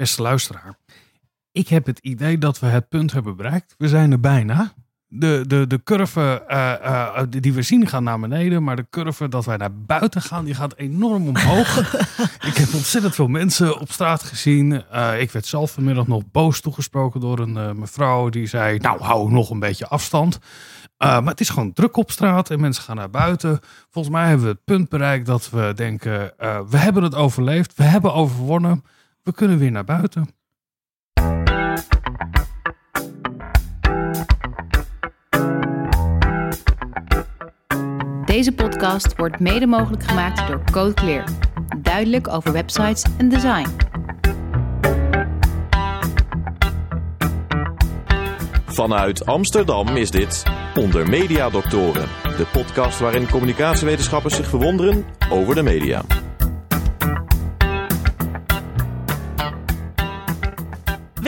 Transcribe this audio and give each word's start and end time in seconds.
beste 0.00 0.22
luisteraar. 0.22 0.78
Ik 1.52 1.68
heb 1.68 1.86
het 1.86 1.98
idee 1.98 2.38
dat 2.38 2.58
we 2.58 2.66
het 2.66 2.88
punt 2.88 3.12
hebben 3.12 3.36
bereikt. 3.36 3.74
We 3.78 3.88
zijn 3.88 4.12
er 4.12 4.20
bijna. 4.20 4.72
De, 5.06 5.44
de, 5.46 5.66
de 5.66 5.82
curve 5.82 6.44
eh, 6.46 6.72
eh, 6.72 7.22
die 7.28 7.52
we 7.52 7.62
zien 7.62 7.86
gaan 7.86 8.04
naar 8.04 8.20
beneden, 8.20 8.62
maar 8.62 8.76
de 8.76 8.86
curve 8.90 9.28
dat 9.28 9.44
wij 9.44 9.56
naar 9.56 9.74
buiten 9.74 10.22
gaan, 10.22 10.44
die 10.44 10.54
gaat 10.54 10.76
enorm 10.76 11.28
omhoog. 11.28 11.78
ik 12.50 12.56
heb 12.56 12.74
ontzettend 12.74 13.14
veel 13.14 13.28
mensen 13.28 13.80
op 13.80 13.92
straat 13.92 14.22
gezien. 14.22 14.84
Eh, 14.90 15.20
ik 15.20 15.30
werd 15.30 15.46
zelf 15.46 15.70
vanmiddag 15.70 16.06
nog 16.06 16.22
boos 16.30 16.60
toegesproken 16.60 17.20
door 17.20 17.38
een 17.38 17.78
mevrouw 17.78 18.28
die 18.28 18.46
zei, 18.46 18.78
nou 18.78 19.02
hou 19.02 19.30
nog 19.30 19.50
een 19.50 19.60
beetje 19.60 19.86
afstand. 19.86 20.38
maar 20.98 21.24
het 21.24 21.40
is 21.40 21.48
gewoon 21.48 21.72
druk 21.72 21.96
op 21.96 22.10
straat 22.10 22.50
en 22.50 22.60
mensen 22.60 22.82
gaan 22.82 22.96
naar 22.96 23.10
buiten. 23.10 23.60
Volgens 23.90 24.14
mij 24.14 24.28
hebben 24.28 24.46
we 24.46 24.52
het 24.52 24.64
punt 24.64 24.88
bereikt 24.88 25.26
dat 25.26 25.50
we 25.50 25.72
denken, 25.74 26.32
we 26.70 26.76
hebben 26.76 27.02
het 27.02 27.14
overleefd, 27.14 27.74
we 27.76 27.82
hebben 27.82 28.14
overwonnen, 28.14 28.84
we 29.22 29.32
kunnen 29.32 29.58
weer 29.58 29.70
naar 29.70 29.84
buiten. 29.84 30.28
Deze 38.24 38.52
podcast 38.52 39.16
wordt 39.16 39.40
mede 39.40 39.66
mogelijk 39.66 40.04
gemaakt 40.04 40.46
door 40.46 40.62
Code 40.70 40.94
Clear. 40.94 41.24
Duidelijk 41.82 42.28
over 42.28 42.52
websites 42.52 43.04
en 43.18 43.28
design. 43.28 43.66
Vanuit 48.66 49.26
Amsterdam 49.26 49.88
is 49.88 50.10
dit 50.10 50.42
Onder 50.74 51.08
Media 51.08 51.50
Doctoren, 51.50 52.08
de 52.36 52.46
podcast 52.52 52.98
waarin 52.98 53.28
communicatiewetenschappers 53.28 54.34
zich 54.34 54.48
verwonderen 54.48 55.04
over 55.30 55.54
de 55.54 55.62
media. 55.62 56.02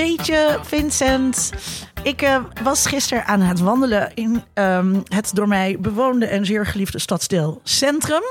Weet 0.02 0.27
je, 0.27 0.59
Vincent, 0.62 1.52
ik 2.03 2.22
uh, 2.22 2.45
was 2.62 2.86
gisteren 2.86 3.25
aan 3.25 3.41
het 3.41 3.61
wandelen 3.61 4.14
in 4.14 4.42
um, 4.55 5.03
het 5.05 5.31
door 5.34 5.48
mij 5.48 5.77
bewoonde 5.81 6.27
en 6.27 6.47
zeer 6.47 6.67
geliefde 6.67 6.98
stadsdeel 6.98 7.61
Centrum. 7.64 8.22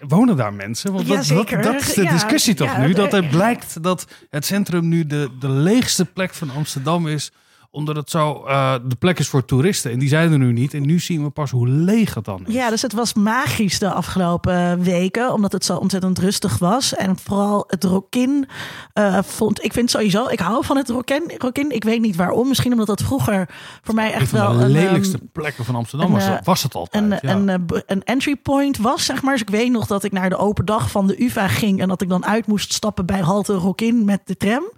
Wonen 0.00 0.36
daar 0.36 0.52
mensen? 0.52 0.92
Want 0.92 1.08
dat, 1.08 1.26
dat, 1.26 1.62
dat, 1.62 1.74
is 1.74 1.94
de 1.94 2.06
discussie 2.06 2.54
toch 2.54 2.78
nu? 2.78 2.92
Dat 2.92 3.12
het 3.12 3.30
blijkt 3.30 3.82
dat 3.82 4.06
het 4.30 4.46
centrum 4.46 4.88
nu 4.88 5.06
de, 5.06 5.28
de 5.38 5.48
leegste 5.48 6.04
plek 6.04 6.34
van 6.34 6.50
Amsterdam 6.50 7.06
is 7.06 7.30
omdat 7.72 7.96
het 7.96 8.10
zo 8.10 8.44
uh, 8.46 8.74
de 8.84 8.96
plek 8.96 9.18
is 9.18 9.28
voor 9.28 9.44
toeristen. 9.44 9.90
En 9.90 9.98
die 9.98 10.08
zijn 10.08 10.32
er 10.32 10.38
nu 10.38 10.52
niet. 10.52 10.74
En 10.74 10.86
nu 10.86 10.98
zien 10.98 11.22
we 11.22 11.30
pas 11.30 11.50
hoe 11.50 11.68
leeg 11.68 12.14
het 12.14 12.24
dan 12.24 12.46
is. 12.46 12.54
Ja, 12.54 12.70
dus 12.70 12.82
het 12.82 12.92
was 12.92 13.14
magisch 13.14 13.78
de 13.78 13.90
afgelopen 13.90 14.82
weken. 14.82 15.32
Omdat 15.32 15.52
het 15.52 15.64
zo 15.64 15.76
ontzettend 15.76 16.18
rustig 16.18 16.58
was. 16.58 16.94
En 16.94 17.18
vooral 17.18 17.64
het 17.66 17.84
Rokin 17.84 18.48
uh, 18.94 19.18
vond... 19.22 19.64
Ik 19.64 19.72
vind 19.72 19.90
sowieso... 19.90 20.26
Ik 20.26 20.40
hou 20.40 20.64
van 20.64 20.76
het 20.76 20.88
Rokin. 20.88 21.32
Rokin. 21.38 21.70
Ik 21.70 21.84
weet 21.84 22.00
niet 22.00 22.16
waarom. 22.16 22.48
Misschien 22.48 22.72
omdat 22.72 22.86
dat 22.86 23.02
vroeger 23.02 23.48
voor 23.82 23.94
mij 23.94 24.12
echt 24.12 24.30
wel... 24.30 24.58
de 24.58 24.68
lelijkste 24.68 25.18
um, 25.20 25.28
plekken 25.32 25.64
van 25.64 25.74
Amsterdam 25.74 26.12
was, 26.12 26.24
was 26.44 26.62
het 26.62 26.74
altijd. 26.74 27.04
Een, 27.04 27.18
ja. 27.22 27.52
een, 27.52 27.66
een, 27.86 28.02
entry 28.02 28.36
point 28.36 28.78
was, 28.78 29.04
zeg 29.04 29.22
maar. 29.22 29.32
Dus 29.32 29.42
ik 29.42 29.50
weet 29.50 29.70
nog 29.70 29.86
dat 29.86 30.04
ik 30.04 30.12
naar 30.12 30.28
de 30.28 30.36
open 30.36 30.64
dag 30.64 30.90
van 30.90 31.06
de 31.06 31.24
UvA 31.24 31.48
ging. 31.48 31.80
En 31.80 31.88
dat 31.88 32.02
ik 32.02 32.08
dan 32.08 32.26
uit 32.26 32.46
moest 32.46 32.72
stappen 32.72 33.06
bij 33.06 33.20
halte 33.20 33.54
Rokin 33.54 34.04
met 34.04 34.20
de 34.24 34.36
tram. 34.36 34.70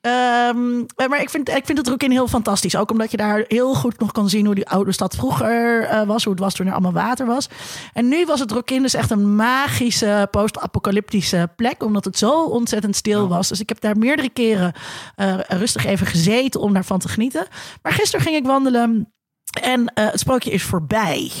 Um, 0.00 0.86
maar 1.08 1.20
ik 1.20 1.30
vind, 1.30 1.48
ik 1.48 1.66
vind 1.66 1.78
het 1.78 1.88
Rokin 1.88 2.10
heel 2.10 2.28
fantastisch. 2.28 2.76
Ook 2.76 2.90
omdat 2.90 3.10
je 3.10 3.16
daar 3.16 3.44
heel 3.48 3.74
goed 3.74 3.98
nog 3.98 4.12
kan 4.12 4.28
zien 4.28 4.46
hoe 4.46 4.54
die 4.54 4.68
oude 4.68 4.92
stad 4.92 5.14
vroeger 5.14 5.82
uh, 5.82 6.02
was. 6.02 6.24
Hoe 6.24 6.32
het 6.32 6.42
was 6.42 6.54
toen 6.54 6.66
er 6.66 6.72
allemaal 6.72 6.92
water 6.92 7.26
was. 7.26 7.48
En 7.92 8.08
nu 8.08 8.26
was 8.26 8.40
het 8.40 8.50
Rokin 8.50 8.82
dus 8.82 8.94
echt 8.94 9.10
een 9.10 9.36
magische 9.36 10.28
post-apocalyptische 10.30 11.50
plek. 11.56 11.82
Omdat 11.82 12.04
het 12.04 12.18
zo 12.18 12.44
ontzettend 12.44 12.96
stil 12.96 13.28
was. 13.28 13.48
Dus 13.48 13.60
ik 13.60 13.68
heb 13.68 13.80
daar 13.80 13.98
meerdere 13.98 14.30
keren 14.30 14.72
uh, 15.16 15.38
rustig 15.48 15.84
even 15.84 16.06
gezeten 16.06 16.60
om 16.60 16.72
daarvan 16.72 16.98
te 16.98 17.08
genieten. 17.08 17.46
Maar 17.82 17.92
gisteren 17.92 18.24
ging 18.24 18.36
ik 18.36 18.46
wandelen. 18.46 19.12
En 19.62 19.80
uh, 19.80 19.86
het 19.94 20.20
sprookje 20.20 20.50
is 20.50 20.62
voorbij. 20.62 21.32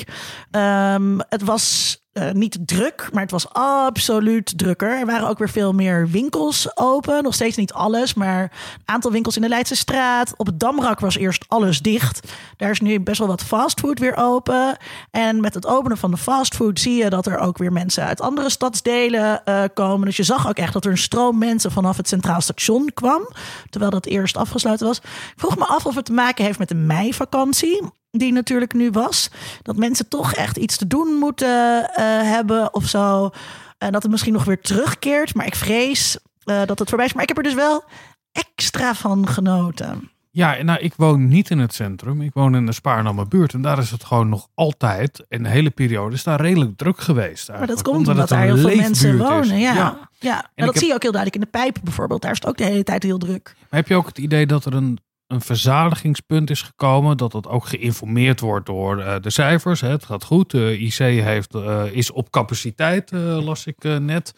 Um, 0.50 1.20
het 1.28 1.42
was 1.42 1.97
uh, 2.18 2.30
niet 2.30 2.58
druk, 2.64 3.08
maar 3.12 3.22
het 3.22 3.30
was 3.30 3.52
absoluut 3.52 4.58
drukker. 4.58 4.98
Er 4.98 5.06
waren 5.06 5.28
ook 5.28 5.38
weer 5.38 5.48
veel 5.48 5.72
meer 5.72 6.08
winkels 6.08 6.76
open. 6.76 7.22
Nog 7.22 7.34
steeds 7.34 7.56
niet 7.56 7.72
alles, 7.72 8.14
maar 8.14 8.42
een 8.42 8.50
aantal 8.84 9.10
winkels 9.10 9.36
in 9.36 9.42
de 9.42 9.48
Leidse 9.48 9.76
straat. 9.76 10.34
Op 10.36 10.46
het 10.46 10.60
Damrak 10.60 11.00
was 11.00 11.16
eerst 11.16 11.44
alles 11.48 11.82
dicht. 11.82 12.32
Daar 12.56 12.70
is 12.70 12.80
nu 12.80 13.00
best 13.00 13.18
wel 13.18 13.28
wat 13.28 13.42
fastfood 13.42 13.98
weer 13.98 14.16
open. 14.16 14.76
En 15.10 15.40
met 15.40 15.54
het 15.54 15.66
openen 15.66 15.98
van 15.98 16.10
de 16.10 16.16
fastfood 16.16 16.80
zie 16.80 17.02
je 17.02 17.10
dat 17.10 17.26
er 17.26 17.38
ook 17.38 17.58
weer 17.58 17.72
mensen 17.72 18.04
uit 18.04 18.20
andere 18.20 18.50
stadsdelen 18.50 19.42
uh, 19.44 19.62
komen. 19.74 20.06
Dus 20.06 20.16
je 20.16 20.22
zag 20.22 20.48
ook 20.48 20.58
echt 20.58 20.72
dat 20.72 20.84
er 20.84 20.90
een 20.90 20.98
stroom 20.98 21.38
mensen 21.38 21.72
vanaf 21.72 21.96
het 21.96 22.08
Centraal 22.08 22.40
Station 22.40 22.90
kwam. 22.94 23.28
Terwijl 23.70 23.90
dat 23.90 24.06
eerst 24.06 24.36
afgesloten 24.36 24.86
was. 24.86 24.98
Ik 24.98 25.32
vroeg 25.36 25.58
me 25.58 25.66
af 25.66 25.86
of 25.86 25.94
het 25.94 26.04
te 26.04 26.12
maken 26.12 26.44
heeft 26.44 26.58
met 26.58 26.68
de 26.68 26.74
meivakantie 26.74 27.96
die 28.10 28.32
natuurlijk 28.32 28.72
nu 28.72 28.90
was. 28.90 29.30
Dat 29.62 29.76
mensen 29.76 30.08
toch 30.08 30.32
echt 30.32 30.56
iets 30.56 30.76
te 30.76 30.86
doen 30.86 31.08
moeten 31.08 31.80
uh, 31.80 31.86
hebben 32.22 32.74
of 32.74 32.84
zo. 32.84 33.30
En 33.78 33.92
dat 33.92 34.02
het 34.02 34.10
misschien 34.10 34.32
nog 34.32 34.44
weer 34.44 34.60
terugkeert. 34.60 35.34
Maar 35.34 35.46
ik 35.46 35.54
vrees 35.54 36.18
uh, 36.44 36.62
dat 36.66 36.78
het 36.78 36.88
voorbij 36.88 37.06
is. 37.06 37.12
Maar 37.12 37.22
ik 37.22 37.28
heb 37.28 37.36
er 37.36 37.42
dus 37.42 37.54
wel 37.54 37.84
extra 38.32 38.94
van 38.94 39.28
genoten. 39.28 40.10
Ja, 40.30 40.62
nou, 40.62 40.78
ik 40.80 40.94
woon 40.96 41.28
niet 41.28 41.50
in 41.50 41.58
het 41.58 41.74
centrum. 41.74 42.22
Ik 42.22 42.34
woon 42.34 42.54
in 42.54 42.66
de 42.66 42.72
Spaarnamme 42.72 43.26
buurt. 43.26 43.52
En 43.52 43.62
daar 43.62 43.78
is 43.78 43.90
het 43.90 44.04
gewoon 44.04 44.28
nog 44.28 44.48
altijd, 44.54 45.24
in 45.28 45.42
de 45.42 45.48
hele 45.48 45.70
periode, 45.70 46.14
is 46.14 46.22
daar 46.22 46.40
redelijk 46.40 46.76
druk 46.76 47.00
geweest. 47.00 47.48
Maar 47.48 47.66
dat 47.66 47.82
komt 47.82 47.96
omdat, 47.96 48.14
omdat 48.14 48.28
daar 48.28 48.42
heel 48.42 48.56
veel 48.56 48.76
mensen 48.76 49.18
wonen. 49.18 49.58
Ja, 49.58 49.74
ja. 49.74 50.08
ja. 50.18 50.50
En, 50.54 50.66
dat 50.66 50.78
zie 50.78 50.86
je 50.86 50.94
ook 50.94 51.02
heel 51.02 51.12
duidelijk 51.12 51.42
in 51.42 51.50
de 51.50 51.58
pijpen 51.58 51.84
bijvoorbeeld. 51.84 52.22
Daar 52.22 52.30
is 52.30 52.38
het 52.38 52.48
ook 52.48 52.56
de 52.56 52.64
hele 52.64 52.82
tijd 52.82 53.02
heel 53.02 53.18
druk. 53.18 53.54
Maar 53.58 53.80
heb 53.80 53.88
je 53.88 53.94
ook 53.94 54.06
het 54.06 54.18
idee 54.18 54.46
dat 54.46 54.64
er 54.64 54.74
een 54.74 54.98
een 55.28 55.40
verzadigingspunt 55.40 56.50
is 56.50 56.62
gekomen. 56.62 57.16
Dat 57.16 57.32
dat 57.32 57.46
ook 57.46 57.66
geïnformeerd 57.66 58.40
wordt 58.40 58.66
door 58.66 58.98
uh, 58.98 59.14
de 59.20 59.30
cijfers. 59.30 59.80
Hè. 59.80 59.88
Het 59.88 60.04
gaat 60.04 60.24
goed. 60.24 60.50
De 60.50 60.78
IC 60.78 60.98
heeft, 60.98 61.54
uh, 61.54 61.84
is 61.92 62.10
op 62.10 62.30
capaciteit, 62.30 63.12
uh, 63.12 63.44
las 63.44 63.66
ik 63.66 63.82
net. 63.82 64.34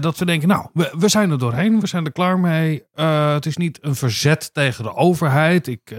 dat 0.00 0.18
we 0.18 0.24
denken, 0.24 0.48
nou, 0.48 0.68
we, 0.72 0.94
we, 0.98 1.08
zijn 1.08 1.30
er 1.30 1.38
doorheen. 1.38 1.80
We 1.80 1.86
zijn 1.86 2.04
er 2.04 2.12
klaar 2.12 2.38
mee. 2.38 2.82
het 3.34 3.46
is 3.46 3.56
niet 3.56 3.78
een 3.80 3.94
verzet 3.94 4.54
tegen 4.54 4.84
de 4.84 4.94
overheid. 4.94 5.66
Ik 5.66 5.96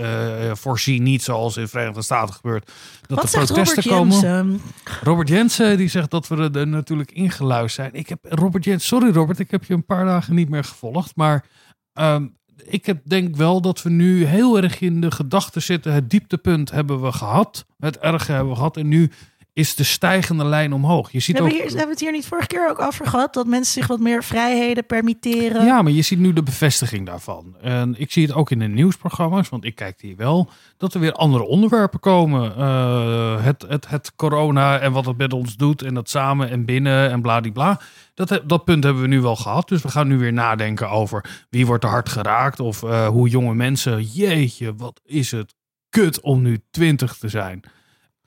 voorzie 0.53 1.01
niet, 1.01 1.23
zoals 1.23 1.57
in 1.57 1.63
de 1.63 1.69
Verenigde 1.69 2.01
Staten 2.01 2.33
gebeurt, 2.33 2.71
dat 3.07 3.17
Wat 3.17 3.33
er 3.33 3.45
protesten 3.45 3.83
Robert 3.83 3.97
komen. 3.97 4.19
Jensen? 4.19 4.61
Robert 5.03 5.27
Jensen 5.27 5.77
die 5.77 5.89
zegt 5.89 6.11
dat 6.11 6.27
we 6.27 6.49
er 6.53 6.67
natuurlijk 6.67 7.11
ingeluisterd 7.11 7.73
zijn. 7.73 8.01
Ik 8.01 8.09
heb 8.09 8.19
Robert 8.29 8.63
Jensen, 8.63 8.87
sorry 8.87 9.11
Robert, 9.11 9.39
ik 9.39 9.51
heb 9.51 9.63
je 9.63 9.73
een 9.73 9.85
paar 9.85 10.05
dagen 10.05 10.35
niet 10.35 10.49
meer 10.49 10.63
gevolgd. 10.63 11.15
Maar 11.15 11.45
um, 11.93 12.37
ik 12.65 12.85
heb, 12.85 12.99
denk 13.03 13.35
wel 13.35 13.61
dat 13.61 13.81
we 13.81 13.89
nu 13.89 14.25
heel 14.25 14.57
erg 14.57 14.81
in 14.81 15.01
de 15.01 15.11
gedachten 15.11 15.61
zitten. 15.61 15.93
Het 15.93 16.09
dieptepunt 16.09 16.71
hebben 16.71 17.01
we 17.01 17.11
gehad. 17.11 17.65
Het 17.79 17.99
erge 17.99 18.31
hebben 18.31 18.49
we 18.49 18.55
gehad. 18.55 18.77
En 18.77 18.87
nu 18.87 19.11
is 19.59 19.75
de 19.75 19.83
stijgende 19.83 20.45
lijn 20.45 20.73
omhoog. 20.73 21.11
Je 21.11 21.19
ziet 21.19 21.39
ook, 21.39 21.47
we 21.47 21.53
hier, 21.53 21.63
hebben 21.63 21.83
we 21.83 21.89
het 21.89 21.99
hier 21.99 22.11
niet 22.11 22.25
vorige 22.25 22.47
keer 22.47 22.69
ook 22.69 22.81
over 22.81 23.05
gehad? 23.05 23.33
Dat 23.33 23.47
mensen 23.47 23.73
zich 23.73 23.87
wat 23.87 23.99
meer 23.99 24.23
vrijheden 24.23 24.85
permitteren? 24.85 25.65
Ja, 25.65 25.81
maar 25.81 25.91
je 25.91 26.01
ziet 26.01 26.19
nu 26.19 26.33
de 26.33 26.43
bevestiging 26.43 27.05
daarvan. 27.05 27.55
En 27.61 27.95
ik 27.97 28.11
zie 28.11 28.25
het 28.25 28.35
ook 28.35 28.51
in 28.51 28.59
de 28.59 28.67
nieuwsprogramma's, 28.67 29.49
want 29.49 29.65
ik 29.65 29.75
kijk 29.75 30.01
hier 30.01 30.15
wel, 30.15 30.49
dat 30.77 30.93
er 30.93 30.99
weer 30.99 31.13
andere 31.13 31.43
onderwerpen 31.43 31.99
komen. 31.99 32.53
Uh, 32.57 33.43
het, 33.43 33.65
het, 33.67 33.89
het 33.89 34.15
corona 34.15 34.79
en 34.79 34.91
wat 34.91 35.05
het 35.05 35.17
met 35.17 35.33
ons 35.33 35.55
doet 35.55 35.81
en 35.81 35.93
dat 35.93 36.09
samen 36.09 36.49
en 36.49 36.65
binnen 36.65 37.11
en 37.11 37.21
bladibla. 37.21 37.79
Dat, 38.13 38.41
dat 38.45 38.63
punt 38.63 38.83
hebben 38.83 39.01
we 39.01 39.07
nu 39.07 39.21
wel 39.21 39.35
gehad. 39.35 39.67
Dus 39.67 39.81
we 39.81 39.89
gaan 39.89 40.07
nu 40.07 40.17
weer 40.17 40.33
nadenken 40.33 40.89
over 40.89 41.45
wie 41.49 41.65
wordt 41.65 41.83
er 41.83 41.89
hard 41.89 42.09
geraakt. 42.09 42.59
Of 42.59 42.83
uh, 42.83 43.07
hoe 43.07 43.29
jonge 43.29 43.53
mensen, 43.53 44.03
jeetje, 44.03 44.75
wat 44.75 45.01
is 45.05 45.31
het 45.31 45.55
kut 45.89 46.21
om 46.21 46.41
nu 46.41 46.59
twintig 46.71 47.17
te 47.17 47.29
zijn 47.29 47.63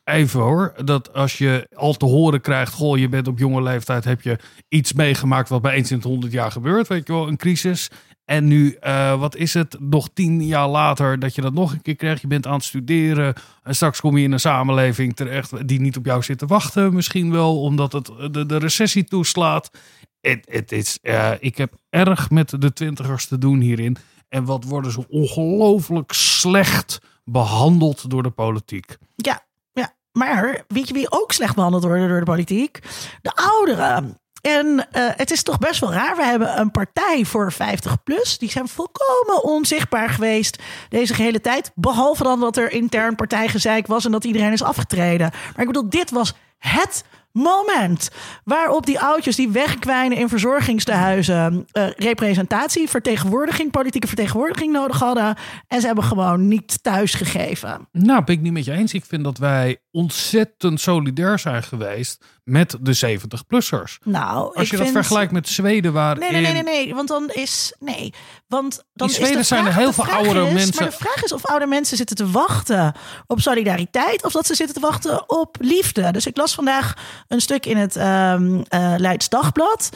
even 0.04 0.40
hoor. 0.40 0.72
Dat 0.84 1.12
als 1.12 1.38
je 1.38 1.68
al 1.74 1.94
te 1.94 2.04
horen 2.04 2.40
krijgt, 2.40 2.72
goh, 2.72 2.98
je 2.98 3.08
bent 3.08 3.28
op 3.28 3.38
jonge 3.38 3.62
leeftijd, 3.62 4.04
heb 4.04 4.22
je 4.22 4.38
iets 4.68 4.92
meegemaakt 4.92 5.48
wat 5.48 5.62
bij 5.62 5.74
eens 5.74 5.90
in 5.90 5.96
het 5.96 6.06
honderd 6.06 6.32
jaar 6.32 6.50
gebeurt, 6.50 6.88
weet 6.88 7.06
je 7.06 7.12
wel, 7.12 7.28
een 7.28 7.36
crisis. 7.36 7.90
En 8.24 8.44
nu, 8.44 8.76
uh, 8.80 9.20
wat 9.20 9.36
is 9.36 9.54
het, 9.54 9.76
nog 9.80 10.08
tien 10.14 10.44
jaar 10.44 10.68
later 10.68 11.18
dat 11.18 11.34
je 11.34 11.40
dat 11.40 11.52
nog 11.52 11.72
een 11.72 11.82
keer 11.82 11.96
krijgt. 11.96 12.20
Je 12.20 12.26
bent 12.26 12.46
aan 12.46 12.54
het 12.54 12.64
studeren 12.64 13.34
en 13.62 13.74
straks 13.74 14.00
kom 14.00 14.16
je 14.16 14.24
in 14.24 14.32
een 14.32 14.40
samenleving 14.40 15.16
terecht 15.16 15.68
die 15.68 15.80
niet 15.80 15.96
op 15.96 16.04
jou 16.04 16.22
zit 16.22 16.38
te 16.38 16.46
wachten. 16.46 16.94
Misschien 16.94 17.30
wel 17.30 17.60
omdat 17.60 17.92
het 17.92 18.10
de, 18.30 18.46
de 18.46 18.56
recessie 18.56 19.04
toeslaat. 19.04 19.70
Het, 20.20 20.72
is, 20.72 20.98
uh, 21.02 21.30
ik 21.38 21.56
heb 21.56 21.74
erg 21.90 22.30
met 22.30 22.60
de 22.60 22.72
twintigers 22.72 23.26
te 23.26 23.38
doen 23.38 23.60
hierin. 23.60 23.96
En 24.28 24.44
wat 24.44 24.64
worden 24.64 24.92
ze 24.92 25.08
ongelooflijk 25.08 26.12
slecht 26.12 26.98
behandeld 27.24 28.10
door 28.10 28.22
de 28.22 28.30
politiek. 28.30 28.96
Ja, 29.16 29.44
maar 30.12 30.64
weet 30.68 30.88
je 30.88 30.94
wie 30.94 31.10
ook 31.10 31.32
slecht 31.32 31.54
behandeld 31.54 31.84
worden 31.84 32.08
door 32.08 32.18
de 32.18 32.24
politiek? 32.24 32.78
De 33.22 33.32
ouderen. 33.34 34.20
En 34.40 34.66
uh, 34.66 34.82
het 34.92 35.30
is 35.30 35.42
toch 35.42 35.58
best 35.58 35.80
wel 35.80 35.92
raar. 35.92 36.16
We 36.16 36.24
hebben 36.24 36.58
een 36.60 36.70
partij 36.70 37.24
voor 37.24 37.52
50 37.52 38.02
plus. 38.02 38.38
Die 38.38 38.50
zijn 38.50 38.68
volkomen 38.68 39.44
onzichtbaar 39.44 40.08
geweest 40.08 40.62
deze 40.88 41.14
gehele 41.14 41.40
tijd. 41.40 41.72
Behalve 41.74 42.22
dan 42.22 42.40
dat 42.40 42.56
er 42.56 42.72
intern 42.72 43.14
partijgezeik 43.14 43.86
was 43.86 44.04
en 44.04 44.12
dat 44.12 44.24
iedereen 44.24 44.52
is 44.52 44.62
afgetreden. 44.62 45.30
Maar 45.30 45.60
ik 45.60 45.66
bedoel, 45.66 45.88
dit 45.88 46.10
was 46.10 46.34
het 46.70 47.04
moment 47.32 48.10
waarop 48.44 48.86
die 48.86 49.00
oudjes 49.00 49.36
die 49.36 49.48
wegkwijnen 49.48 50.18
in 50.18 50.28
verzorgingstehuizen 50.28 51.66
uh, 51.72 51.86
representatie, 51.96 52.88
vertegenwoordiging, 52.88 53.70
politieke 53.70 54.06
vertegenwoordiging 54.06 54.72
nodig 54.72 54.98
hadden. 54.98 55.36
En 55.68 55.80
ze 55.80 55.86
hebben 55.86 56.04
gewoon 56.04 56.48
niet 56.48 56.82
thuis 56.82 57.14
gegeven. 57.14 57.88
Nou, 57.92 58.24
ben 58.24 58.34
ik 58.34 58.40
niet 58.40 58.52
met 58.52 58.64
je 58.64 58.72
eens. 58.72 58.92
Ik 58.94 59.04
vind 59.04 59.24
dat 59.24 59.38
wij 59.38 59.78
ontzettend 59.90 60.80
solidair 60.80 61.38
zijn 61.38 61.62
geweest 61.62 62.24
met 62.44 62.76
de 62.80 62.96
70-plussers. 63.18 63.98
Nou, 64.04 64.56
Als 64.56 64.70
je 64.70 64.76
dat 64.76 64.84
vind... 64.86 64.96
vergelijkt 64.96 65.32
met 65.32 65.48
Zweden, 65.48 65.92
waar 65.92 66.18
Nee, 66.18 66.30
nee, 66.30 66.42
nee, 66.42 66.52
nee, 66.52 66.62
nee, 66.62 66.94
want 66.94 67.08
dan 67.08 67.30
is. 67.32 67.74
Nee, 67.80 68.12
want 68.48 68.84
dan 68.92 69.06
In 69.08 69.12
is 69.14 69.18
Zweden 69.20 69.36
de 69.36 69.42
zijn 69.42 69.66
er 69.66 69.74
heel 69.74 69.92
veel 69.92 70.06
oudere 70.06 70.46
is- 70.46 70.52
mensen- 70.52 70.74
Maar 70.82 70.90
de 70.90 70.96
vraag 70.96 71.24
is 71.24 71.32
of 71.32 71.46
oude 71.46 71.66
mensen 71.66 71.96
zitten 71.96 72.16
te 72.16 72.30
wachten 72.30 72.94
op 73.26 73.40
solidariteit 73.40 74.24
of 74.24 74.32
dat 74.32 74.46
ze 74.46 74.54
zitten 74.54 74.74
te 74.74 74.80
wachten 74.80 75.30
op 75.30 75.56
liefde. 75.60 76.10
Dus 76.12 76.26
ik 76.26 76.36
las 76.36 76.51
vandaag 76.54 76.94
een 77.28 77.40
stuk 77.40 77.66
in 77.66 77.76
het 77.76 77.96
ehm 77.96 78.60
eh, 78.68 78.94
Leids 78.96 79.28
Dagblad. 79.28 79.90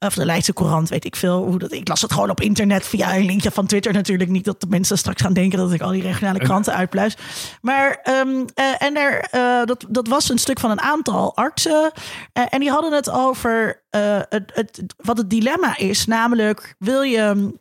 Of 0.00 0.14
de 0.14 0.24
Leidse 0.24 0.52
Courant, 0.52 0.88
weet 0.88 1.04
ik 1.04 1.16
veel. 1.16 1.44
Hoe 1.44 1.58
dat, 1.58 1.72
ik 1.72 1.88
las 1.88 2.02
het 2.02 2.12
gewoon 2.12 2.30
op 2.30 2.40
internet 2.40 2.86
via 2.86 3.16
een 3.16 3.24
linkje 3.24 3.50
van 3.50 3.66
Twitter 3.66 3.92
natuurlijk. 3.92 4.30
Niet 4.30 4.44
dat 4.44 4.60
de 4.60 4.66
mensen 4.68 4.98
straks 4.98 5.22
gaan 5.22 5.32
denken 5.32 5.58
dat 5.58 5.72
ik 5.72 5.80
al 5.80 5.90
die 5.90 6.02
regionale 6.02 6.38
kranten 6.38 6.74
uitpluis. 6.74 7.16
Maar, 7.62 7.98
ehm, 8.02 8.44
eh, 8.54 8.82
en 8.82 8.96
er, 8.96 9.20
eh, 9.30 9.64
dat, 9.64 9.84
dat 9.88 10.08
was 10.08 10.28
een 10.28 10.38
stuk 10.38 10.60
van 10.60 10.70
een 10.70 10.80
aantal 10.80 11.36
artsen. 11.36 11.92
Eh, 12.32 12.42
en 12.48 12.60
die 12.60 12.70
hadden 12.70 12.92
het 12.92 13.10
over 13.10 13.86
het, 14.28 14.50
het, 14.54 14.82
wat 14.96 15.16
het 15.16 15.30
dilemma 15.30 15.76
is. 15.76 16.06
Namelijk, 16.06 16.74
wil 16.78 17.02
je 17.02 17.52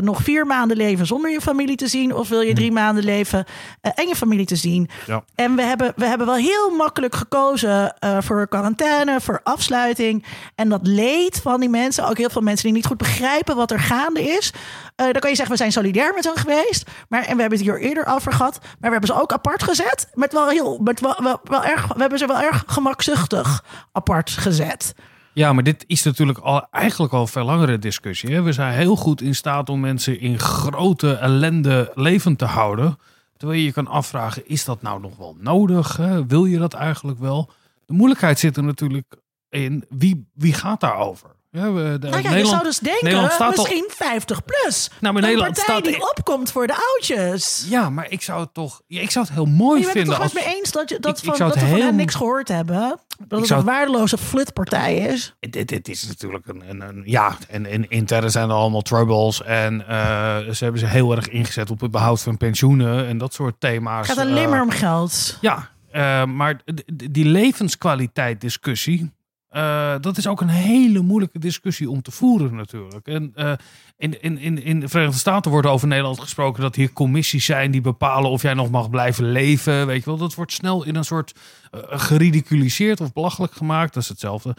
nog 0.00 0.22
vier 0.22 0.46
maanden 0.46 0.76
leven 0.76 1.06
zonder 1.06 1.30
je 1.30 1.40
familie 1.40 1.76
te 1.76 1.88
zien? 1.88 2.14
Of 2.14 2.28
wil 2.28 2.40
je 2.40 2.54
drie 2.54 2.72
maanden 2.72 3.04
leven 3.04 3.44
en 3.80 4.08
je 4.08 4.16
familie 4.16 4.46
te 4.46 4.56
zien? 4.56 4.88
Ja. 5.06 5.24
En 5.34 5.56
we 5.56 5.62
hebben, 5.62 5.92
we 5.96 6.06
hebben 6.06 6.26
wel 6.26 6.36
heel 6.36 6.70
makkelijk 6.70 7.14
gekozen 7.14 7.94
voor 8.18 8.48
quarantaine, 8.48 9.20
voor 9.20 9.40
afsluiting. 9.42 10.24
En 10.54 10.68
dat 10.68 10.86
leed 10.86 11.40
van 11.42 11.60
die 11.60 11.68
mensen, 11.68 11.85
ook 12.00 12.18
heel 12.18 12.30
veel 12.30 12.42
mensen 12.42 12.64
die 12.64 12.72
niet 12.72 12.86
goed 12.86 12.96
begrijpen 12.96 13.56
wat 13.56 13.70
er 13.70 13.80
gaande 13.80 14.22
is. 14.22 14.52
eh, 14.96 15.04
dan 15.04 15.20
kan 15.20 15.30
je 15.30 15.36
zeggen, 15.36 15.54
we 15.54 15.60
zijn 15.60 15.72
solidair 15.72 16.14
met 16.14 16.24
hen 16.24 16.36
geweest. 16.36 16.90
Maar, 17.08 17.20
en 17.20 17.34
we 17.34 17.40
hebben 17.40 17.58
het 17.58 17.68
hier 17.68 17.80
eerder 17.80 18.06
over 18.06 18.32
gehad. 18.32 18.58
Maar 18.60 18.70
we 18.80 18.88
hebben 18.88 19.08
ze 19.08 19.20
ook 19.20 19.32
apart 19.32 19.62
gezet. 19.62 20.08
Met 20.14 20.32
wel 20.32 20.48
heel, 20.48 20.78
met 20.78 21.00
wel, 21.00 21.16
wel, 21.22 21.40
wel 21.44 21.64
erg, 21.64 21.86
we 21.86 22.00
hebben 22.00 22.18
ze 22.18 22.26
wel 22.26 22.40
erg 22.40 22.64
gemakzuchtig 22.66 23.64
apart 23.92 24.30
gezet. 24.30 24.94
Ja, 25.32 25.52
maar 25.52 25.62
dit 25.62 25.84
is 25.86 26.02
natuurlijk 26.02 26.38
al, 26.38 26.66
eigenlijk 26.70 27.12
al 27.12 27.26
veel 27.26 27.44
langere 27.44 27.78
discussie. 27.78 28.34
Hè? 28.34 28.42
We 28.42 28.52
zijn 28.52 28.74
heel 28.74 28.96
goed 28.96 29.20
in 29.20 29.34
staat 29.34 29.68
om 29.68 29.80
mensen 29.80 30.20
in 30.20 30.38
grote 30.38 31.12
ellende 31.14 31.92
levend 31.94 32.38
te 32.38 32.44
houden. 32.44 32.98
Terwijl 33.36 33.58
je 33.60 33.66
je 33.66 33.72
kan 33.72 33.86
afvragen, 33.86 34.48
is 34.48 34.64
dat 34.64 34.82
nou 34.82 35.00
nog 35.00 35.16
wel 35.16 35.36
nodig? 35.40 35.96
Wil 36.26 36.44
je 36.44 36.58
dat 36.58 36.74
eigenlijk 36.74 37.18
wel? 37.18 37.50
De 37.86 37.92
moeilijkheid 37.92 38.38
zit 38.38 38.56
er 38.56 38.62
natuurlijk 38.62 39.16
in, 39.48 39.84
wie, 39.88 40.30
wie 40.34 40.52
gaat 40.52 40.80
daarover? 40.80 41.35
Ja, 41.56 41.72
we, 41.72 41.98
de, 41.98 42.08
Nou 42.08 42.22
ja, 42.22 42.28
je 42.28 42.34
Nederland, 42.34 42.48
zou 42.48 42.62
dus 42.62 42.78
denken, 42.78 43.38
al- 43.38 43.48
misschien 43.50 43.84
50 43.88 44.44
plus. 44.44 44.90
Nou, 45.00 45.12
maar 45.14 45.22
Nederland 45.22 45.54
partij 45.54 45.74
staat- 45.74 45.84
die 45.92 46.10
opkomt 46.10 46.52
voor 46.52 46.66
de 46.66 46.76
oudjes. 46.92 47.66
Ja, 47.68 47.90
maar 47.90 48.06
ik 48.10 48.22
zou 48.22 48.40
het 48.40 48.54
toch, 48.54 48.80
ja, 48.86 49.00
ik 49.00 49.10
zou 49.10 49.24
het 49.24 49.34
heel 49.34 49.44
mooi 49.44 49.60
je 49.80 49.84
bent 49.84 49.84
het 49.84 49.92
vinden 49.92 50.14
toch 50.14 50.22
als... 50.22 50.32
met 50.32 50.44
me 50.44 50.54
eens 50.56 50.72
dat, 50.72 50.88
je, 50.88 50.98
dat, 51.00 51.18
Ik- 51.18 51.24
ik 51.24 51.28
van, 51.34 51.38
dat 51.38 51.54
het 51.54 51.64
we 51.64 51.70
van 51.70 51.80
hen 51.80 51.96
niks 51.96 52.14
gehoord 52.14 52.48
hebben? 52.48 52.98
Dat 53.28 53.38
het 53.38 53.48
zou 53.48 53.60
een 53.60 53.66
het- 53.66 53.76
waardeloze 53.76 54.18
flutpartij 54.18 54.96
is? 54.96 55.34
Dit, 55.40 55.68
dit 55.68 55.88
is 55.88 56.06
natuurlijk 56.06 56.46
een, 56.46 56.62
een, 56.70 56.80
een- 56.80 57.02
ja, 57.04 57.36
en 57.48 57.66
in 57.66 57.90
intern 57.90 58.30
zijn 58.30 58.48
er 58.48 58.54
allemaal 58.54 58.80
troubles 58.82 59.42
en 59.42 59.88
eh, 59.88 60.36
ze 60.52 60.64
hebben 60.64 60.80
ze 60.80 60.86
heel 60.86 61.16
erg 61.16 61.28
ingezet 61.28 61.70
op 61.70 61.80
het 61.80 61.90
behoud 61.90 62.20
van 62.22 62.36
pensioenen 62.36 63.06
en 63.06 63.18
dat 63.18 63.34
soort 63.34 63.54
thema's. 63.60 64.08
Het 64.08 64.16
gaat 64.18 64.26
alleen 64.26 64.44
Eh, 64.44 64.50
maar 64.50 64.62
om 64.62 64.70
geld. 64.70 65.38
Ja, 65.40 65.68
eh, 65.90 66.24
maar 66.24 66.60
die 66.94 67.24
levenskwaliteit 67.24 68.40
discussie, 68.40 69.12
eh, 69.56 69.94
dat 70.00 70.16
is 70.16 70.26
ook 70.26 70.40
een 70.40 70.48
hele 70.48 71.00
moeilijke 71.00 71.38
discussie 71.38 71.90
om 71.90 72.02
te 72.02 72.10
voeren 72.10 72.54
natuurlijk. 72.54 73.06
En 73.06 73.32
eh, 73.34 73.52
in, 73.96 74.22
in, 74.22 74.38
in, 74.38 74.62
in 74.62 74.80
de 74.80 74.88
Verenigde 74.88 75.18
Staten 75.18 75.50
wordt 75.50 75.66
over 75.66 75.88
Nederland 75.88 76.20
gesproken 76.20 76.62
dat 76.62 76.74
hier 76.74 76.92
commissies 76.92 77.44
zijn 77.44 77.70
die 77.70 77.80
bepalen 77.80 78.30
of 78.30 78.42
jij 78.42 78.54
nog 78.54 78.70
mag 78.70 78.90
blijven 78.90 79.30
leven. 79.32 79.86
Weet 79.86 79.98
je 79.98 80.04
wel, 80.04 80.16
dat 80.16 80.34
wordt 80.34 80.52
snel 80.52 80.84
in 80.84 80.96
een 80.96 81.04
soort 81.04 81.32
eh, 81.70 81.80
geridiculiseerd 81.86 83.00
of 83.00 83.12
belachelijk 83.12 83.52
gemaakt. 83.52 83.94
Dat 83.94 84.02
is 84.02 84.08
hetzelfde. 84.08 84.56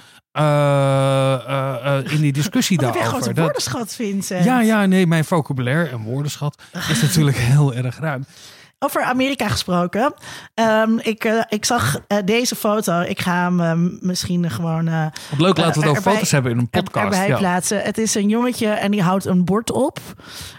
In 2.16 2.22
die 2.22 2.34
discussie 2.34 2.78
heb 2.82 2.94
jij 2.94 3.04
daarover. 3.04 3.22
grote 3.22 3.34
Dat- 3.34 3.44
woordenschat, 3.44 3.96
Vincent? 3.96 4.44
ja, 4.46 4.62
ja, 4.62 4.86
nee, 4.86 5.08
mijn 5.08 5.26
vocabulaire 5.26 5.90
en 5.90 6.02
woordenschat 6.02 6.62
is 6.90 7.02
natuurlijk 7.02 7.38
heel 7.52 7.74
erg 7.74 8.00
ruim. 8.00 8.26
Over 8.80 9.04
Amerika 9.04 9.48
gesproken. 9.48 10.14
Ehm, 10.54 10.98
ik, 10.98 11.24
eh, 11.24 11.44
ik 11.50 11.66
zag 11.66 12.00
eh, 12.08 12.18
deze 12.26 12.56
foto. 12.56 13.02
Ik 13.02 13.20
ga 13.20 13.44
hem 13.44 13.62
ehm, 13.62 14.08
misschien 14.08 14.50
gewoon... 14.52 14.88
eh, 14.88 15.06
Wat 15.30 15.40
leuk, 15.40 15.58
laten 15.58 15.82
we 15.82 15.88
het 15.88 15.98
over 15.98 16.12
foto's 16.12 16.32
hebben 16.32 16.52
in 16.52 16.58
een 16.58 16.70
podcast. 16.70 17.06
erbij 17.06 17.28
ja. 17.28 17.38
plaatsen. 17.38 17.82
Het 17.82 17.98
is 17.98 18.16
een 18.16 18.30
jongetje 18.30 18.68
en 18.68 18.92
die 18.92 19.02
houdt 19.02 19.26
een 19.26 19.46
bord 19.46 19.72
op. 19.72 20.00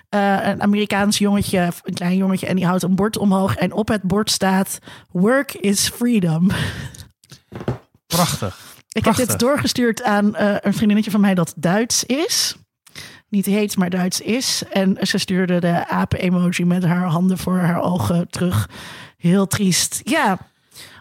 Een 0.09 0.63
Amerikaans 0.63 1.19
jongetje, 1.19 1.69
een 1.83 1.95
klein 1.95 2.17
jongetje, 2.17 2.47
en 2.47 2.57
die 2.57 2.67
houdt 2.67 2.83
een 2.83 2.95
bord 2.95 3.19
omhoog. 3.19 3.55
En 3.57 3.73
op 3.73 3.89
het 3.89 4.03
bord 4.03 4.31
staat: 4.31 4.79
Work 5.11 5.55
is 5.55 5.89
freedom. 5.89 6.51
Prachtig. 8.07 8.59
Ik 8.89 9.05
heb 9.05 9.15
dit 9.15 9.39
doorgestuurd 9.39 10.03
aan 10.03 10.37
een 10.37 10.75
vriendinnetje 10.75 11.11
van 11.11 11.21
mij 11.21 11.35
dat 11.35 11.53
Duits 11.57 12.05
is. 12.05 12.57
Niet 13.29 13.47
heet, 13.47 13.77
maar 13.77 13.91
Duits 13.91 14.21
is. 14.21 14.63
En 14.73 14.97
ze 15.01 15.19
stuurde 15.19 15.61
de 15.61 15.89
apen-emoji 15.89 16.65
met 16.65 16.85
haar 16.85 17.07
handen 17.07 17.39
voor 17.39 17.59
haar 17.59 17.83
ogen 17.83 18.29
terug. 18.29 18.69
Heel 19.17 19.47
triest. 19.47 20.01
Ja, 20.05 20.39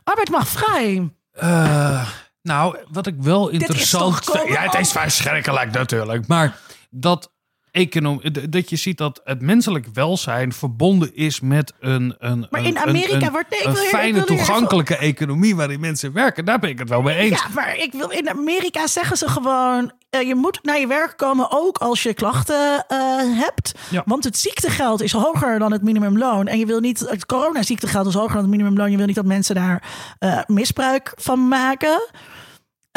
arbeid 0.03 0.29
mag 0.29 0.47
vrij. 0.47 1.09
Eh, 1.31 2.09
nou, 2.41 2.77
wat 2.91 3.07
ik 3.07 3.15
wel 3.17 3.49
is 3.49 3.59
interessant 3.59 4.25
toch 4.25 4.35
komen 4.35 4.53
Ja, 4.53 4.61
het 4.61 4.79
is 4.79 4.91
verschrikkelijk 4.91 5.71
natuurlijk. 5.71 6.27
Maar 6.27 6.59
dat, 6.89 7.31
econom, 7.77 8.21
dat 8.49 8.69
je 8.69 8.75
ziet 8.75 8.97
dat 8.97 9.21
het 9.23 9.41
menselijk 9.41 9.85
welzijn 9.93 10.53
verbonden 10.53 11.15
is 11.15 11.39
met 11.39 11.73
een. 11.79 12.15
een 12.19 12.47
Maar 12.49 12.59
een- 12.59 12.65
in 12.65 12.77
Amerika 12.77 13.13
een, 13.15 13.23
een, 13.23 13.31
wordt- 13.31 13.49
nee, 13.49 13.65
een 13.65 13.75
fijne, 13.75 14.15
even- 14.15 14.25
toegankelijke 14.27 14.97
economie 14.97 15.55
waarin 15.55 15.79
mensen 15.79 16.13
werken. 16.13 16.45
Daar 16.45 16.59
ben 16.59 16.69
ik 16.69 16.79
het 16.79 16.89
wel 16.89 17.01
mee 17.01 17.15
eens. 17.17 17.41
Ja, 17.41 17.47
maar 17.55 17.77
ik 17.77 17.91
wil, 17.91 18.09
in 18.09 18.29
Amerika 18.29 18.87
zeggen 18.87 19.17
ze 19.17 19.29
gewoon... 19.29 19.91
eh, 20.09 20.21
je 20.27 20.35
moet 20.35 20.59
naar 20.63 20.79
je 20.79 20.87
werk 20.87 21.17
komen 21.17 21.47
ook 21.51 21.77
als 21.77 22.03
je 22.03 22.13
klachten 22.13 22.85
eh, 22.87 22.97
hebt. 23.19 23.71
Ja. 23.89 24.03
Want 24.05 24.23
het 24.23 24.37
ziektegeld 24.37 25.01
is 25.01 25.11
hoger 25.11 25.59
dan 25.59 25.71
het 25.71 25.81
minimumloon. 25.81 26.47
En 26.47 26.59
je 26.59 26.65
wil 26.65 26.79
niet... 26.79 26.99
Het 26.99 27.25
coronaziektegeld 27.25 28.07
is 28.07 28.13
hoger 28.13 28.33
dan 28.33 28.41
het 28.41 28.51
minimumloon. 28.51 28.91
Je 28.91 28.97
wil 28.97 29.05
niet 29.05 29.15
dat 29.15 29.25
mensen 29.25 29.55
daar 29.55 29.83
eh, 30.19 30.39
misbruik 30.47 31.11
van 31.15 31.47
maken. 31.47 32.01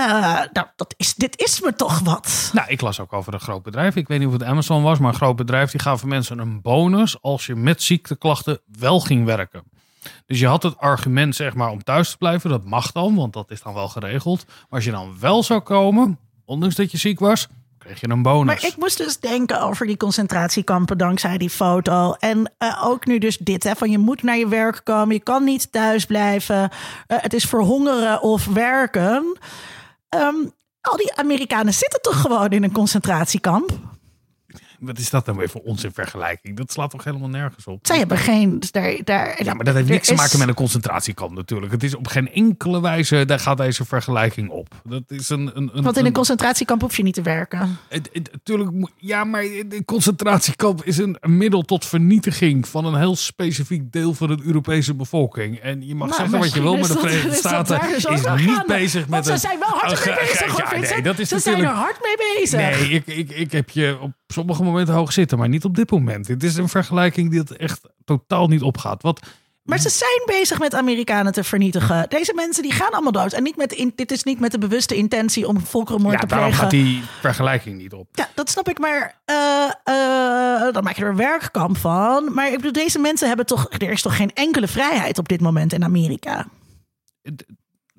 Eh, 0.01 0.41
nou, 0.53 0.67
dat 0.77 0.95
is, 0.97 1.15
dit 1.15 1.41
is 1.41 1.61
me 1.61 1.75
toch 1.75 1.99
wat. 1.99 2.51
Nou, 2.53 2.69
ik 2.69 2.81
las 2.81 3.01
ook 3.01 3.13
over 3.13 3.35
een 3.35 3.41
groot 3.41 3.63
bedrijf. 3.63 3.97
Ik 3.97 4.09
weet 4.09 4.19
niet 4.19 4.27
of 4.27 4.33
het 4.33 4.43
Amazon 4.43 4.83
was, 4.83 4.99
maar 4.99 5.09
een 5.09 5.17
groot 5.17 5.37
bedrijf. 5.37 5.71
Die 5.71 5.81
gaven 5.81 6.09
mensen 6.09 6.39
een 6.39 6.61
bonus 6.61 7.23
als 7.23 7.47
je 7.47 7.55
met 7.55 7.83
ziekteklachten 7.83 8.61
wel 8.79 9.01
ging 9.01 9.25
werken. 9.25 9.63
Dus 10.27 10.39
je 10.39 10.47
had 10.47 10.63
het 10.63 10.79
argument 10.79 11.37
zeg 11.37 11.55
maar 11.55 11.71
om 11.71 11.83
thuis 11.83 12.11
te 12.11 12.17
blijven. 12.17 12.51
Dat 12.51 12.65
mag 12.65 12.93
dan, 12.93 13.15
want 13.15 13.33
dat 13.33 13.51
is 13.51 13.63
dan 13.63 13.75
wel 13.75 13.89
geregeld. 13.89 14.45
Maar 14.47 14.67
als 14.71 14.85
je 14.85 14.91
dan 14.91 15.17
wel 15.21 15.43
zou 15.43 15.61
komen, 15.61 16.19
ondanks 16.45 16.75
dat 16.75 16.91
je 16.91 16.99
ziek 16.99 17.19
was, 17.19 17.49
kreeg 17.79 18.01
je 18.01 18.09
een 18.09 18.23
bonus. 18.23 18.47
Maar 18.47 18.71
ik 18.71 18.77
moest 18.77 18.99
dus 18.99 19.19
denken 19.19 19.63
over 19.63 19.87
die 19.87 19.97
concentratiekampen 19.97 20.99
dankzij 20.99 21.39
die 21.39 21.51
foto. 21.51 22.13
En 22.13 22.53
eh, 22.59 22.85
ook 22.85 23.07
nu 23.07 23.19
dus 23.19 23.39
dit, 23.39 23.65
hè, 23.65 23.75
van 23.75 23.91
je 23.91 23.99
moet 23.99 24.23
naar 24.23 24.39
je 24.39 24.49
werk 24.49 24.81
komen. 24.85 25.15
Je 25.15 25.21
kan 25.21 25.45
niet 25.45 25.73
thuis 25.73 26.05
blijven. 26.05 26.71
Eh, 27.07 27.19
het 27.21 27.33
is 27.33 27.45
verhongeren 27.45 28.23
of 28.23 28.47
werken. 28.47 29.39
Ehm, 30.11 30.47
al 30.81 30.97
die 30.97 31.15
Amerikanen 31.15 31.75
zitten 31.75 32.03
toch 32.03 32.21
gewoon 32.21 32.51
in 32.51 32.63
een 32.63 32.73
concentratiekamp? 32.73 33.71
Wat 34.81 34.99
is 34.99 35.11
dat 35.11 35.27
nou 35.27 35.39
weer 35.39 35.49
voor 35.49 35.61
ons 35.61 35.85
in 35.85 35.93
vergelijking? 35.93 36.57
Dat 36.57 36.73
slaat 36.73 36.91
toch 36.91 37.05
helemaal 37.05 37.29
nergens 37.29 37.67
op? 37.67 37.79
Zij 37.87 37.99
hebben 37.99 38.17
geen... 38.19 38.59
dus 38.61 38.71
Daar, 38.73 38.95
daar, 39.05 39.45
Ja, 39.45 39.55
maar 39.55 39.65
dat 39.65 39.75
heeft 39.75 39.89
niks 39.89 40.07
te 40.07 40.13
is- 40.13 40.19
maken 40.19 40.39
met 40.39 40.49
een 40.49 40.55
concentratiekamp 40.55 41.35
natuurlijk. 41.35 41.73
Het 41.73 41.83
is 41.83 41.95
op 41.95 42.07
geen 42.07 42.33
enkele 42.33 42.81
wijze, 42.81 43.25
daar 43.25 43.39
gaat 43.41 43.57
deze 43.57 43.85
vergelijking 43.85 44.49
op. 44.51 44.69
Dat 44.85 45.03
is 45.09 45.29
een... 45.29 45.41
een, 45.55 45.71
een 45.75 45.83
Want 45.83 45.95
in 45.97 46.01
een- 46.01 46.07
een 46.07 46.13
concentratiekamp 46.13 46.81
hoef 46.81 46.97
je 46.97 47.03
niet 47.03 47.15
te 47.15 47.23
werken. 47.23 47.79
Natuurlijk, 48.33 48.91
ja, 48.97 49.25
maar 49.25 49.43
de 49.43 49.83
concentratiekamp 49.85 50.85
is 50.85 50.99
een 50.99 51.17
middel 51.21 51.63
tot 51.63 51.87
vernietiging 51.87 52.69
van 52.69 52.85
een 52.85 52.95
heel 52.99 53.17
specifiek 53.17 53.93
deel 53.93 54.15
van 54.15 54.29
de 54.29 54.39
Europese 54.45 54.95
bevolking. 54.95 55.59
En 55.59 55.87
je 55.87 55.95
mag 55.95 56.09
Nou, 56.09 56.21
zeggen 56.21 56.39
wat 56.39 56.53
je 56.55 56.61
wil, 56.63 56.73
maar 56.77 56.89
de 56.89 56.95
is 56.95 57.01
Verenigde 57.01 57.29
is 57.31 57.37
Staten 57.39 57.81
dus 57.91 58.05
is 58.05 58.21
wel 58.21 58.37
niet 58.37 58.65
bezig 58.67 59.01
met 59.01 59.11
Want 59.11 59.25
ze 59.27 59.33
een- 59.33 59.39
zijn 59.39 59.59
wel 59.59 59.69
hard 59.69 60.07
een- 60.07 60.15
mee 60.15 60.19
bezig, 60.27 60.57
Ja, 60.57 60.95
nee, 60.95 61.03
dat 61.03 61.19
is 61.19 61.29
Ze 61.29 61.39
zijn 61.39 61.59
er 61.61 61.67
hard 61.67 61.99
mee 62.03 62.39
bezig. 62.39 62.59
Nee, 62.61 62.89
ik, 62.91 63.07
ik, 63.07 63.31
ik 63.31 63.53
heb 63.53 63.71
je 63.71 63.99
op 64.01 64.11
sommige 64.27 64.63
momenten 64.71 64.95
hoog 64.95 65.13
zitten, 65.13 65.39
maar 65.39 65.49
niet 65.49 65.65
op 65.65 65.75
dit 65.75 65.91
moment. 65.91 66.27
Dit 66.27 66.43
is 66.43 66.57
een 66.57 66.69
vergelijking 66.69 67.31
die 67.31 67.39
het 67.39 67.57
echt 67.57 67.81
totaal 68.05 68.49
niet 68.49 68.63
opgaat. 68.63 69.03
Wat, 69.03 69.21
Maar 69.63 69.79
ze 69.79 69.89
zijn 69.89 70.23
bezig 70.27 70.59
met 70.59 70.75
Amerikanen 70.75 71.33
te 71.33 71.45
vernietigen. 71.45 72.07
Deze 72.09 72.33
mensen 72.35 72.63
die 72.63 72.73
gaan 72.73 72.91
allemaal 72.91 73.13
dood. 73.13 73.33
En 73.33 73.43
niet 73.43 73.57
met, 73.57 73.73
in, 73.73 73.93
dit 73.95 74.11
is 74.11 74.23
niet 74.23 74.41
met 74.41 74.51
de 74.51 74.59
bewuste 74.59 74.95
intentie 74.97 75.49
om 75.49 75.61
volkerenmoord 75.61 76.15
ja, 76.15 76.21
te 76.21 76.27
daarom 76.27 76.47
plegen. 76.49 76.63
gaat 76.63 76.71
die 76.71 77.03
vergelijking 77.21 77.79
niet 77.79 77.93
op. 77.93 78.09
Ja, 78.13 78.29
dat 78.35 78.51
snap 78.51 78.69
ik, 78.69 78.79
maar 78.79 79.21
eh, 79.25 79.71
eh, 79.85 80.73
dan 80.75 80.85
maak 80.85 80.97
je 80.97 81.03
er 81.03 81.11
een 81.11 81.17
werkkamp 81.17 81.77
van. 81.77 82.35
Maar 82.35 82.49
ik 82.49 82.57
bedoel, 82.57 82.73
deze 82.73 82.99
mensen 82.99 83.29
hebben 83.29 83.47
toch... 83.47 83.67
Er 83.71 83.91
is 83.91 84.03
toch 84.03 84.17
geen 84.17 84.33
enkele 84.35 84.69
vrijheid 84.69 85.19
op 85.19 85.29
dit 85.29 85.41
moment 85.41 85.73
in 85.73 85.85
Amerika? 85.85 86.47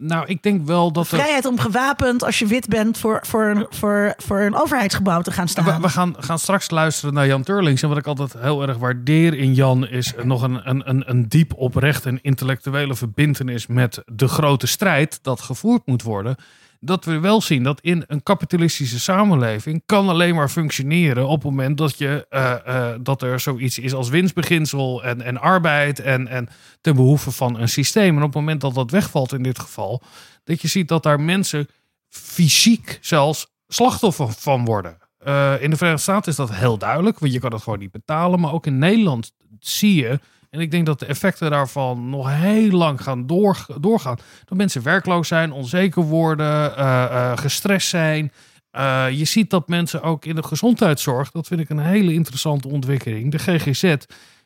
Nou, 0.04 0.26
ik 0.28 0.44
denk 0.44 0.66
wel 0.66 0.92
dat 0.92 1.04
er... 1.12 1.18
Vrijheid 1.18 1.46
om 1.46 1.60
gewapend 1.60 2.24
als 2.24 2.40
je 2.40 2.46
wit 2.46 2.68
bent 2.68 2.98
voor, 2.98 3.20
voor, 3.28 3.46
een- 3.46 3.66
voor, 3.70 4.14
voor 4.18 4.40
een 4.42 4.56
overheidsgebouw 4.56 5.22
te 5.22 5.32
gaan 5.32 5.48
staan. 5.48 5.66
We, 5.66 5.80
we 5.82 5.90
gaan, 5.90 6.16
gaan 6.20 6.40
straks 6.40 6.70
luisteren 6.70 7.14
naar 7.14 7.28
Jan 7.28 7.44
Turlings. 7.44 7.82
En 7.82 7.90
wat 7.90 7.98
ik 7.98 8.08
altijd 8.08 8.34
heel 8.38 8.62
erg 8.68 8.78
waardeer 8.78 9.34
in 9.34 9.54
Jan 9.54 9.88
is 9.88 10.14
nog 10.24 10.42
een, 10.42 10.70
een, 10.70 10.90
een, 10.90 11.10
een 11.10 11.28
diep 11.30 11.54
oprecht 11.56 12.06
en 12.06 12.20
intellectuele 12.22 12.96
verbintenis 12.96 13.68
met 13.68 14.02
de 14.06 14.28
grote 14.28 14.68
strijd 14.68 15.20
dat 15.22 15.42
gevoerd 15.42 15.86
moet 15.86 16.02
worden. 16.04 16.36
Dat 16.84 17.06
we 17.06 17.20
wel 17.20 17.42
zien 17.42 17.64
dat 17.64 17.82
in 17.82 18.04
een 18.08 18.24
kapitalistische 18.24 19.00
samenleving 19.00 19.84
kan 19.86 20.10
alleen 20.10 20.36
maar 20.36 20.50
functioneren 20.50 21.28
op 21.28 21.42
het 21.42 21.52
moment 21.52 21.78
dat, 21.78 21.98
je, 21.98 22.26
eh, 22.30 22.54
eh, 22.66 23.00
dat 23.02 23.22
er 23.22 23.40
zoiets 23.40 23.80
is 23.80 23.94
als 23.94 24.10
winstbeginsel 24.10 25.04
en, 25.04 25.22
en 25.22 25.38
arbeid 25.38 26.00
en, 26.00 26.28
en 26.28 26.50
ten 26.82 26.96
behoeve 26.96 27.32
van 27.32 27.60
een 27.60 27.70
systeem. 27.70 28.18
En 28.18 28.24
op 28.24 28.34
het 28.34 28.42
moment 28.42 28.62
dat 28.62 28.74
dat 28.74 28.92
wegvalt 28.92 29.34
in 29.34 29.44
dit 29.44 29.60
geval, 29.60 30.02
dat 30.44 30.62
je 30.62 30.68
ziet 30.68 30.88
dat 30.88 31.04
daar 31.04 31.20
mensen 31.20 31.68
fysiek 32.10 32.98
zelfs 33.02 33.48
slachtoffer 33.68 34.32
van 34.32 34.66
worden. 34.66 34.98
Eh, 35.18 35.54
in 35.62 35.70
de 35.70 35.76
Verenigde 35.76 36.04
Staten 36.04 36.32
is 36.32 36.38
dat 36.38 36.54
heel 36.54 36.78
duidelijk, 36.78 37.20
want 37.20 37.34
je 37.34 37.40
kan 37.40 37.54
het 37.54 37.64
gewoon 37.64 37.80
niet 37.80 37.92
betalen. 37.92 38.40
Maar 38.40 38.54
ook 38.54 38.66
in 38.66 38.78
Nederland 38.78 39.32
zie 39.60 39.96
je, 39.96 40.20
en 40.52 40.60
ik 40.60 40.72
denk 40.72 40.86
dat 40.86 41.00
de 41.00 41.06
effecten 41.06 41.50
daarvan 41.50 42.10
nog 42.10 42.30
heel 42.30 42.72
lang 42.72 43.02
gaan 43.02 43.28
door, 43.28 43.66
doorgaan. 43.80 44.18
Dat 44.46 44.58
mensen 44.58 44.84
werkloos 44.84 45.28
zijn, 45.28 45.52
onzeker 45.52 46.04
worden, 46.04 46.78
eh, 46.78 47.04
eh, 47.04 47.38
gestrest 47.38 47.88
zijn. 47.88 48.32
Eh, 48.72 49.06
je 49.10 49.26
ziet 49.26 49.50
dat 49.50 49.68
mensen 49.68 50.02
ook 50.02 50.26
in 50.26 50.36
de 50.36 50.44
gezondheidszorg, 50.44 51.32
dat 51.32 51.48
vind 51.48 51.60
ik 51.60 51.70
een 51.70 51.80
hele 51.80 52.14
interessante 52.14 52.68
ontwikkeling, 52.68 53.32
de 53.32 53.40
GGZ, 53.40 53.96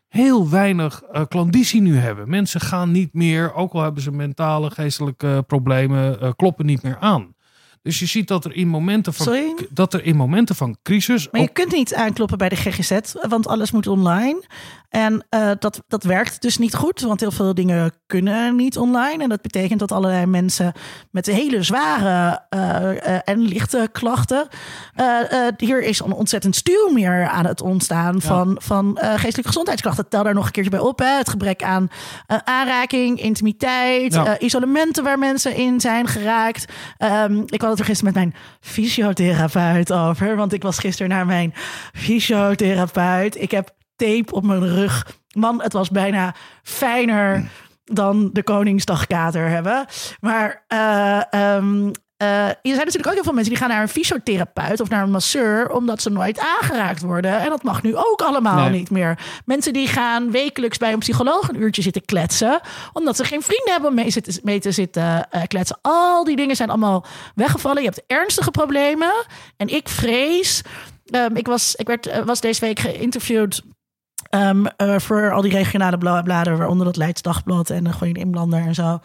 heel 0.07 0.49
weinig 0.49 1.01
klandizie 1.27 1.81
nu 1.81 1.97
hebben. 1.97 2.29
Mensen 2.29 2.61
gaan 2.61 2.91
niet 2.91 3.13
meer, 3.13 3.53
ook 3.53 3.73
al 3.73 3.81
hebben 3.81 4.03
ze 4.03 4.11
mentale, 4.11 4.71
geestelijke 4.71 5.43
problemen, 5.47 6.35
kloppen 6.35 6.65
niet 6.65 6.81
meer 6.81 6.97
aan. 6.99 7.34
Dus 7.85 7.99
je 7.99 8.05
ziet 8.05 8.27
dat 8.27 8.45
er 8.45 8.55
in 8.55 8.67
momenten 8.67 9.13
van, 9.13 9.25
Sorry? 9.25 9.53
dat 9.69 9.93
er 9.93 10.03
in 10.05 10.15
momenten 10.15 10.55
van 10.55 10.77
crisis. 10.83 11.27
Maar 11.31 11.41
je 11.41 11.47
ook- 11.47 11.53
kunt 11.53 11.71
niet 11.71 11.93
aankloppen 11.95 12.37
bij 12.37 12.49
de 12.49 12.55
GGZ, 12.55 12.99
want 13.27 13.47
alles 13.47 13.71
moet 13.71 13.87
online. 13.87 14.43
En 14.89 15.25
eh, 15.29 15.51
dat, 15.59 15.83
dat 15.87 16.03
werkt 16.03 16.41
dus 16.41 16.57
niet 16.57 16.75
goed, 16.75 17.01
want 17.01 17.19
heel 17.19 17.31
veel 17.31 17.53
dingen 17.53 17.91
kunnen 18.07 18.55
niet 18.55 18.77
online. 18.77 19.23
En 19.23 19.29
dat 19.29 19.41
betekent 19.41 19.79
dat 19.79 19.91
allerlei 19.91 20.25
mensen 20.25 20.73
met 21.11 21.25
hele 21.25 21.63
zware 21.63 22.41
eh, 22.49 23.15
eh, 23.15 23.21
en 23.23 23.39
lichte 23.39 23.89
klachten. 23.91 24.47
hier 25.57 25.81
is 25.83 25.99
een 25.99 26.11
ontzettend 26.11 26.55
stuw 26.55 26.89
meer 26.93 27.27
aan 27.27 27.45
het 27.45 27.61
ontstaan 27.61 28.21
van, 28.21 28.57
van 28.61 28.97
geestelijke 29.01 29.47
gezondheidsklachten. 29.47 30.07
Tel 30.09 30.23
daar 30.23 30.33
nog 30.33 30.45
een 30.45 30.51
keertje 30.51 30.71
bij 30.71 30.79
op. 30.79 30.99
Hè. 30.99 31.17
Het 31.17 31.29
gebrek 31.29 31.63
aan 31.63 31.87
aanraking, 32.43 33.21
intimiteit, 33.21 34.13
Ja. 34.13 34.39
isolementen 34.39 35.03
waar 35.03 35.19
mensen 35.19 35.55
in 35.55 35.79
zijn 35.81 36.07
geraakt. 36.07 36.65
Ehm, 36.97 37.41
ik 37.45 37.61
had 37.61 37.74
er 37.79 37.85
gisteren 37.85 38.13
met 38.13 38.23
mijn 38.23 38.35
fysiotherapeut 38.59 39.91
over. 39.91 40.35
Want 40.35 40.53
ik 40.53 40.63
was 40.63 40.79
gisteren 40.79 41.09
naar 41.09 41.25
mijn 41.25 41.53
fysiotherapeut. 41.93 43.41
Ik 43.41 43.51
heb 43.51 43.75
tape 43.95 44.33
op 44.33 44.43
mijn 44.43 44.67
rug. 44.67 45.17
Man, 45.33 45.61
het 45.61 45.73
was 45.73 45.89
bijna 45.89 46.35
fijner 46.63 47.49
dan 47.83 48.29
de 48.33 48.43
Koningsdagkater 48.43 49.49
hebben. 49.49 49.85
Maar 50.19 50.63
eh, 50.67 51.33
ehm, 51.33 51.91
eh, 52.17 52.47
er 52.47 52.55
zijn 52.61 52.77
natuurlijk 52.77 53.07
ook 53.07 53.13
heel 53.13 53.23
veel 53.23 53.33
mensen 53.33 53.51
die 53.53 53.61
gaan 53.61 53.69
naar 53.69 53.81
een 53.81 53.87
fysiotherapeut 53.89 54.79
of 54.79 54.89
naar 54.89 55.03
een 55.03 55.11
masseur 55.11 55.69
omdat 55.71 56.01
ze 56.01 56.09
nooit 56.09 56.39
aangeraakt 56.39 57.01
worden. 57.01 57.39
En 57.39 57.49
dat 57.49 57.63
mag 57.63 57.83
nu 57.83 57.95
ook 57.95 58.21
allemaal 58.21 58.69
Nee. 58.69 58.79
niet 58.79 58.89
meer. 58.89 59.19
Mensen 59.45 59.73
die 59.73 59.87
gaan 59.87 60.31
wekelijks 60.31 60.77
bij 60.77 60.93
een 60.93 60.99
psycholoog 60.99 61.49
een 61.49 61.61
uurtje 61.61 61.81
zitten 61.81 62.05
kletsen 62.05 62.59
omdat 62.93 63.15
ze 63.15 63.23
geen 63.23 63.41
vrienden 63.41 63.71
hebben 63.71 63.89
om 63.89 63.95
mee, 63.95 64.09
zitten, 64.09 64.39
mee 64.43 64.59
te 64.59 64.71
zitten 64.71 65.29
eh, 65.29 65.41
kletsen. 65.47 65.77
Al 65.81 66.23
die 66.23 66.35
dingen 66.35 66.55
zijn 66.55 66.69
allemaal 66.69 67.05
weggevallen. 67.35 67.81
Je 67.81 67.87
hebt 67.87 68.03
ernstige 68.07 68.51
problemen. 68.51 69.13
En 69.57 69.67
ik 69.67 69.89
vrees. 69.89 70.61
ehm, 71.05 71.35
ik 71.35 71.47
was, 71.47 71.75
ik 71.75 71.87
werd, 71.87 72.07
eh, 72.07 72.23
was 72.23 72.41
deze 72.41 72.59
week 72.65 72.79
geïnterviewd 72.79 73.61
Ehm, 74.35 74.65
eh, 74.65 74.99
voor 74.99 75.31
al 75.31 75.41
die 75.41 75.51
regionale 75.51 75.97
bla- 75.97 76.21
bladen, 76.21 76.57
waaronder 76.57 76.85
dat 76.85 76.95
Leids 76.95 77.21
Dagblad 77.21 77.69
en 77.69 77.83
de 77.83 77.93
Goeie 77.93 78.13
Inlander 78.13 78.59
en 78.59 78.73
zo. 78.73 78.99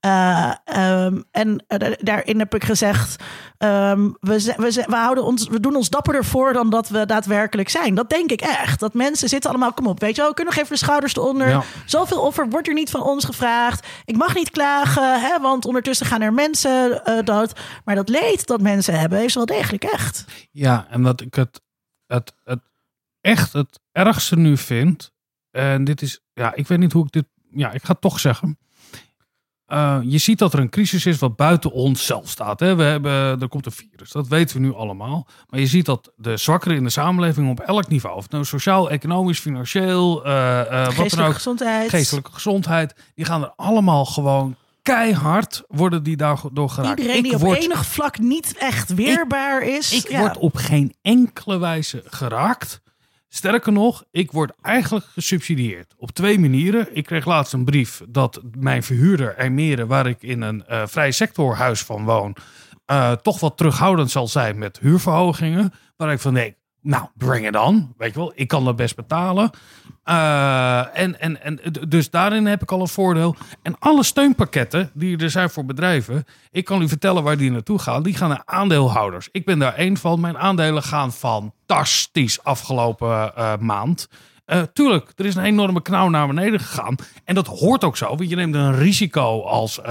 Eh, 0.00 0.52
ehm, 0.64 1.20
en 1.30 1.64
eh, 1.66 1.78
da- 1.78 1.96
daarin 2.00 2.38
heb 2.38 2.54
ik 2.54 2.64
gezegd: 2.64 3.22
ehm, 3.58 4.10
we, 4.20 4.54
we, 4.56 4.84
we, 4.86 4.96
houden 4.96 5.24
ons, 5.24 5.48
we 5.48 5.60
doen 5.60 5.76
ons 5.76 5.90
dapperder 5.90 6.24
voor 6.24 6.52
dan 6.52 6.70
dat 6.70 6.88
we 6.88 7.06
daadwerkelijk 7.06 7.68
zijn. 7.68 7.94
Dat 7.94 8.10
denk 8.10 8.30
ik 8.30 8.40
echt. 8.40 8.80
Dat 8.80 8.94
mensen 8.94 9.28
zitten 9.28 9.50
allemaal, 9.50 9.72
kom 9.72 9.86
op, 9.86 10.00
weet 10.00 10.16
je 10.16 10.22
wel, 10.22 10.34
kunnen 10.34 10.54
we 10.54 10.60
even 10.60 10.72
de 10.72 10.78
schouders 10.78 11.16
eronder. 11.16 11.48
Ja. 11.48 11.62
Zoveel 11.86 12.20
offer 12.20 12.48
wordt 12.48 12.68
er 12.68 12.74
niet 12.74 12.90
van 12.90 13.02
ons 13.02 13.24
gevraagd. 13.24 13.86
Ik 14.04 14.16
mag 14.16 14.34
niet 14.34 14.50
klagen, 14.50 15.20
hè, 15.20 15.40
want 15.40 15.64
ondertussen 15.64 16.06
gaan 16.06 16.20
er 16.22 16.32
mensen 16.32 17.04
eh, 17.04 17.24
dood. 17.24 17.60
Maar 17.84 17.94
dat 17.94 18.08
leed 18.08 18.46
dat 18.46 18.60
mensen 18.60 18.98
hebben, 19.00 19.24
is 19.24 19.34
wel 19.34 19.46
degelijk 19.46 19.84
echt. 19.84 20.24
Ja, 20.50 20.86
en 20.90 21.02
wat 21.02 21.20
ik 21.20 21.34
het, 21.34 21.60
het, 22.06 22.34
het 22.44 22.60
echt 23.24 23.52
het 23.52 23.80
ergste 23.92 24.36
nu 24.36 24.56
vind. 24.56 25.12
En 25.50 25.84
dit 25.84 26.02
is, 26.02 26.20
ja, 26.32 26.54
ik 26.54 26.66
weet 26.68 26.78
niet 26.78 26.92
hoe 26.92 27.04
ik 27.04 27.12
dit. 27.12 27.24
Ja, 27.50 27.72
ik 27.72 27.82
ga 27.84 27.92
het 27.92 28.00
toch 28.00 28.20
zeggen. 28.20 28.58
Eh, 29.66 29.98
je 30.02 30.18
ziet 30.18 30.38
dat 30.38 30.52
er 30.52 30.58
een 30.58 30.68
crisis 30.70 31.06
is 31.06 31.18
wat 31.18 31.36
buiten 31.36 31.72
ons 31.72 32.06
zelf 32.06 32.28
staat. 32.28 32.60
Hè? 32.60 32.74
We 32.74 32.82
hebben, 32.82 33.12
er 33.40 33.48
komt 33.48 33.66
een 33.66 33.72
virus, 33.72 34.10
dat 34.10 34.28
weten 34.28 34.56
we 34.56 34.62
nu 34.66 34.74
allemaal. 34.74 35.26
Maar 35.48 35.60
je 35.60 35.66
ziet 35.66 35.84
dat 35.86 36.12
de 36.16 36.36
zwakkeren 36.36 36.76
in 36.76 36.84
de 36.84 36.90
samenleving 36.90 37.50
op 37.50 37.60
elk 37.60 37.88
niveau, 37.88 38.16
of 38.16 38.22
het 38.22 38.32
nou 38.32 38.44
sociaal, 38.44 38.90
economisch, 38.90 39.38
financieel, 39.40 40.24
eh, 40.24 40.60
eh, 40.60 40.66
wat 40.68 40.84
dan 40.84 40.92
Geestelijke 40.94 41.28
ook, 41.30 41.34
gezondheid. 41.34 41.88
geestelijke 41.90 42.32
gezondheid, 42.32 42.94
die 43.14 43.24
gaan 43.24 43.42
er 43.42 43.52
allemaal 43.56 44.04
gewoon 44.04 44.56
keihard 44.82 45.62
worden 45.68 46.02
die 46.02 46.16
daardoor 46.16 46.70
geraakt. 46.70 46.98
Iedereen 46.98 47.22
die 47.22 47.32
Ik 47.32 47.38
op 47.38 47.44
word- 47.44 47.62
enig 47.62 47.86
vlak 47.86 48.18
niet 48.18 48.56
echt 48.58 48.94
weerbaar 48.94 49.62
is. 49.62 49.92
ik 50.04 50.08
ja. 50.10 50.18
word 50.18 50.36
op 50.36 50.56
geen 50.56 50.94
enkele 51.02 51.58
wijze 51.58 52.02
geraakt. 52.06 52.80
Sterker 53.34 53.72
nog, 53.72 54.04
ik 54.10 54.32
word 54.32 54.52
eigenlijk 54.62 55.06
gesubsidieerd. 55.06 55.94
Op 55.96 56.10
twee 56.10 56.38
manieren. 56.38 56.96
Ik 56.96 57.04
kreeg 57.04 57.24
laatst 57.24 57.52
een 57.52 57.64
brief 57.64 58.02
dat 58.08 58.40
mijn 58.58 58.82
verhuurder 58.82 59.34
Eimeren, 59.36 59.86
waar 59.86 60.06
ik 60.06 60.22
in 60.22 60.42
een 60.42 60.66
eh 60.66 60.82
vrij 60.86 61.10
sectorhuis 61.10 61.82
van 61.82 62.04
woon, 62.04 62.36
eh, 62.84 63.12
toch 63.12 63.40
wat 63.40 63.56
terughoudend 63.56 64.10
zal 64.10 64.28
zijn 64.28 64.58
met 64.58 64.78
huurverhogingen. 64.78 65.72
Waar 65.96 66.12
ik 66.12 66.20
van 66.20 66.34
denk, 66.34 66.54
nou, 66.80 67.06
bring 67.14 67.46
it 67.46 67.56
on. 67.56 67.94
Weet 67.96 68.12
je 68.12 68.18
wel, 68.18 68.32
ik 68.34 68.48
kan 68.48 68.64
dat 68.64 68.76
best 68.76 68.96
betalen. 68.96 69.50
Eh, 70.04 70.98
en, 70.98 71.20
en, 71.20 71.42
en 71.42 71.60
dus 71.88 72.10
daarin 72.10 72.46
heb 72.46 72.62
ik 72.62 72.72
al 72.72 72.80
een 72.80 72.88
voordeel. 72.88 73.36
En 73.62 73.76
alle 73.78 74.02
steunpakketten 74.02 74.90
die 74.94 75.18
er 75.18 75.30
zijn 75.30 75.50
voor 75.50 75.64
bedrijven, 75.64 76.24
ik 76.50 76.64
kan 76.64 76.82
u 76.82 76.88
vertellen 76.88 77.22
waar 77.22 77.36
die 77.36 77.50
naartoe 77.50 77.78
gaan. 77.78 78.02
Die 78.02 78.14
gaan 78.14 78.28
naar 78.28 78.42
aandeelhouders. 78.44 79.28
Ik 79.32 79.44
ben 79.44 79.58
daar 79.58 79.74
één 79.74 79.96
van. 79.96 80.20
Mijn 80.20 80.38
aandelen 80.38 80.82
gaan 80.82 81.12
fantastisch 81.12 82.44
afgelopen 82.44 83.36
eh, 83.36 83.52
maand. 83.60 84.08
Eh, 84.44 84.62
tuurlijk, 84.72 85.12
er 85.16 85.26
is 85.26 85.34
een 85.34 85.44
enorme 85.44 85.82
knauw 85.82 86.08
naar 86.08 86.26
beneden 86.26 86.60
gegaan. 86.60 86.96
En 87.24 87.34
dat 87.34 87.46
hoort 87.46 87.84
ook 87.84 87.96
zo, 87.96 88.16
want 88.16 88.28
je 88.28 88.36
neemt 88.36 88.54
een 88.54 88.76
risico 88.76 89.42
als, 89.42 89.82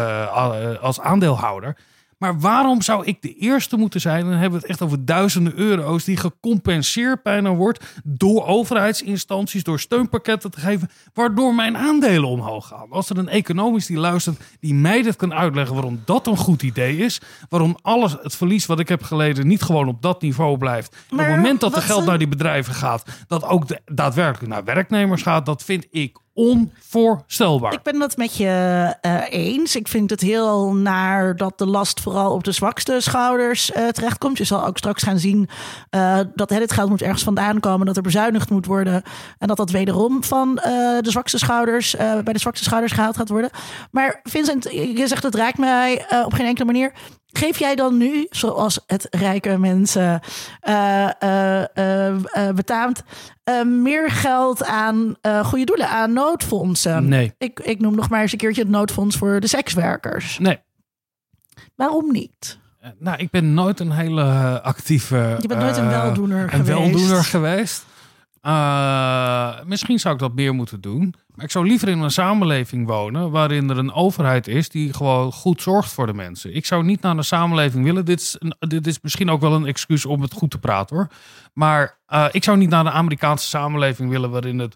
als 0.81 0.99
aandeelhouder. 0.99 1.77
Maar 2.23 2.39
waarom 2.39 2.81
zou 2.81 3.05
ik 3.05 3.21
de 3.21 3.35
eerste 3.35 3.77
moeten 3.77 4.01
zijn? 4.01 4.21
Dan 4.23 4.31
hebben 4.31 4.51
we 4.51 4.57
het 4.57 4.65
echt 4.65 4.81
over 4.81 5.05
duizenden 5.05 5.53
euro's 5.55 6.03
die 6.03 6.17
gecompenseerd 6.17 7.23
bijna 7.23 7.53
wordt 7.53 7.85
door 8.03 8.45
overheidsinstanties, 8.45 9.63
door 9.63 9.79
steunpakketten 9.79 10.51
te 10.51 10.59
geven, 10.59 10.89
waardoor 11.13 11.55
mijn 11.55 11.77
aandelen 11.77 12.29
omhoog 12.29 12.67
gaan. 12.67 12.87
Als 12.89 13.09
er 13.09 13.17
een 13.17 13.27
economist 13.29 13.87
die 13.87 13.97
luistert, 13.97 14.41
die 14.59 14.73
mij 14.73 15.01
dit 15.01 15.15
kan 15.15 15.33
uitleggen 15.33 15.73
waarom 15.75 16.01
dat 16.05 16.27
een 16.27 16.37
goed 16.37 16.63
idee 16.63 16.97
is, 16.97 17.21
waarom 17.49 17.77
alles 17.81 18.15
het 18.21 18.35
verlies 18.35 18.65
wat 18.65 18.79
ik 18.79 18.87
heb 18.89 19.03
geleden 19.03 19.47
niet 19.47 19.61
gewoon 19.61 19.87
op 19.87 20.01
dat 20.01 20.21
niveau 20.21 20.57
blijft. 20.57 20.95
Op 21.11 21.17
het 21.17 21.27
moment 21.27 21.59
dat 21.59 21.69
er 21.71 21.75
wat 21.75 21.85
geld 21.85 22.05
naar 22.05 22.17
die 22.17 22.27
bedrijven 22.27 22.73
gaat, 22.73 23.03
dat 23.27 23.43
ook 23.43 23.67
de- 23.67 23.81
daadwerkelijk 23.85 24.53
naar 24.53 24.63
werknemers 24.63 25.21
gaat, 25.21 25.45
dat 25.45 25.63
vind 25.63 25.87
ik 25.91 26.17
onvoorstelbaar. 26.33 27.73
Ik 27.73 27.81
ben 27.81 27.99
dat 27.99 28.17
met 28.17 28.37
je 28.37 28.47
eh, 29.01 29.21
eens. 29.29 29.75
Ik 29.75 29.87
vind 29.87 30.09
het 30.09 30.21
heel 30.21 30.73
naar 30.73 31.35
dat 31.35 31.57
de 31.57 31.65
last 31.65 31.99
vooral 31.99 32.33
op 32.33 32.43
de 32.43 32.51
zwakste 32.51 32.97
schouders 32.99 33.71
eh, 33.71 33.87
terechtkomt. 33.87 34.37
Je 34.37 34.43
zal 34.43 34.65
ook 34.65 34.77
straks 34.77 35.03
gaan 35.03 35.19
zien 35.19 35.49
eh, 35.89 36.19
dat 36.35 36.49
dit 36.49 36.71
geld 36.71 36.89
moet 36.89 37.01
ergens 37.01 37.23
vandaan 37.23 37.59
komen, 37.59 37.85
dat 37.85 37.97
er 37.97 38.01
bezuinigd 38.01 38.49
moet 38.49 38.65
worden. 38.65 39.03
En 39.37 39.47
dat 39.47 39.57
dat 39.57 39.69
wederom 39.69 40.23
van 40.23 40.55
de 40.55 41.11
zwakste 41.11 41.37
schouders, 41.37 41.95
bij 41.97 42.33
de 42.33 42.39
zwakste 42.39 42.63
schouders 42.63 42.93
gehaald 42.93 43.17
gaat 43.17 43.29
worden. 43.29 43.49
Maar 43.91 44.19
Vincent, 44.23 44.63
je 44.71 45.07
zegt 45.07 45.23
het 45.23 45.35
raakt 45.35 45.57
mij 45.57 46.05
op 46.25 46.33
geen 46.33 46.45
enkele 46.45 46.65
manier. 46.65 46.93
Geef 47.33 47.59
jij 47.59 47.75
dan 47.75 47.97
nu, 47.97 48.27
zoals 48.29 48.79
het 48.87 49.07
rijke 49.09 49.57
mensen 49.57 50.19
eh, 50.59 51.21
eh, 51.21 52.07
eh, 52.07 52.55
betaamt, 52.55 53.03
meer 53.65 54.11
geld 54.11 54.65
aan 54.65 55.15
goede 55.43 55.65
doelen, 55.65 55.89
aan 55.89 56.13
noodfondsen? 56.13 57.07
Nee. 57.07 57.33
Ik, 57.37 57.59
ik 57.59 57.79
noem 57.79 57.95
nog 57.95 58.09
maar 58.09 58.21
eens 58.21 58.31
een 58.31 58.37
keertje 58.37 58.61
het 58.61 58.71
noodfonds 58.71 59.17
voor 59.17 59.39
de 59.39 59.47
sekswerkers. 59.47 60.39
Nee. 60.39 60.59
Waarom 61.75 62.11
niet? 62.11 62.59
Nou, 62.99 63.17
ik 63.17 63.29
ben 63.29 63.53
nooit 63.53 63.79
een 63.79 63.91
hele 63.91 64.23
actieve. 64.61 65.37
Je 65.41 65.47
bent 65.47 65.59
nooit 65.59 65.77
een 65.77 65.89
weldoener 65.89 66.43
een 66.43 66.49
geweest. 66.49 66.67
weldoener 66.67 67.23
geweest. 67.23 67.85
Uh, 68.45 69.53
misschien 69.65 69.99
zou 69.99 70.13
ik 70.13 70.19
dat 70.19 70.33
meer 70.33 70.53
moeten 70.53 70.81
doen. 70.81 71.13
Maar 71.35 71.45
ik 71.45 71.51
zou 71.51 71.67
liever 71.67 71.87
in 71.87 71.99
een 71.99 72.11
samenleving 72.11 72.87
wonen 72.87 73.31
waarin 73.31 73.69
er 73.69 73.77
een 73.77 73.93
overheid 73.93 74.47
is 74.47 74.69
die 74.69 74.93
gewoon 74.93 75.31
goed 75.31 75.61
zorgt 75.61 75.93
voor 75.93 76.05
de 76.05 76.13
mensen. 76.13 76.55
Ik 76.55 76.65
zou 76.65 76.83
niet 76.83 77.01
naar 77.01 77.17
een 77.17 77.23
samenleving 77.23 77.83
willen. 77.83 78.05
Dit 78.05 78.19
is, 78.19 78.35
een, 78.39 78.55
dit 78.59 78.87
is 78.87 78.99
misschien 79.01 79.29
ook 79.29 79.41
wel 79.41 79.53
een 79.53 79.65
excuus 79.65 80.05
om 80.05 80.21
het 80.21 80.33
goed 80.33 80.51
te 80.51 80.59
praten 80.59 80.95
hoor. 80.95 81.07
Maar 81.53 81.97
uh, 82.09 82.25
ik 82.31 82.43
zou 82.43 82.57
niet 82.57 82.69
naar 82.69 82.83
de 82.83 82.91
Amerikaanse 82.91 83.47
samenleving 83.47 84.09
willen 84.09 84.31
waarin, 84.31 84.59
het, 84.59 84.75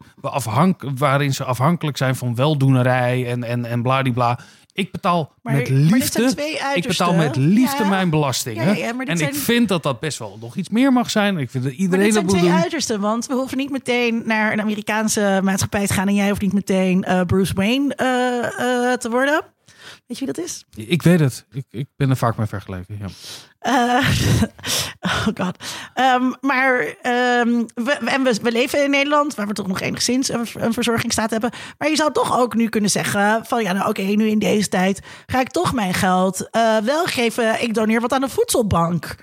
waarin 0.98 1.34
ze 1.34 1.44
afhankelijk 1.44 1.98
zijn 1.98 2.16
van 2.16 2.36
weldoenerij 2.36 3.32
en, 3.32 3.44
en, 3.44 3.66
en 3.66 3.82
bladibla. 3.82 4.40
Ik 4.78 4.92
betaal 4.92 5.34
maar, 5.42 5.54
met 5.54 5.70
liefde. 5.70 6.34
ik 6.76 6.88
betaal 6.88 7.14
met 7.14 7.36
liefde 7.36 7.86
mijn 7.86 8.10
belastingen. 8.10 8.78
Ja, 8.78 8.94
en 9.06 9.20
ik 9.20 9.36
vind 9.36 9.68
dat 9.68 9.84
dat 9.84 10.00
best 10.00 10.18
wel 10.18 10.38
nog 10.42 10.56
iets 10.56 10.70
meer 10.70 10.94
mag 10.94 11.10
zijn. 11.10 11.38
Ik 11.38 11.50
vind 11.50 11.64
dat 11.64 11.74
iedereen 11.74 12.14
dat 12.14 12.24
moet 12.24 12.32
doen. 12.32 12.40
zijn 12.40 12.52
twee 12.52 12.62
uitersten, 12.62 13.00
want 13.00 13.26
we 13.26 13.34
hoeven 13.34 13.58
niet 13.58 13.70
meteen 13.70 14.22
naar 14.26 14.54
een 14.54 14.62
Amerikaanse 14.62 15.40
maatschappij 15.44 15.88
te 15.88 15.94
gaan 15.94 16.08
en 16.08 16.16
jij 16.16 16.30
hoeft 16.30 16.42
niet 16.42 16.54
meteen 16.54 17.06
uh, 17.08 17.22
Bruce 17.22 17.54
Wayne 17.54 17.98
uh, 18.02 18.66
uh, 18.66 18.94
te 18.94 19.10
worden. 19.10 19.42
Weet 20.08 20.18
je 20.18 20.26
wie 20.26 20.34
dat 20.34 20.46
is? 20.46 20.66
Ik 20.76 21.02
weet 21.02 21.20
het. 21.20 21.46
Ik, 21.52 21.66
ik 21.70 21.88
ben 21.96 22.10
er 22.10 22.18
vaak 22.18 22.38
mee 22.38 22.48
vergeleken. 22.48 23.00
Ja. 23.00 23.08
Uh, 23.62 24.10
oh 25.10 25.28
god. 25.36 25.58
Um, 25.96 26.36
maar 26.42 26.80
um, 26.82 27.66
we, 27.74 27.92
en 27.92 28.24
we, 28.24 28.40
we, 28.42 28.52
leven 28.52 28.84
in 28.84 28.90
Nederland, 28.90 29.36
waar 29.36 29.48
we 29.48 29.54
toch 29.54 29.68
nog 29.68 29.80
enigszins 29.80 30.30
een, 30.30 30.48
een 30.54 30.74
verzorgingsstaat 30.74 31.30
hebben. 31.30 31.52
Maar 31.78 31.90
je 31.90 31.96
zou 31.96 32.12
toch 32.12 32.40
ook 32.40 32.56
nu 32.56 32.70
kunnen 32.70 32.90
zeggen: 32.90 33.46
van 33.46 33.64
ja, 33.64 33.72
nou 33.72 33.90
oké, 33.90 34.02
okay, 34.02 34.14
nu 34.14 34.28
in 34.28 34.40
deze 34.40 34.70
tijd 34.70 35.02
ga 35.26 35.40
ik 35.40 35.50
toch 35.50 35.74
mijn 35.74 35.94
geld 35.94 36.50
uh, 36.52 36.78
wel 36.78 37.06
geven. 37.06 37.62
Ik 37.62 37.74
doneer 37.74 38.02
wat 38.02 38.14
aan 38.14 38.22
de 38.22 38.30
voedselbank. 38.30 39.16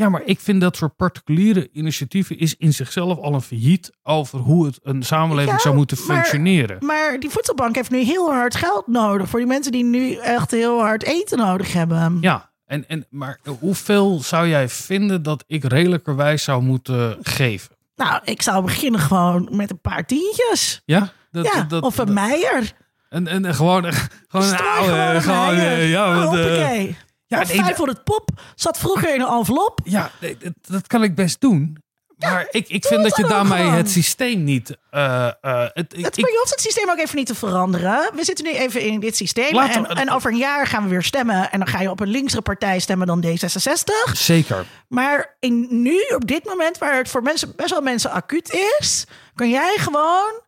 Ja, 0.00 0.08
maar 0.08 0.22
ik 0.24 0.40
vind 0.40 0.60
dat 0.60 0.76
soort 0.76 0.96
particuliere 0.96 1.68
initiatieven 1.72 2.38
is 2.38 2.54
in 2.56 2.72
zichzelf 2.72 3.18
al 3.18 3.34
een 3.34 3.40
failliet 3.40 3.90
over 4.02 4.38
hoe 4.38 4.66
het 4.66 4.78
een 4.82 5.02
samenleving 5.02 5.56
ja, 5.56 5.62
zou 5.62 5.74
moeten 5.74 5.98
maar, 6.06 6.16
functioneren. 6.16 6.76
Maar 6.80 7.20
die 7.20 7.30
voedselbank 7.30 7.74
heeft 7.74 7.90
nu 7.90 7.98
heel 7.98 8.30
hard 8.30 8.54
geld 8.54 8.86
nodig 8.86 9.28
voor 9.28 9.38
die 9.38 9.48
mensen 9.48 9.72
die 9.72 9.84
nu 9.84 10.14
echt 10.14 10.50
heel 10.50 10.80
hard 10.80 11.02
eten 11.02 11.38
nodig 11.38 11.72
hebben. 11.72 12.18
Ja, 12.20 12.50
en, 12.66 12.88
en, 12.88 13.06
maar 13.10 13.38
hoeveel 13.58 14.20
zou 14.22 14.48
jij 14.48 14.68
vinden 14.68 15.22
dat 15.22 15.44
ik 15.46 15.64
redelijkerwijs 15.64 16.44
zou 16.44 16.62
moeten 16.62 17.18
geven? 17.22 17.76
Nou, 17.96 18.20
ik 18.24 18.42
zou 18.42 18.64
beginnen 18.64 19.00
gewoon 19.00 19.48
met 19.50 19.70
een 19.70 19.80
paar 19.80 20.06
tientjes. 20.06 20.82
Ja? 20.84 21.12
Dat, 21.30 21.44
ja 21.44 21.62
dat, 21.62 21.82
of 21.82 21.98
een 21.98 22.12
meijer. 22.12 22.72
En, 23.08 23.26
en 23.26 23.54
gewoon, 23.54 23.92
gewoon 24.28 24.48
een 24.48 24.58
oude, 24.58 25.20
gewoon, 25.20 25.56
ja, 25.86 26.14
want, 26.14 26.36
uh, 26.36 26.92
ja, 27.30 27.44
nee, 27.44 27.56
500 27.56 28.04
pop 28.04 28.30
zat 28.54 28.78
vroeger 28.78 29.14
in 29.14 29.20
een 29.20 29.28
envelop. 29.28 29.80
Ja, 29.84 30.10
dat, 30.20 30.52
dat 30.60 30.86
kan 30.86 31.02
ik 31.02 31.14
best 31.14 31.40
doen. 31.40 31.78
Maar 32.18 32.46
ik, 32.50 32.68
ik 32.68 32.86
vind 32.86 33.02
dat 33.02 33.16
je 33.16 33.26
daarmee 33.26 33.66
het 33.70 33.90
systeem 33.90 34.44
niet. 34.44 34.76
Uh, 34.92 35.00
uh, 35.42 35.62
het, 35.62 35.74
het, 35.74 35.96
ik, 35.96 36.20
maar 36.20 36.30
je 36.30 36.36
hoeft 36.38 36.50
het 36.50 36.60
systeem 36.60 36.90
ook 36.90 36.98
even 36.98 37.16
niet 37.16 37.26
te 37.26 37.34
veranderen. 37.34 38.10
We 38.14 38.24
zitten 38.24 38.44
nu 38.44 38.52
even 38.52 38.80
in 38.80 39.00
dit 39.00 39.16
systeem. 39.16 39.58
En, 39.58 39.86
en, 39.86 40.10
over 40.10 40.30
een 40.30 40.36
jaar 40.36 40.66
gaan 40.66 40.82
we 40.82 40.88
weer 40.88 41.02
stemmen. 41.02 41.50
En 41.50 41.58
dan 41.58 41.68
ga 41.68 41.80
je 41.80 41.90
op 41.90 42.00
een 42.00 42.08
linkse 42.08 42.42
partij 42.42 42.78
stemmen 42.78 43.06
dan 43.06 43.24
D66. 43.26 44.12
Zeker. 44.12 44.66
Maar 44.88 45.36
in, 45.40 45.82
nu, 45.82 45.98
op 46.14 46.26
dit 46.26 46.44
moment, 46.44 46.78
waar 46.78 46.96
het 46.96 47.08
voor 47.08 47.22
mensen, 47.22 47.52
best 47.56 47.70
wel 47.70 47.80
mensen 47.80 48.10
acuut 48.10 48.52
is, 48.78 49.04
kan 49.34 49.50
jij 49.50 49.76
gewoon 49.78 50.40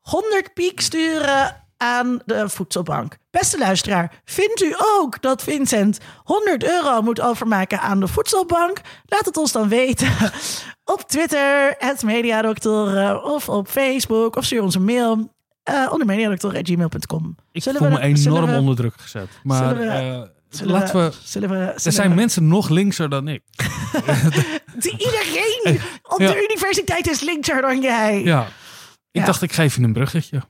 100 0.00 0.54
piek 0.54 0.80
sturen 0.80 1.68
aan 1.80 2.20
de 2.24 2.48
voedselbank. 2.48 3.16
Beste 3.30 3.58
luisteraar, 3.58 4.20
vindt 4.24 4.62
u 4.62 4.74
ook 4.98 5.22
dat 5.22 5.42
Vincent 5.42 5.98
100 6.16 6.64
euro 6.64 7.02
moet 7.02 7.20
overmaken 7.20 7.80
aan 7.80 8.00
de 8.00 8.06
voedselbank? 8.06 8.80
Laat 9.06 9.24
het 9.24 9.36
ons 9.36 9.52
dan 9.52 9.68
weten 9.68 10.08
op 10.94 11.02
Twitter, 11.06 11.74
het 11.78 12.02
Mediadoktoren, 12.02 13.24
of 13.24 13.48
op 13.48 13.68
Facebook, 13.68 14.36
of 14.36 14.44
stuur 14.44 14.62
ons 14.62 14.74
een 14.74 14.84
mail 14.84 15.32
uh, 15.70 15.88
onder 15.92 16.06
mediadoktoren.gmail.com. 16.06 17.36
Ik 17.52 17.62
zullen 17.62 17.80
voel 17.80 17.90
me 17.90 18.00
enorm 18.00 18.54
onder 18.54 18.76
druk 18.76 18.94
gezet. 18.96 19.28
Maar 19.42 19.76
we, 19.76 19.84
uh, 19.84 20.68
laten 20.68 21.04
we, 21.04 21.12
zullen 21.22 21.48
we, 21.48 21.56
er 21.56 21.92
zijn 21.92 22.14
mensen 22.14 22.48
nog 22.48 22.68
linkser 22.68 23.08
dan 23.08 23.28
ik. 23.28 23.42
Iedereen 24.82 25.80
op 26.02 26.18
de 26.18 26.46
universiteit 26.50 27.08
is 27.08 27.20
linkser 27.20 27.60
dan 27.60 27.80
jij. 27.80 28.22
Ja. 28.22 28.46
Ik 29.10 29.26
dacht, 29.26 29.42
ik 29.42 29.52
geef 29.52 29.76
je 29.76 29.82
een 29.82 29.92
bruggetje. 29.92 30.42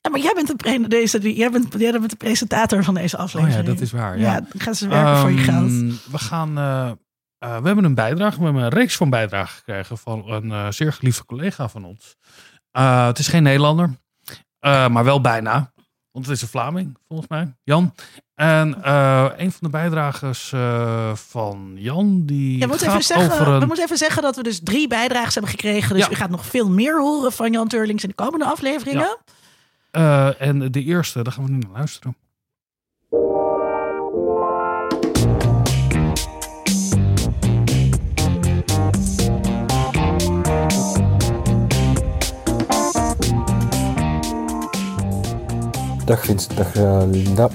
Ja, 0.00 0.10
maar 0.10 0.20
jij 0.20 0.32
bent, 0.34 0.58
de, 0.58 0.88
deze, 0.88 1.34
jij, 1.34 1.50
bent, 1.50 1.74
jij 1.78 1.92
bent 1.92 2.10
de 2.10 2.16
presentator 2.16 2.84
van 2.84 2.94
deze 2.94 3.16
aflevering. 3.16 3.58
Oh 3.58 3.64
ja, 3.64 3.72
dat 3.72 3.80
is 3.80 3.92
waar. 3.92 4.18
Ja, 4.18 4.32
ja 4.32 4.46
gaan 4.58 4.74
ze 4.74 4.88
werken 4.88 5.18
voor 5.18 5.30
je 5.30 5.38
geld. 5.38 5.70
Ehm, 5.70 5.90
we 6.10 6.18
gaan... 6.18 6.58
Uh, 6.58 6.90
uh, 7.44 7.58
we 7.58 7.66
hebben 7.66 7.84
een 7.84 7.94
bijdrage, 7.94 8.38
we 8.38 8.44
hebben 8.44 8.62
een 8.62 8.68
reeks 8.68 8.96
van 8.96 9.10
bijdragen 9.10 9.56
gekregen 9.56 9.98
van 9.98 10.30
een 10.30 10.44
uh, 10.44 10.70
zeer 10.70 10.92
geliefde 10.92 11.24
collega 11.24 11.68
van 11.68 11.84
ons. 11.84 12.16
het 13.06 13.18
is 13.18 13.28
geen 13.28 13.42
Nederlander, 13.42 13.90
maar 14.60 15.04
wel 15.04 15.20
bijna. 15.20 15.72
Want 16.10 16.26
het 16.26 16.36
is 16.36 16.42
een 16.42 16.48
Vlaming, 16.48 16.98
volgens 17.08 17.28
mij. 17.28 17.54
Jan. 17.62 17.94
En 18.34 18.88
een 19.42 19.52
van 19.52 19.60
de 19.60 19.68
bijdragers 19.68 20.52
van 21.14 21.72
Jan, 21.74 22.26
die. 22.26 22.52
Ja, 22.52 22.64
we, 22.64 22.66
moeten 22.66 22.88
even 22.88 23.02
zeggen, 23.02 23.46
een... 23.46 23.58
we 23.58 23.66
moeten 23.66 23.84
even 23.84 23.96
zeggen 23.96 24.22
dat 24.22 24.36
we 24.36 24.42
dus 24.42 24.60
drie 24.62 24.88
bijdragen 24.88 25.32
hebben 25.32 25.50
gekregen. 25.50 25.96
Dus 25.96 26.04
ja. 26.04 26.10
u 26.10 26.14
gaat 26.14 26.30
nog 26.30 26.46
veel 26.46 26.70
meer 26.70 27.00
horen 27.00 27.32
van 27.32 27.52
Jan 27.52 27.68
Turlings 27.68 28.02
in 28.02 28.08
de 28.08 28.14
komende 28.14 28.44
afleveringen. 28.44 29.00
Ja. 29.00 29.36
Uh, 29.92 30.40
en 30.40 30.72
de 30.72 30.82
eerste, 30.82 31.22
daar 31.22 31.32
gaan 31.32 31.44
we 31.44 31.50
nu 31.50 31.58
naar 31.58 31.70
luisteren. 31.70 32.16
Dag 46.04 46.24
Vince, 46.24 46.54
dag 46.54 46.74
uh, 46.74 47.02
Linda. 47.06 47.48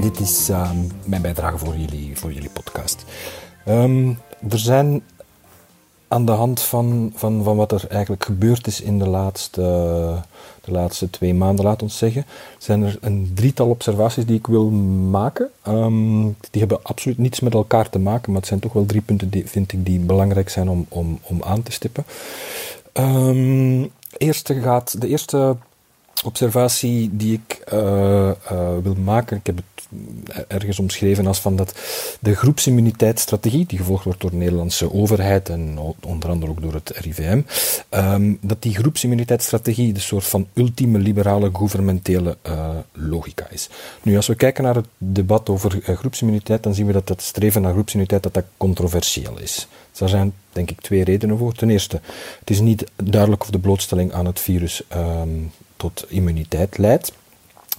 Dit 0.00 0.20
is 0.20 0.50
uh, 0.50 0.70
mijn 1.04 1.22
bijdrage 1.22 1.58
voor 1.58 1.76
jullie, 1.76 2.18
voor 2.18 2.32
jullie 2.32 2.50
podcast. 2.50 3.04
Um, 3.68 4.18
er 4.50 4.58
zijn 4.58 5.02
aan 6.08 6.26
de 6.26 6.32
hand 6.32 6.60
van, 6.60 7.12
van, 7.14 7.42
van 7.42 7.56
wat 7.56 7.72
er 7.72 7.86
eigenlijk 7.88 8.24
gebeurd 8.24 8.66
is 8.66 8.80
in 8.80 8.98
de 8.98 9.08
laatste, 9.08 10.22
de 10.66 10.72
laatste 10.72 11.10
twee 11.10 11.34
maanden, 11.34 11.64
laat 11.64 11.82
ons 11.82 11.98
zeggen, 11.98 12.26
zijn 12.58 12.82
er 12.82 12.98
een 13.00 13.30
drietal 13.34 13.68
observaties 13.68 14.26
die 14.26 14.38
ik 14.38 14.46
wil 14.46 14.70
maken. 15.10 15.50
Um, 15.68 16.36
die 16.50 16.60
hebben 16.60 16.82
absoluut 16.82 17.18
niets 17.18 17.40
met 17.40 17.54
elkaar 17.54 17.90
te 17.90 17.98
maken, 17.98 18.30
maar 18.32 18.40
het 18.40 18.48
zijn 18.48 18.60
toch 18.60 18.72
wel 18.72 18.86
drie 18.86 19.00
punten 19.00 19.30
die 19.30 19.46
vind 19.46 19.72
ik 19.72 19.84
die 19.84 19.98
belangrijk 19.98 20.48
zijn 20.48 20.68
om, 20.68 20.86
om, 20.88 21.18
om 21.22 21.42
aan 21.42 21.62
te 21.62 21.72
stippen. 21.72 22.04
Um, 22.92 23.90
eerste 24.16 24.60
gaat, 24.60 25.00
de 25.00 25.08
eerste 25.08 25.56
observatie 26.26 27.10
die 27.12 27.32
ik 27.32 27.72
uh, 27.72 27.78
uh, 28.52 28.76
wil 28.82 28.94
maken, 28.94 29.36
ik 29.36 29.46
heb 29.46 29.56
het 29.56 29.76
ergens 30.48 30.78
omschreven 30.78 31.26
als 31.26 31.40
van 31.40 31.56
dat 31.56 31.78
de 32.20 32.34
groepsimmuniteitsstrategie, 32.34 33.66
die 33.66 33.78
gevolgd 33.78 34.04
wordt 34.04 34.20
door 34.20 34.30
de 34.30 34.36
Nederlandse 34.36 34.92
overheid 34.92 35.48
en 35.48 35.78
onder 36.00 36.30
andere 36.30 36.50
ook 36.50 36.62
door 36.62 36.74
het 36.74 36.90
RIVM, 36.90 37.40
um, 37.90 38.38
dat 38.40 38.62
die 38.62 38.74
groepsimmuniteitsstrategie 38.74 39.92
de 39.92 40.00
soort 40.00 40.24
van 40.24 40.46
ultieme 40.54 40.98
liberale 40.98 41.50
gouvernementele 41.52 42.36
uh, 42.46 42.68
logica 42.92 43.46
is. 43.50 43.68
Nu, 44.02 44.16
als 44.16 44.26
we 44.26 44.34
kijken 44.34 44.64
naar 44.64 44.74
het 44.74 44.86
debat 44.98 45.48
over 45.48 45.80
groepsimmuniteit, 45.82 46.62
dan 46.62 46.74
zien 46.74 46.86
we 46.86 46.92
dat 46.92 47.08
het 47.08 47.22
streven 47.22 47.62
naar 47.62 47.72
groepsimmuniteit 47.72 48.22
dat 48.22 48.34
dat 48.34 48.44
controversieel 48.56 49.38
is. 49.40 49.68
Daar 49.98 50.08
zijn 50.08 50.32
denk 50.52 50.70
ik 50.70 50.80
twee 50.80 51.04
redenen 51.04 51.38
voor. 51.38 51.52
Ten 51.52 51.70
eerste, 51.70 52.00
het 52.38 52.50
is 52.50 52.60
niet 52.60 52.84
duidelijk 52.96 53.42
of 53.42 53.50
de 53.50 53.58
blootstelling 53.58 54.12
aan 54.12 54.26
het 54.26 54.40
virus 54.40 54.82
um, 54.94 55.50
tot 55.76 56.04
immuniteit 56.08 56.78
leidt. 56.78 57.12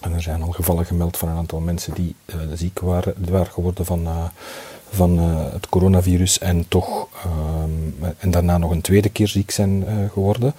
En 0.02 0.14
er 0.14 0.22
zijn 0.22 0.42
al 0.42 0.52
gevallen 0.52 0.86
gemeld 0.86 1.18
van 1.18 1.30
een 1.30 1.38
aantal 1.38 1.60
mensen 1.60 1.94
die 1.94 2.16
uh, 2.26 2.36
ziek 2.54 2.80
waren, 2.80 3.14
waren 3.30 3.52
geworden 3.52 3.86
van, 3.86 4.02
uh, 4.02 4.24
van 4.90 5.20
uh, 5.20 5.54
het 5.54 5.70
coronavirus 5.70 6.40
en 6.40 6.66
toch 6.68 7.08
um, 7.26 7.96
en 8.18 8.32
daarna 8.32 8.58
nog 8.58 8.72
een 8.72 8.82
tweede 8.82 9.10
keer 9.10 9.28
ziek 9.28 9.52
zijn 9.52 9.86
geworden. 10.12 10.54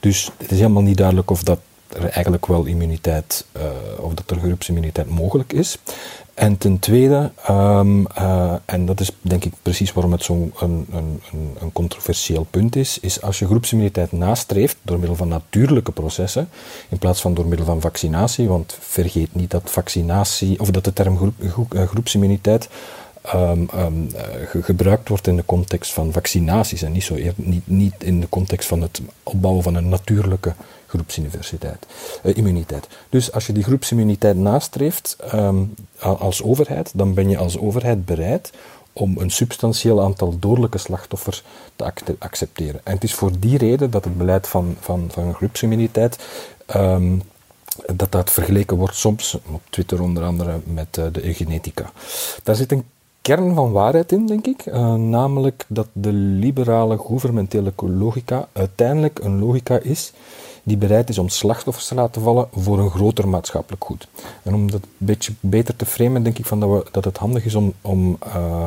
Dus 0.00 0.30
het 0.36 0.50
is 0.50 0.58
helemaal 0.58 0.82
niet 0.82 0.96
duidelijk 0.96 1.30
of 1.30 1.42
dat 1.42 1.58
er 1.88 2.08
eigenlijk 2.08 2.46
wel 2.46 2.64
immuniteit, 2.64 3.44
of 3.96 4.14
dat 4.14 4.30
er 4.30 4.38
groepsimmuniteit 4.38 5.08
mogelijk 5.08 5.52
is. 5.52 5.78
En 6.38 6.58
ten 6.58 6.78
tweede, 6.78 7.30
um, 7.50 8.06
uh, 8.18 8.54
en 8.64 8.86
dat 8.86 9.00
is 9.00 9.10
denk 9.20 9.44
ik 9.44 9.52
precies 9.62 9.92
waarom 9.92 10.12
het 10.12 10.22
zo'n 10.22 10.52
een, 10.60 10.86
een, 10.92 11.20
een, 11.60 11.72
controversieel 11.72 12.46
punt 12.50 12.76
is, 12.76 13.00
is 13.00 13.22
als 13.22 13.38
je 13.38 13.46
groepsimmuniteit 13.46 14.12
nastreeft 14.12 14.76
door 14.82 14.98
middel 14.98 15.16
van 15.16 15.28
natuurlijke 15.28 15.92
processen, 15.92 16.48
in 16.88 16.98
plaats 16.98 17.20
van 17.20 17.34
door 17.34 17.46
middel 17.46 17.66
van 17.66 17.80
vaccinatie, 17.80 18.48
want 18.48 18.76
vergeet 18.80 19.34
niet 19.34 19.50
dat 19.50 19.70
vaccinatie, 19.70 20.60
of 20.60 20.70
dat 20.70 20.84
de 20.84 20.92
term 20.92 21.16
groep, 21.16 21.74
uh, 21.74 21.82
groepsimmuniteit 21.82 22.68
um, 23.34 23.68
um, 23.74 24.08
uh, 24.14 24.62
gebruikt 24.64 25.08
wordt 25.08 25.26
in 25.26 25.36
de 25.36 25.44
context 25.44 25.92
van 25.92 26.12
vaccinaties 26.12 26.82
en 26.82 26.92
niet, 26.92 27.04
zo 27.04 27.16
niet, 27.34 27.66
niet 27.66 27.94
in 27.98 28.20
de 28.20 28.28
context 28.28 28.68
van 28.68 28.82
het 28.82 29.00
opbouwen 29.22 29.62
van 29.62 29.74
een 29.74 29.88
natuurlijke 29.88 30.54
groepsuniversiteit, 30.88 31.86
uh, 32.22 32.36
immuniteit. 32.36 32.88
Dus 33.08 33.32
als 33.32 33.46
je 33.46 33.52
die 33.52 33.62
groepsimmuniteit 33.62 34.36
nastreeft 34.36 35.16
um, 35.34 35.74
als 35.98 36.42
overheid, 36.42 36.90
dan 36.94 37.14
ben 37.14 37.28
je 37.28 37.38
als 37.38 37.58
overheid 37.58 38.04
bereid 38.04 38.52
om 38.92 39.18
een 39.18 39.30
substantieel 39.30 40.02
aantal 40.02 40.38
dodelijke 40.38 40.78
slachtoffers 40.78 41.42
te 41.76 41.92
accepteren. 42.18 42.80
En 42.84 42.94
het 42.94 43.04
is 43.04 43.14
voor 43.14 43.30
die 43.38 43.58
reden 43.58 43.90
dat 43.90 44.04
het 44.04 44.18
beleid 44.18 44.48
van, 44.48 44.76
van, 44.80 45.08
van 45.10 45.34
groepsimmuniteit 45.34 46.18
um, 46.76 47.22
dat 47.94 48.12
dat 48.12 48.30
vergeleken 48.30 48.76
wordt 48.76 48.96
soms, 48.96 49.38
op 49.52 49.60
Twitter 49.70 50.02
onder 50.02 50.22
andere, 50.24 50.60
met 50.64 50.96
uh, 50.96 51.04
de 51.12 51.24
eugenetica. 51.24 51.90
Daar 52.42 52.56
zit 52.56 52.72
een 52.72 52.84
kern 53.22 53.54
van 53.54 53.72
waarheid 53.72 54.12
in, 54.12 54.26
denk 54.26 54.46
ik. 54.46 54.66
Uh, 54.66 54.94
namelijk 54.94 55.64
dat 55.68 55.88
de 55.92 56.12
liberale 56.12 56.98
gouvernementele 56.98 57.72
logica 57.76 58.48
uiteindelijk 58.52 59.18
een 59.18 59.38
logica 59.38 59.78
is 59.78 60.12
die 60.68 60.76
bereid 60.76 61.08
is 61.08 61.18
om 61.18 61.28
slachtoffers 61.28 61.86
te 61.86 61.94
laten 61.94 62.22
vallen 62.22 62.48
voor 62.52 62.78
een 62.78 62.90
groter 62.90 63.28
maatschappelijk 63.28 63.84
goed. 63.84 64.08
En 64.42 64.54
om 64.54 64.70
dat 64.70 64.82
een 64.82 65.06
beetje 65.06 65.32
beter 65.40 65.76
te 65.76 65.86
framen, 65.86 66.22
denk 66.22 66.38
ik 66.38 66.46
van 66.46 66.60
dat, 66.60 66.70
we, 66.70 66.84
dat 66.90 67.04
het 67.04 67.16
handig 67.16 67.44
is 67.44 67.54
om, 67.54 67.72
om 67.80 68.18
uh, 68.26 68.66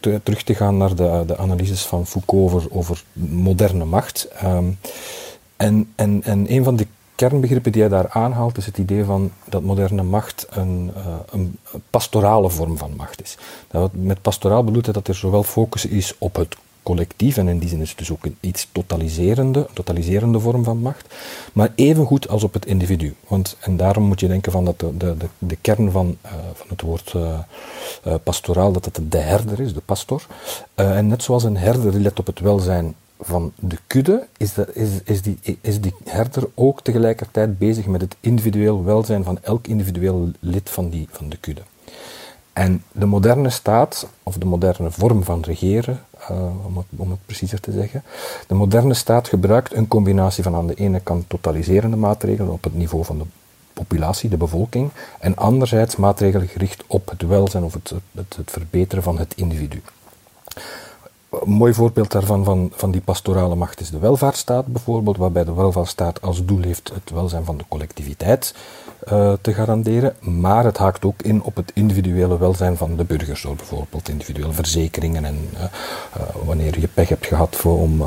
te, 0.00 0.20
terug 0.22 0.42
te 0.42 0.54
gaan 0.54 0.76
naar 0.76 0.94
de, 0.94 1.22
de 1.26 1.36
analyses 1.36 1.82
van 1.82 2.06
Foucault 2.06 2.70
over, 2.70 3.04
moderne 3.30 3.84
macht. 3.84 4.28
Um, 4.44 4.78
en, 5.56 5.92
en, 5.94 6.22
en 6.22 6.52
een 6.52 6.64
van 6.64 6.76
de 6.76 6.86
kernbegrippen 7.14 7.72
die 7.72 7.80
hij 7.80 7.90
daar 7.90 8.08
aanhaalt, 8.10 8.56
is 8.56 8.66
het 8.66 8.78
idee 8.78 9.04
van 9.04 9.30
dat 9.44 9.62
moderne 9.62 10.02
macht 10.02 10.46
een, 10.50 10.90
uh, 10.96 11.06
een 11.30 11.58
pastorale 11.90 12.50
vorm 12.50 12.78
van 12.78 12.96
macht 12.96 13.22
is. 13.22 13.36
Dat 13.70 13.90
met 13.92 14.22
pastoraal 14.22 14.64
bedoelt 14.64 14.84
hij 14.84 14.94
dat 14.94 15.08
er 15.08 15.14
zowel 15.14 15.42
focus 15.42 15.86
is 15.86 16.14
op 16.18 16.36
het 16.36 16.56
collectief, 16.88 17.36
en 17.36 17.48
in 17.48 17.58
die 17.58 17.68
zin 17.68 17.80
is 17.80 17.88
het 17.88 17.98
dus 17.98 18.10
ook 18.10 18.24
iets 18.40 18.68
totaliserende, 18.72 19.66
totaliserende 19.72 20.40
vorm 20.40 20.64
van 20.64 20.78
macht, 20.78 21.14
maar 21.52 21.72
evengoed 21.74 22.28
als 22.28 22.42
op 22.44 22.52
het 22.52 22.66
individu. 22.66 23.14
Want, 23.26 23.56
en 23.60 23.76
daarom 23.76 24.04
moet 24.04 24.20
je 24.20 24.28
denken 24.28 24.52
van 24.52 24.64
dat 24.64 24.80
de, 24.80 24.96
de, 24.96 25.16
de, 25.38 25.56
kern 25.60 25.90
van, 25.90 26.16
uh, 26.24 26.32
van 26.54 26.66
het 26.68 26.80
woord 26.80 27.12
uh, 27.16 27.38
uh, 28.06 28.14
pastoraal, 28.22 28.72
dat 28.72 28.84
het 28.84 29.00
de 29.08 29.18
herder 29.18 29.60
is, 29.60 29.74
de 29.74 29.80
pastor. 29.84 30.26
en 30.74 31.06
net 31.06 31.22
zoals 31.22 31.44
een 31.44 31.56
herder 31.56 32.00
let 32.00 32.18
op 32.18 32.26
het 32.26 32.40
welzijn 32.40 32.94
van 33.20 33.52
de 33.56 33.78
kudde 33.86 34.26
is, 34.36 34.54
de, 34.54 34.70
is, 34.72 34.88
is, 35.04 35.22
die, 35.22 35.38
is 35.60 35.80
die 35.80 35.94
herder 36.04 36.48
ook 36.54 36.82
tegelijkertijd 36.82 37.58
bezig 37.58 37.86
met 37.86 38.00
het 38.00 38.16
individueel 38.20 38.84
welzijn 38.84 39.24
van 39.24 39.38
elk 39.42 39.66
individueel 39.66 40.30
lid 40.40 40.70
van, 40.70 40.88
die, 40.88 41.08
van 41.10 41.28
de 41.28 41.36
kudde. 41.36 41.62
En 42.58 42.82
de 42.92 43.06
moderne 43.06 43.50
staat, 43.50 44.08
of 44.22 44.34
de 44.36 44.46
moderne 44.46 44.90
vorm 44.90 45.24
van 45.24 45.40
regeren, 45.42 46.00
uh, 46.30 46.66
om, 46.66 46.76
het, 46.76 46.86
om, 46.96 47.18
preciezer 47.26 47.60
te 47.60 47.72
zeggen, 47.72 48.02
de 48.46 48.54
moderne 48.54 48.94
staat 48.94 49.28
gebruikt 49.28 49.74
een 49.74 49.88
combinatie 49.88 50.42
van 50.42 50.54
aan 50.54 50.66
de 50.66 50.74
ene 50.74 51.00
kant 51.00 51.28
totaliserende 51.28 51.96
maatregelen 51.96 52.52
op 52.52 52.64
het 52.64 52.74
niveau 52.74 53.04
van 53.04 53.18
de 53.18 53.24
populatie, 53.72 54.30
de 54.30 54.36
bevolking, 54.36 54.90
en 55.20 55.36
anderzijds 55.36 55.96
maatregelen 55.96 56.48
gericht 56.48 56.84
op 56.86 57.08
het 57.08 57.22
welzijn 57.22 57.64
of 57.64 57.72
het, 57.72 57.92
het 58.14 58.50
verbeteren 58.50 59.02
van 59.02 59.18
het 59.18 59.34
individu. 59.36 59.82
Een 61.30 61.50
mooi 61.50 61.74
voorbeeld 61.74 62.10
daarvan, 62.10 62.44
van, 62.44 62.72
van 62.74 62.90
die 62.90 63.00
pastorale 63.00 63.54
macht, 63.54 63.80
is 63.80 63.90
de 63.90 63.98
welvaartsstaat 63.98 64.66
bijvoorbeeld, 64.66 65.16
waarbij 65.16 65.44
de 65.44 65.52
welvaartsstaat 65.52 66.22
als 66.22 66.44
doel 66.44 66.62
heeft 66.62 66.90
het 66.94 67.10
welzijn 67.10 67.44
van 67.44 67.56
de 67.56 67.64
collectiviteit 67.68 68.54
uh, 69.12 69.32
te 69.40 69.54
garanderen, 69.54 70.16
maar 70.20 70.64
het 70.64 70.78
haakt 70.78 71.04
ook 71.04 71.22
in 71.22 71.42
op 71.42 71.56
het 71.56 71.70
individuele 71.74 72.38
welzijn 72.38 72.76
van 72.76 72.96
de 72.96 73.04
burgers, 73.04 73.42
door 73.42 73.54
bijvoorbeeld 73.54 74.08
individuele 74.08 74.52
verzekeringen 74.52 75.24
en 75.24 75.48
uh, 75.54 75.60
uh, 75.60 75.68
wanneer 76.44 76.80
je 76.80 76.88
pech 76.88 77.08
hebt 77.08 77.26
gehad 77.26 77.56
voor, 77.56 77.78
om 77.78 78.02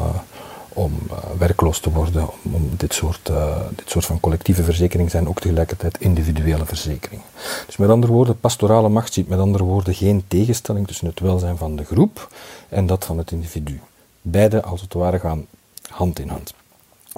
om 0.73 0.99
uh, 1.07 1.17
werkloos 1.37 1.79
te 1.79 1.91
worden. 1.91 2.29
Om, 2.41 2.69
dit, 2.77 2.93
soort, 2.93 3.29
uh, 3.29 3.57
dit 3.75 3.89
soort 3.89 4.05
van 4.05 4.19
collectieve 4.19 4.63
verzekeringen 4.63 5.11
zijn 5.11 5.27
ook 5.27 5.39
tegelijkertijd 5.39 5.97
individuele 5.99 6.65
verzekeringen. 6.65 7.25
Dus 7.65 7.77
met 7.77 7.89
andere 7.89 8.13
woorden, 8.13 8.39
pastorale 8.39 8.89
macht 8.89 9.13
ziet 9.13 9.27
met 9.27 9.39
andere 9.39 9.63
woorden 9.63 9.93
geen 9.93 10.23
tegenstelling 10.27 10.87
tussen 10.87 11.07
het 11.07 11.19
welzijn 11.19 11.57
van 11.57 11.75
de 11.75 11.83
groep 11.83 12.29
en 12.69 12.85
dat 12.85 13.05
van 13.05 13.17
het 13.17 13.31
individu. 13.31 13.79
Beide 14.21 14.63
als 14.63 14.81
het 14.81 14.93
ware 14.93 15.19
gaan 15.19 15.45
hand 15.89 16.19
in 16.19 16.27
hand. 16.27 16.53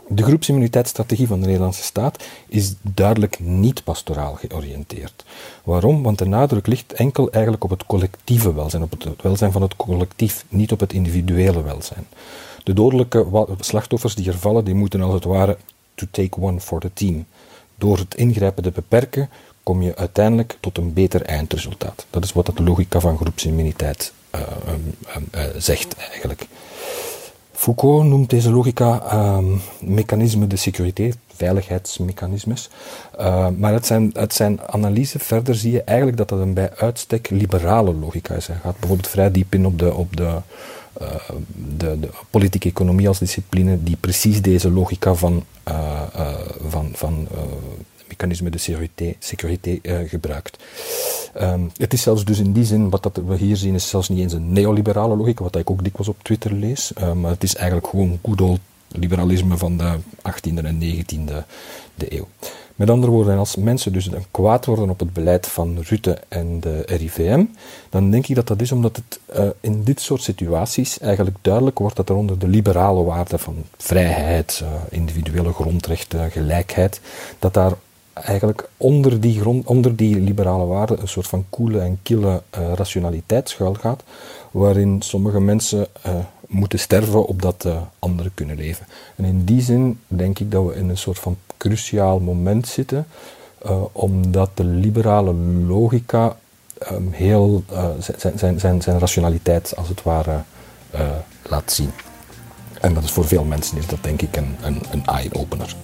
De 0.08 0.24
groepsimmuniteitsstrategie 0.24 1.28
van 1.28 1.40
de 1.40 1.46
Nederlandse 1.46 1.84
staat 1.84 2.24
is 2.48 2.74
duidelijk 2.82 3.40
niet 3.40 3.84
pastoraal 3.84 4.34
georiënteerd. 4.34 5.26
Waarom? 5.64 6.04
Want 6.04 6.18
de 6.18 6.26
nadruk 6.26 6.68
ligt 6.68 6.94
enkel 6.94 7.32
eigenlijk 7.32 7.64
op 7.64 7.70
het 7.70 7.86
collectieve 7.86 8.54
welzijn, 8.54 8.84
op 8.84 8.92
het 8.92 9.22
welzijn 9.22 9.52
van 9.52 9.62
het 9.62 9.76
collectief, 9.76 10.46
niet 10.50 10.72
op 10.72 10.80
het 10.80 10.94
individuele 10.94 11.64
welzijn. 11.64 12.08
De 12.64 12.74
dodelijke 12.74 13.28
slachtoffers 13.60 14.16
die 14.16 14.28
er 14.28 14.38
vallen, 14.38 14.66
die 14.66 14.74
moeten 14.74 15.02
als 15.02 15.14
het 15.14 15.24
ware 15.24 15.58
to 15.96 16.08
take 16.12 16.42
one 16.42 16.60
for 16.60 16.80
the 16.80 16.92
team. 16.94 17.26
Door 17.76 17.98
het 17.98 18.16
ingrijpen 18.16 18.64
te 18.64 18.72
beperken, 18.72 19.30
kom 19.64 19.82
je 19.82 19.96
uiteindelijk 19.96 20.58
tot 20.60 20.78
een 20.78 20.94
beter 20.94 21.22
eindresultaat. 21.22 22.06
Dat 22.10 22.24
is 22.24 22.34
wat 22.34 22.46
de 22.46 22.64
logica 22.64 23.00
van 23.00 23.18
groepsimmuniteit 23.18 24.14
uh, 24.36 24.42
uh, 25.36 25.44
zegt 25.58 25.96
eigenlijk. 25.96 26.48
Foucault 27.64 28.06
noemt 28.06 28.30
deze 28.30 28.52
logica 28.52 29.14
um, 29.38 29.62
mechanisme 29.82 30.48
de 30.48 30.56
sécurité, 30.56 31.12
veiligheidsmechanismes. 31.36 32.70
Uh, 33.20 33.48
maar 33.58 33.72
uit 33.72 33.86
zijn, 33.86 34.18
uit 34.18 34.34
zijn 34.34 34.62
analyse 34.62 35.20
verder 35.20 35.56
zie 35.56 35.72
je 35.72 35.82
eigenlijk 35.84 36.18
dat 36.18 36.30
dat 36.30 36.40
een 36.40 36.54
bij 36.54 36.72
uitstek 36.76 37.30
liberale 37.30 37.94
logica 37.94 38.36
is. 38.36 38.48
Hij 38.48 38.56
gaat 38.56 38.80
bijvoorbeeld 38.80 39.10
vrij 39.10 39.32
diep 39.32 39.54
in 39.54 39.66
op 39.66 39.80
de, 39.80 39.94
op 39.94 40.18
de 40.18 40.38
uh, 41.02 41.08
de, 41.78 42.00
de, 42.00 42.10
politieke 42.30 42.70
economie 42.70 43.08
als 43.08 43.20
discipline 43.20 43.84
die 43.84 43.98
precies 44.00 44.42
deze 44.42 44.72
logica 44.72 45.14
van, 45.14 45.44
uh, 45.68 46.02
uh, 46.16 46.28
van, 46.68 46.90
van 46.94 47.28
mechanisme 48.14 48.50
de 48.50 48.58
sécurité, 48.58 49.16
sécurité 49.20 49.80
gebruikt. 50.08 50.58
Um, 51.42 51.72
het 51.78 51.94
is 51.94 52.02
zelfs 52.02 52.26
dus 52.26 52.40
in 52.40 52.54
die 52.54 52.66
zin, 52.66 52.90
wat 52.90 53.04
dat 53.04 53.20
we 53.26 53.36
hier 53.36 53.58
zien, 53.58 53.74
is 53.74 53.90
zelfs 53.90 54.10
niet 54.10 54.20
eens 54.20 54.34
een 54.34 54.54
neoliberale 54.54 55.16
logica, 55.16 55.44
wat 55.44 55.56
ik 55.56 55.70
ook 55.70 55.84
dikwijls 55.84 56.08
op 56.08 56.24
Twitter 56.24 56.54
lees, 56.54 56.92
maar 57.16 57.32
het 57.32 57.44
is 57.44 57.56
eigenlijk 57.56 57.88
gewoon 57.88 58.20
good 58.22 58.42
old 58.42 58.60
liberalisme 58.94 59.58
van 59.58 59.78
de 59.78 59.98
18e 60.30 60.64
en 60.64 60.82
19e 60.82 61.46
de 61.96 62.16
eeuw. 62.16 62.28
Met 62.76 62.90
andere 62.90 63.12
woorden, 63.12 63.38
als 63.38 63.56
mensen 63.56 63.94
dus 63.94 64.10
kwaad 64.32 64.66
worden 64.66 64.90
op 64.90 65.00
het 65.00 65.14
beleid 65.14 65.48
van 65.48 65.80
Rutte 65.80 66.18
en 66.28 66.60
de 66.60 66.82
RIVM, 66.86 67.46
dan 67.90 68.12
denk 68.12 68.28
ik 68.28 68.36
dat 68.36 68.48
dat 68.48 68.62
is 68.62 68.72
omdat 68.72 68.96
het 68.96 69.20
uh, 69.38 69.50
in 69.60 69.84
dit 69.84 70.02
soort 70.02 70.22
situaties 70.22 71.00
eigenlijk 71.00 71.38
duidelijk 71.42 71.80
wordt 71.80 71.96
dat 71.96 72.10
er 72.10 72.16
onder 72.16 72.40
de 72.40 72.48
liberale 72.48 73.04
waarden 73.04 73.40
van 73.40 73.56
vrijheid, 73.78 74.60
uh, 74.64 74.70
individuele 74.90 75.54
grondrechten, 75.54 76.32
gelijkheid, 76.32 77.02
dat 77.40 77.54
daar 77.54 77.74
eigenlijk 78.14 78.70
onder 78.78 79.20
die, 79.20 79.40
grond, 79.40 79.66
onder 79.66 79.96
die 79.96 80.20
liberale 80.20 80.66
waarden 80.66 81.02
een 81.02 81.08
soort 81.08 81.28
van 81.28 81.46
koele 81.50 81.80
en 81.80 82.00
kille 82.04 82.42
uh, 82.58 82.74
rationaliteit 82.74 83.50
schuilgaat, 83.50 84.04
waarin 84.52 85.02
sommige 85.02 85.40
mensen 85.40 85.88
moeten 86.48 86.80
sterven 86.80 87.26
opdat 87.26 87.66
uh, 87.66 87.82
anderen 88.00 88.34
kunnen 88.34 88.56
leven. 88.56 88.86
En 89.16 89.26
in 89.26 89.44
die 89.44 89.62
zin 89.62 90.00
denk 90.08 90.40
ik 90.40 90.52
dat 90.52 90.66
we 90.66 90.76
in 90.76 90.90
een 90.90 90.98
soort 90.98 91.20
van 91.20 91.38
cruciaal 91.58 92.20
moment 92.20 92.68
zitten, 92.68 93.08
omdat 93.92 94.50
de 94.54 94.64
liberale 94.64 95.34
logica 95.68 96.38
um, 96.92 97.12
heel 97.12 97.64
zijn, 98.00 98.40
zijn, 98.40 98.60
zijn, 98.60 98.82
zijn 98.82 99.00
rationaliteit 99.00 99.74
als 99.78 99.90
het 99.90 100.04
ware 100.04 100.42
laat 101.50 101.72
zien. 101.72 101.92
En 102.82 102.94
dat 102.94 103.04
is 103.04 103.12
voor 103.12 103.26
veel 103.26 103.44
mensen 103.44 103.78
is 103.78 103.88
dat 103.88 104.04
denk 104.04 104.22
ik 104.22 104.38
een, 104.38 104.56
een, 104.62 104.82
een 104.92 105.06
eye-opener. 105.06 105.76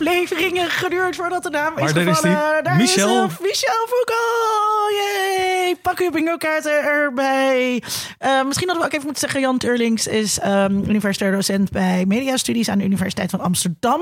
Afleveringen 0.00 0.70
geduurd 0.70 1.16
voordat 1.16 1.42
de 1.42 1.50
naam 1.50 1.78
is 1.78 1.86
gevallen. 1.86 2.08
Is 2.08 2.20
die. 2.20 2.32
Daar 2.62 2.76
Michel. 2.76 3.24
is 3.24 3.38
Michel 3.40 3.86
Foucault. 3.86 4.92
Yay. 4.94 5.76
Pak 5.82 5.98
uw 5.98 6.10
bingo 6.10 6.36
kaarten 6.36 6.82
erbij. 6.82 7.82
Uh, 8.20 8.44
misschien 8.44 8.68
hadden 8.68 8.76
we 8.76 8.84
ook 8.84 8.92
even 8.92 9.04
moeten 9.04 9.20
zeggen... 9.20 9.40
Jan 9.40 9.58
Turlings 9.58 10.06
is 10.06 10.38
um, 10.44 10.84
universitair 10.88 11.32
docent 11.32 11.70
bij 11.70 12.04
mediastudies... 12.06 12.68
aan 12.68 12.78
de 12.78 12.84
Universiteit 12.84 13.30
van 13.30 13.40
Amsterdam. 13.40 14.00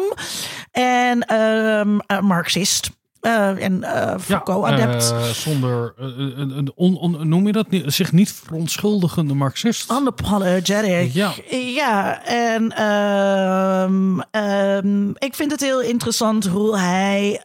En 0.71 1.35
um, 1.35 2.01
uh, 2.07 2.21
marxist. 2.21 2.91
Uh, 3.29 3.65
en 3.65 3.81
uh, 3.83 4.15
Foucault-adept. 4.19 5.09
Ja, 5.09 5.19
uh, 5.19 5.23
zonder, 5.25 5.95
een, 5.97 6.73
on, 6.75 6.97
on, 6.97 7.29
noem 7.29 7.47
je 7.47 7.53
dat, 7.53 7.71
niet, 7.71 7.93
zich 7.93 8.13
niet 8.13 8.33
verontschuldigende 8.33 9.35
marxist. 9.35 9.93
Unapologetic. 9.93 11.13
Ja, 11.13 11.33
ja 11.51 12.25
en 12.25 12.83
um, 12.83 14.23
um, 14.43 15.15
ik 15.19 15.35
vind 15.35 15.51
het 15.51 15.61
heel 15.61 15.81
interessant 15.81 16.47
hoe 16.47 16.79
hij 16.79 17.41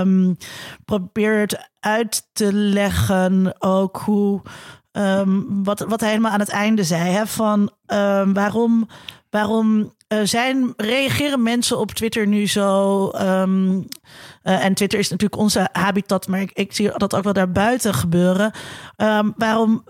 um, 0.00 0.36
probeert 0.84 1.70
uit 1.80 2.28
te 2.32 2.52
leggen 2.52 3.54
ook 3.58 3.96
hoe, 3.96 4.42
wat, 5.46 5.80
wat 5.80 6.00
hij 6.00 6.08
helemaal 6.08 6.32
aan 6.32 6.40
het 6.40 6.48
einde 6.48 6.84
zei. 6.84 7.10
Hè, 7.10 7.26
van 7.26 7.70
waarom, 8.32 8.88
waarom 9.30 9.93
eh, 10.20 10.26
zijn, 10.26 10.72
reageren 10.76 11.42
mensen 11.42 11.78
op 11.78 11.90
Twitter 11.92 12.26
nu 12.26 12.46
zo? 12.46 13.08
ehm, 13.10 13.80
eh, 14.44 14.64
en 14.64 14.74
Twitter 14.74 14.98
is 14.98 15.10
natuurlijk 15.10 15.40
onze 15.40 15.68
habitat, 15.72 16.26
maar 16.26 16.44
ik, 16.52 16.72
zie 16.72 16.90
dat 16.96 17.14
ook 17.14 17.24
wel 17.24 17.32
daarbuiten 17.32 17.94
gebeuren. 17.94 18.52
Ehm, 18.96 19.30
waarom, 19.36 19.84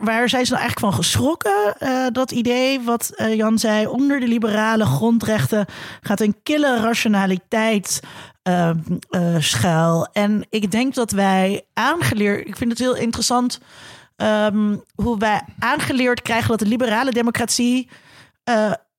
waar, 0.00 0.28
zijn 0.28 0.46
ze 0.46 0.52
nou 0.52 0.64
eigenlijk 0.64 0.78
van 0.78 0.92
geschrokken? 0.92 1.74
Eh, 1.78 2.06
dat 2.12 2.30
idee 2.30 2.80
wat 2.80 3.12
Jan 3.34 3.58
zei, 3.58 3.86
onder 3.86 4.20
de 4.20 4.26
liberale 4.26 4.84
grondrechten 4.84 5.66
gaat 6.00 6.20
een 6.20 6.36
kille 6.42 6.80
rationaliteit 6.80 8.00
ehm, 8.42 8.78
eh, 9.10 9.36
schuil. 9.38 10.08
En 10.12 10.46
ik 10.50 10.70
denk 10.70 10.94
dat 10.94 11.10
wij 11.10 11.64
aangeleerd, 11.74 12.48
ik 12.48 12.56
vind 12.56 12.70
het 12.70 12.78
heel 12.78 12.96
interessant 12.96 13.60
hoe 14.94 15.18
wij 15.18 15.42
aangeleerd 15.58 16.22
krijgen 16.22 16.48
dat 16.48 16.58
de 16.58 16.66
liberale 16.66 17.10
democratie 17.10 17.88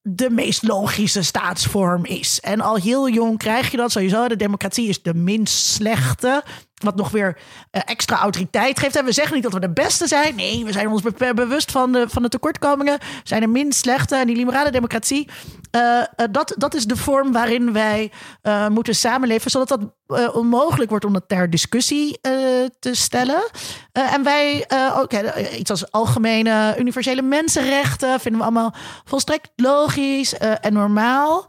de 0.10 0.30
meest 0.30 0.63
logische 0.63 1.24
staatsvorm 1.24 2.06
is. 2.06 2.39
En 2.39 2.62
al 2.62 2.76
heel 2.76 3.10
jong 3.10 3.38
krijg 3.38 3.72
je 3.72 3.78
dat 3.78 3.91
sowieso. 3.91 4.28
De 4.28 4.36
democratie 4.36 4.88
is 4.88 5.02
de 5.02 5.13
minst 5.13 5.65
slechte. 5.65 6.43
Wat 6.77 6.95
nog 6.95 7.09
weer 7.09 7.37
eh, 7.71 7.81
extra 7.85 8.17
autoriteit 8.19 8.79
geeft. 8.79 8.95
En 8.95 9.05
we 9.05 9.11
zeggen 9.11 9.33
niet 9.33 9.43
dat 9.43 9.53
we 9.53 9.59
de 9.59 9.69
beste 9.73 10.07
zijn. 10.07 10.35
Nee, 10.35 10.65
we 10.65 10.71
zijn 10.71 10.87
ons 10.87 11.01
be- 11.01 11.33
bewust 11.33 11.71
van 11.71 11.91
de, 11.91 12.05
van 12.09 12.21
de 12.21 12.29
tekortkomingen. 12.29 12.97
We 12.99 13.05
zijn 13.23 13.41
de 13.41 13.47
minst 13.47 13.79
slechte. 13.79 14.15
En 14.15 14.27
die 14.27 14.35
liberale 14.35 14.71
democratie, 14.71 15.29
eh, 15.71 15.99
eh, 15.99 16.05
dat, 16.31 16.53
dat 16.57 16.73
is 16.73 16.85
de 16.85 16.95
vorm 16.95 17.31
waarin 17.31 17.73
wij 17.73 18.11
eh, 18.41 18.67
moeten 18.67 18.95
samenleven. 18.95 19.51
Zodat 19.51 19.67
dat 19.67 19.79
eh, 20.19 20.35
onmogelijk 20.35 20.89
wordt 20.89 21.05
om 21.05 21.13
dat 21.13 21.27
ter 21.27 21.49
discussie 21.49 22.19
eh, 22.21 22.31
te 22.79 22.93
stellen. 22.95 23.49
Eh, 23.91 24.13
en 24.13 24.23
wij, 24.23 24.65
eh, 24.67 24.97
ook, 24.99 25.11
iets 25.57 25.69
als 25.69 25.91
algemene 25.91 26.75
universele 26.79 27.21
mensenrechten, 27.21 28.19
vinden 28.19 28.39
we 28.41 28.45
allemaal 28.47 28.73
volstrekt 29.05 29.49
logisch 29.55 30.37
eh, 30.37 30.51
en 30.61 30.73
normaal. 30.73 31.45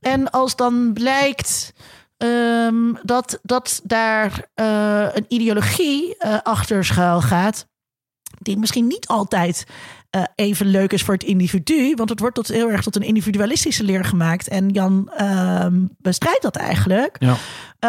En 0.00 0.30
als 0.30 0.56
dan 0.56 0.90
blijkt 0.92 1.72
ehm, 2.18 2.92
dat, 3.02 3.38
dat 3.42 3.80
daar 3.84 4.48
eh, 4.54 5.06
een 5.14 5.24
ideologie 5.28 6.16
eh, 6.16 6.38
achter 6.42 6.84
schuil 6.84 7.20
gaat, 7.20 7.66
die 8.38 8.58
misschien 8.58 8.86
niet 8.86 9.06
altijd 9.06 9.66
eh, 10.10 10.22
even 10.34 10.66
leuk 10.66 10.92
is 10.92 11.02
voor 11.02 11.14
het 11.14 11.22
individu, 11.22 11.94
want 11.94 12.10
het 12.10 12.20
wordt 12.20 12.34
tot, 12.34 12.48
heel 12.48 12.70
erg 12.70 12.82
tot 12.82 12.96
een 12.96 13.02
individualistische 13.02 13.84
leer 13.84 14.04
gemaakt. 14.04 14.48
En 14.48 14.68
Jan 14.68 15.10
ehm, 15.10 15.86
bestrijdt 15.98 16.42
dat 16.42 16.56
eigenlijk. 16.56 17.16
Ja. 17.18 17.36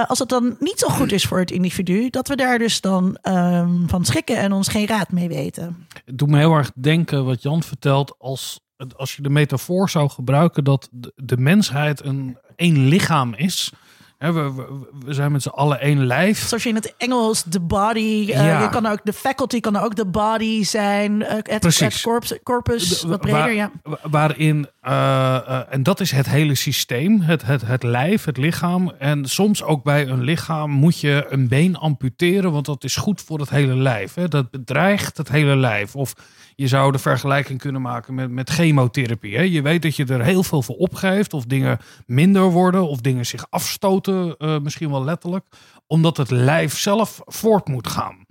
Als 0.08 0.20
het 0.20 0.30
dan 0.30 0.56
niet 0.60 0.80
zo 0.80 0.88
goed 0.88 1.12
is 1.12 1.26
voor 1.26 1.39
het 1.39 1.52
individu, 1.52 2.10
dat 2.10 2.28
we 2.28 2.36
daar 2.36 2.58
dus 2.58 2.82
dan 2.82 3.18
ehm, 3.22 3.88
van 3.88 4.06
schrikken 4.06 4.38
en 4.38 4.52
ons 4.52 4.68
geen 4.68 4.88
raad 4.88 5.12
mee 5.12 5.28
weten. 5.28 5.88
Het 6.06 6.18
doet 6.18 6.30
me 6.30 6.38
heel 6.38 6.54
erg 6.54 6.72
denken 6.76 7.26
wat 7.26 7.42
Jan 7.42 7.63
vertelt 7.63 8.15
als, 8.18 8.60
als 8.96 9.15
je 9.15 9.22
de 9.22 9.30
metafoor 9.30 9.89
zou 9.89 10.10
gebruiken 10.10 10.63
dat 10.63 10.88
de, 10.92 11.13
de 11.15 11.38
mensheid 11.38 12.04
een 12.04 12.38
één 12.56 12.88
lichaam 12.88 13.34
is. 13.34 13.74
Hè, 14.20 14.32
we, 14.34 14.54
we, 14.54 14.90
we 15.06 15.14
zijn 15.14 15.32
met 15.32 15.42
z'n 15.42 15.48
allen 15.50 15.80
één 15.80 16.06
lijf. 16.06 16.48
Zoals 16.48 16.64
je 16.64 16.70
in 16.70 16.76
het 16.76 16.94
Engels 16.98 17.44
de 17.44 17.60
body, 17.60 18.00
eh, 18.00 18.46
Ja. 18.46 18.62
je 18.62 18.70
kan 18.70 18.86
ook 18.86 19.00
de 19.04 19.14
faculty 19.14 19.60
kan 19.60 19.76
ook 19.76 19.96
de 19.96 20.06
body 20.06 20.64
zijn, 20.64 21.22
eh, 21.24 21.36
het, 21.44 21.60
Precies. 21.60 21.80
het 21.94 22.02
corpus, 22.02 22.38
corpus 22.44 23.04
wat 23.04 23.22
breder, 23.22 23.40
waar- 23.40 23.54
ja. 23.54 23.72
wa- 23.84 24.00
Waarin, 24.04 24.68
eh, 24.82 25.74
en 25.74 25.84
dat 25.84 26.00
is 26.00 26.12
het 26.12 26.30
hele 26.30 26.56
systeem, 26.56 27.22
het, 27.22 27.46
het, 27.46 27.62
het 27.66 27.84
lijf, 27.84 28.26
het 28.26 28.38
lichaam. 28.38 28.92
En 29.00 29.26
soms 29.26 29.64
ook 29.64 29.84
bij 29.84 30.08
een 30.08 30.22
lichaam 30.22 30.72
moet 30.72 31.00
je 31.00 31.26
een 31.30 31.48
been 31.48 31.76
amputeren, 31.76 32.52
want 32.52 32.66
dat 32.66 32.84
is 32.84 32.96
goed 32.96 33.22
voor 33.22 33.40
het 33.40 33.50
hele 33.50 33.76
lijf. 33.76 34.14
Hè? 34.14 34.28
Dat 34.28 34.50
bedreigt 34.52 35.18
het 35.18 35.30
hele 35.30 35.56
lijf. 35.56 35.96
Of 35.96 36.14
je 36.60 36.67
zou 36.67 36.91
de 36.91 37.00
vergelijking 37.00 37.60
kunnen 37.60 37.82
maken 37.82 38.13
met, 38.13 38.32
met 38.32 38.50
chemotherapie. 38.50 39.36
Hè? 39.36 39.41
Je 39.41 39.62
weet 39.62 39.82
dat 39.82 39.95
je 39.95 40.06
er 40.06 40.24
heel 40.24 40.43
veel 40.43 40.62
voor 40.62 40.76
opgeeft, 40.76 41.34
of 41.34 41.45
dingen 41.45 41.80
minder 42.06 42.43
worden, 42.43 42.88
of 42.88 43.02
dingen 43.02 43.26
zich 43.26 43.45
afstoten, 43.50 44.38
eh, 44.38 44.60
misschien 44.60 44.89
wel 44.89 45.04
letterlijk, 45.04 45.45
omdat 45.88 46.17
het 46.17 46.30
lijf 46.30 46.78
zelf 46.78 47.22
voort 47.26 47.67
moet 47.67 47.88
gaan. 47.88 48.26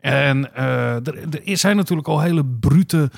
En 0.00 0.54
eh, 0.54 1.06
er, 1.06 1.44
er 1.44 1.56
zijn 1.56 1.76
natuurlijk 1.76 2.08
al 2.08 2.20
hele 2.20 2.44
brute 2.44 3.10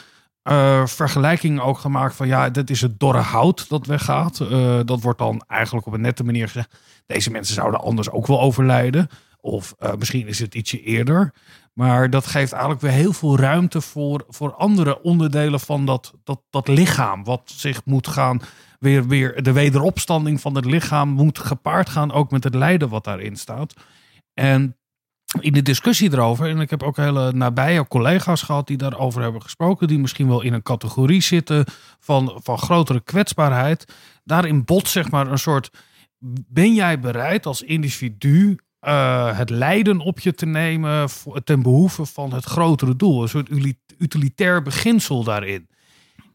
eh, 0.43 0.87
vergelijkingen 0.87 1.63
ook 1.63 1.79
gemaakt 1.79 2.15
van 2.15 2.27
ja, 2.27 2.51
dit 2.51 2.71
is 2.71 2.81
het 2.81 3.01
dorre 3.01 3.21
hout 3.21 3.69
dat 3.69 3.87
weggaat. 3.87 4.39
Dat 4.87 5.01
wordt 5.01 5.19
dan 5.19 5.45
eigenlijk 5.47 5.87
op 5.87 5.93
een 5.93 6.01
nette 6.01 6.25
manier 6.25 6.47
gezegd. 6.47 6.77
Deze 7.07 7.31
mensen 7.31 7.55
zouden 7.55 7.81
anders 7.81 8.11
ook 8.11 8.27
wel 8.27 8.41
overlijden. 8.41 9.09
Of 9.41 9.75
misschien 9.99 10.27
is 10.27 10.39
het 10.39 10.55
ietsje 10.55 10.83
eerder. 10.83 11.33
Maar 11.75 12.11
dat 12.11 12.27
geeft 12.27 12.53
eigenlijk 12.53 12.83
weer 12.83 12.91
heel 12.91 13.13
veel 13.13 13.39
ruimte 13.39 13.81
voor, 13.81 14.25
voor 14.29 14.55
andere 14.55 15.03
onderdelen 15.03 15.61
van 15.61 15.87
dat, 15.87 16.15
dat, 16.25 16.43
dat 16.51 16.69
lichaam. 16.69 17.25
Wat 17.25 17.53
zich 17.55 17.85
moet 17.85 18.07
gaan, 18.07 18.41
weer, 18.79 19.09
weer 19.09 19.43
de 19.43 19.53
wederopstanding 19.53 20.41
van 20.41 20.55
het 20.55 20.65
lichaam 20.65 21.09
moet 21.09 21.39
gepaard 21.39 21.89
gaan 21.89 22.13
ook 22.13 22.31
met 22.31 22.45
het 22.45 22.55
lijden 22.55 22.89
wat 22.89 23.05
daarin 23.05 23.37
staat. 23.37 23.75
En 24.35 24.77
in 25.41 25.53
de 25.53 25.63
discussie 25.63 26.13
erover, 26.13 26.49
en 26.49 26.61
ik 26.61 26.71
heb 26.71 26.83
ook 26.83 26.97
hele 26.97 27.33
nabije 27.33 27.89
collega's 27.89 28.43
gehad 28.43 28.67
die 28.67 28.77
daarover 28.77 29.23
hebben 29.23 29.43
gesproken, 29.43 29.89
die 29.89 29.99
misschien 29.99 30.29
wel 30.29 30.43
in 30.43 30.53
een 30.53 30.63
categorie 30.63 31.23
zitten 31.23 31.65
van, 32.01 32.41
van 32.43 32.59
grotere 32.59 33.01
kwetsbaarheid. 33.01 33.95
Daarin 34.25 34.65
bot 34.65 34.89
zeg 34.89 35.11
maar 35.11 35.31
een 35.31 35.39
soort, 35.39 35.71
ben 36.49 36.75
jij 36.75 37.01
bereid 37.01 37.47
als 37.47 37.63
individu 37.63 38.59
eh, 38.85 39.39
het 39.39 39.51
lijden 39.51 40.01
op 40.01 40.21
je 40.21 40.35
te 40.35 40.47
nemen 40.47 41.09
ten 41.45 41.63
behoeve 41.63 42.07
van 42.07 42.33
het 42.33 42.45
grotere 42.45 42.97
doel? 42.97 43.23
Een 43.23 43.29
soort 43.29 43.51
utilitair 43.99 44.63
beginsel 44.63 45.25
daarin. 45.25 45.69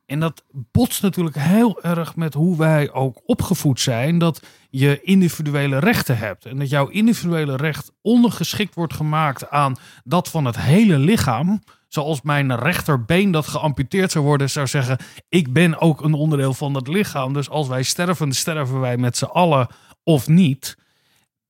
En 0.09 0.19
dat 0.19 0.43
botst 0.71 1.01
natuurlijk 1.01 1.35
heel 1.39 1.81
erg 1.81 2.15
met 2.15 2.33
hoe 2.33 2.57
wij 2.57 2.91
ook 2.91 3.21
opgevoed 3.25 3.79
zijn. 3.79 4.17
Dat 4.17 4.41
je 4.69 5.01
individuele 5.01 5.79
rechten 5.79 6.17
hebt. 6.17 6.45
En 6.45 6.59
dat 6.59 6.69
jouw 6.69 6.87
individuele 6.87 7.55
recht 7.55 7.91
ondergeschikt 8.01 8.75
wordt 8.75 8.93
gemaakt 8.93 9.49
aan 9.49 9.75
dat 10.03 10.29
van 10.29 10.45
het 10.45 10.57
hele 10.57 10.97
lichaam. 10.97 11.61
Zoals 11.87 12.21
mijn 12.21 12.55
rechterbeen 12.55 13.31
dat 13.31 13.47
geamputeerd 13.47 14.11
zou 14.11 14.25
worden, 14.25 14.49
zou 14.49 14.67
zeggen: 14.67 14.97
Ik 15.29 15.53
ben 15.53 15.81
ook 15.81 16.01
een 16.01 16.13
onderdeel 16.13 16.53
van 16.53 16.75
het 16.75 16.87
lichaam. 16.87 17.33
Dus 17.33 17.49
als 17.49 17.67
wij 17.67 17.83
sterven, 17.83 18.33
sterven 18.33 18.79
wij 18.79 18.97
met 18.97 19.17
z'n 19.17 19.25
allen 19.25 19.67
of 20.03 20.27
niet. 20.27 20.77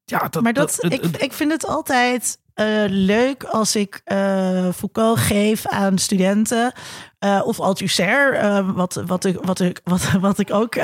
Ja, 0.09 0.27
dat, 0.29 0.43
Maar 0.43 0.53
dat, 0.53 0.77
ik, 0.83 1.01
het- 1.01 1.21
ik 1.21 1.33
vind 1.33 1.51
het 1.51 1.65
altijd 1.67 2.37
eh, 2.53 2.65
leuk 2.87 3.43
als 3.43 3.75
ik 3.75 4.01
eh, 4.03 4.67
Foucault 4.75 5.19
geef 5.19 5.67
aan 5.67 5.97
studenten. 5.97 6.73
eh, 7.19 7.41
of 7.45 7.59
Althusser, 7.59 8.35
wat, 8.73 9.01
wat, 9.05 9.25
ik, 9.25 9.37
wat, 9.41 9.59
ik, 9.59 9.79
wat, 9.83 10.01
wat 10.21 10.39
ik 10.39 10.53
ook, 10.53 10.75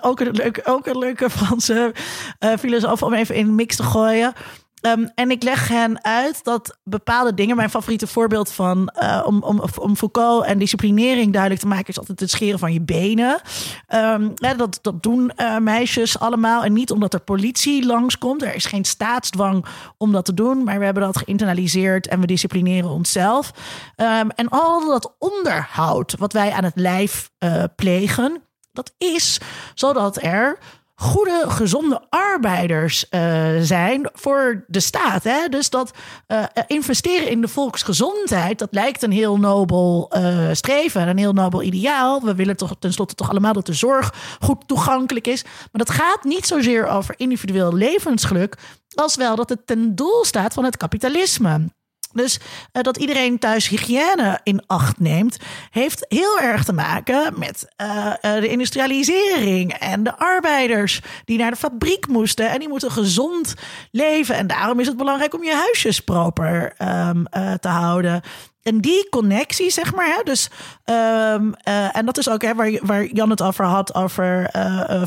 ook, 0.00 0.20
een 0.20 0.30
leuke, 0.30 0.60
ook 0.64 0.86
een 0.86 0.98
leuke 0.98 1.30
Franse 1.30 1.94
filosoof 2.58 3.02
om 3.02 3.12
even 3.14 3.34
in 3.34 3.46
de 3.46 3.52
mix 3.52 3.76
te 3.76 3.82
gooien. 3.82 4.32
Ehm, 4.82 5.06
en 5.14 5.30
ik 5.30 5.42
leg 5.42 5.68
hen 5.68 6.04
uit 6.04 6.44
dat 6.44 6.78
bepaalde 6.84 7.34
dingen, 7.34 7.56
mijn 7.56 7.70
favoriete 7.70 8.06
voorbeeld 8.06 8.52
van 8.52 8.88
eh, 8.88 9.22
om, 9.26 9.42
om, 9.42 9.62
om 9.80 9.96
Foucault 9.96 10.44
en 10.44 10.58
disciplinering 10.58 11.32
duidelijk 11.32 11.60
te 11.60 11.68
maken, 11.68 11.88
is 11.88 11.98
altijd 11.98 12.20
het 12.20 12.30
scheren 12.30 12.58
van 12.58 12.72
je 12.72 12.80
benen. 12.80 13.40
Ehm, 13.86 14.28
dat, 14.56 14.78
dat 14.82 15.02
doen 15.02 15.30
eh, 15.30 15.58
meisjes 15.58 16.18
allemaal. 16.18 16.64
En 16.64 16.72
niet 16.72 16.90
omdat 16.90 17.14
er 17.14 17.20
politie 17.20 17.86
langskomt. 17.86 18.42
Er 18.42 18.54
is 18.54 18.64
geen 18.64 18.84
staatsdwang 18.84 19.64
om 19.98 20.12
dat 20.12 20.24
te 20.24 20.34
doen. 20.34 20.64
Maar 20.64 20.78
we 20.78 20.84
hebben 20.84 21.02
dat 21.02 21.18
geïnternaliseerd 21.18 22.06
en 22.06 22.20
we 22.20 22.26
disciplineren 22.26 22.90
onszelf. 22.90 23.52
Ehm, 23.96 24.28
en 24.28 24.48
al 24.48 24.86
dat 24.86 25.14
onderhoud 25.18 26.14
wat 26.18 26.32
wij 26.32 26.52
aan 26.52 26.64
het 26.64 26.76
lijf 26.76 27.30
eh, 27.38 27.64
plegen, 27.76 28.42
dat 28.72 28.94
is 28.98 29.40
zodat 29.74 30.22
er 30.22 30.58
goede, 31.02 31.44
gezonde 31.48 32.00
arbeiders 32.08 33.08
eh, 33.08 33.50
zijn 33.60 34.08
voor 34.12 34.64
de 34.66 34.80
staat. 34.80 35.24
Hè? 35.24 35.48
Dus 35.48 35.70
dat 35.70 35.90
eh, 36.26 36.44
investeren 36.66 37.28
in 37.28 37.40
de 37.40 37.48
volksgezondheid, 37.48 38.58
dat 38.58 38.68
lijkt 38.70 39.02
een 39.02 39.12
heel 39.12 39.38
nobel 39.38 40.06
eh, 40.10 40.48
streven, 40.52 41.08
een 41.08 41.18
heel 41.18 41.32
nobel 41.32 41.62
ideaal. 41.62 42.22
We 42.22 42.34
willen 42.34 42.56
toch 42.56 42.74
tenslotte 42.78 43.14
toch 43.14 43.30
allemaal 43.30 43.52
dat 43.52 43.66
de 43.66 43.72
zorg 43.72 44.14
goed 44.40 44.68
toegankelijk 44.68 45.26
is. 45.26 45.42
Maar 45.44 45.84
dat 45.84 45.90
gaat 45.90 46.24
niet 46.24 46.46
zozeer 46.46 46.86
over 46.86 47.14
individueel 47.16 47.74
levensgeluk, 47.74 48.56
als 48.94 49.16
wel 49.16 49.36
dat 49.36 49.48
het 49.48 49.66
ten 49.66 49.94
doel 49.94 50.24
staat 50.24 50.54
van 50.54 50.64
het 50.64 50.76
kapitalisme. 50.76 51.70
Dus 52.12 52.38
eh, 52.72 52.82
dat 52.82 52.96
iedereen 52.96 53.38
thuis 53.38 53.68
hygiëne 53.68 54.40
in 54.42 54.62
acht 54.66 55.00
neemt, 55.00 55.36
heeft 55.70 56.04
heel 56.08 56.40
erg 56.40 56.64
te 56.64 56.72
maken 56.72 57.38
met 57.38 57.72
eh, 57.76 58.06
eh, 58.20 58.40
de 58.40 58.48
industrialisering 58.48 59.72
en 59.72 60.02
de 60.02 60.18
arbeiders 60.18 61.00
die 61.24 61.38
naar 61.38 61.50
de 61.50 61.56
fabriek 61.56 62.06
moesten 62.06 62.50
en 62.50 62.58
die 62.58 62.68
moeten 62.68 62.90
gezond 62.90 63.54
leven. 63.90 64.34
En 64.34 64.46
daarom 64.46 64.80
is 64.80 64.86
het 64.86 64.96
belangrijk 64.96 65.34
om 65.34 65.44
je 65.44 65.54
huisjes 65.54 66.00
proper 66.00 66.74
ehm, 66.76 67.24
eh, 67.24 67.52
te 67.52 67.68
houden. 67.68 68.22
En 68.62 68.80
die 68.80 69.08
connectie, 69.08 69.70
zeg 69.70 69.94
maar, 69.94 70.06
hè, 70.06 70.22
dus, 70.24 70.48
ehm, 70.84 71.52
eh, 71.52 71.96
en 71.96 72.06
dat 72.06 72.18
is 72.18 72.28
ook 72.28 72.42
hè, 72.42 72.54
waar, 72.54 72.78
waar 72.82 73.06
Jan 73.06 73.30
het 73.30 73.42
over 73.42 73.64
had, 73.64 73.94
over 73.94 74.50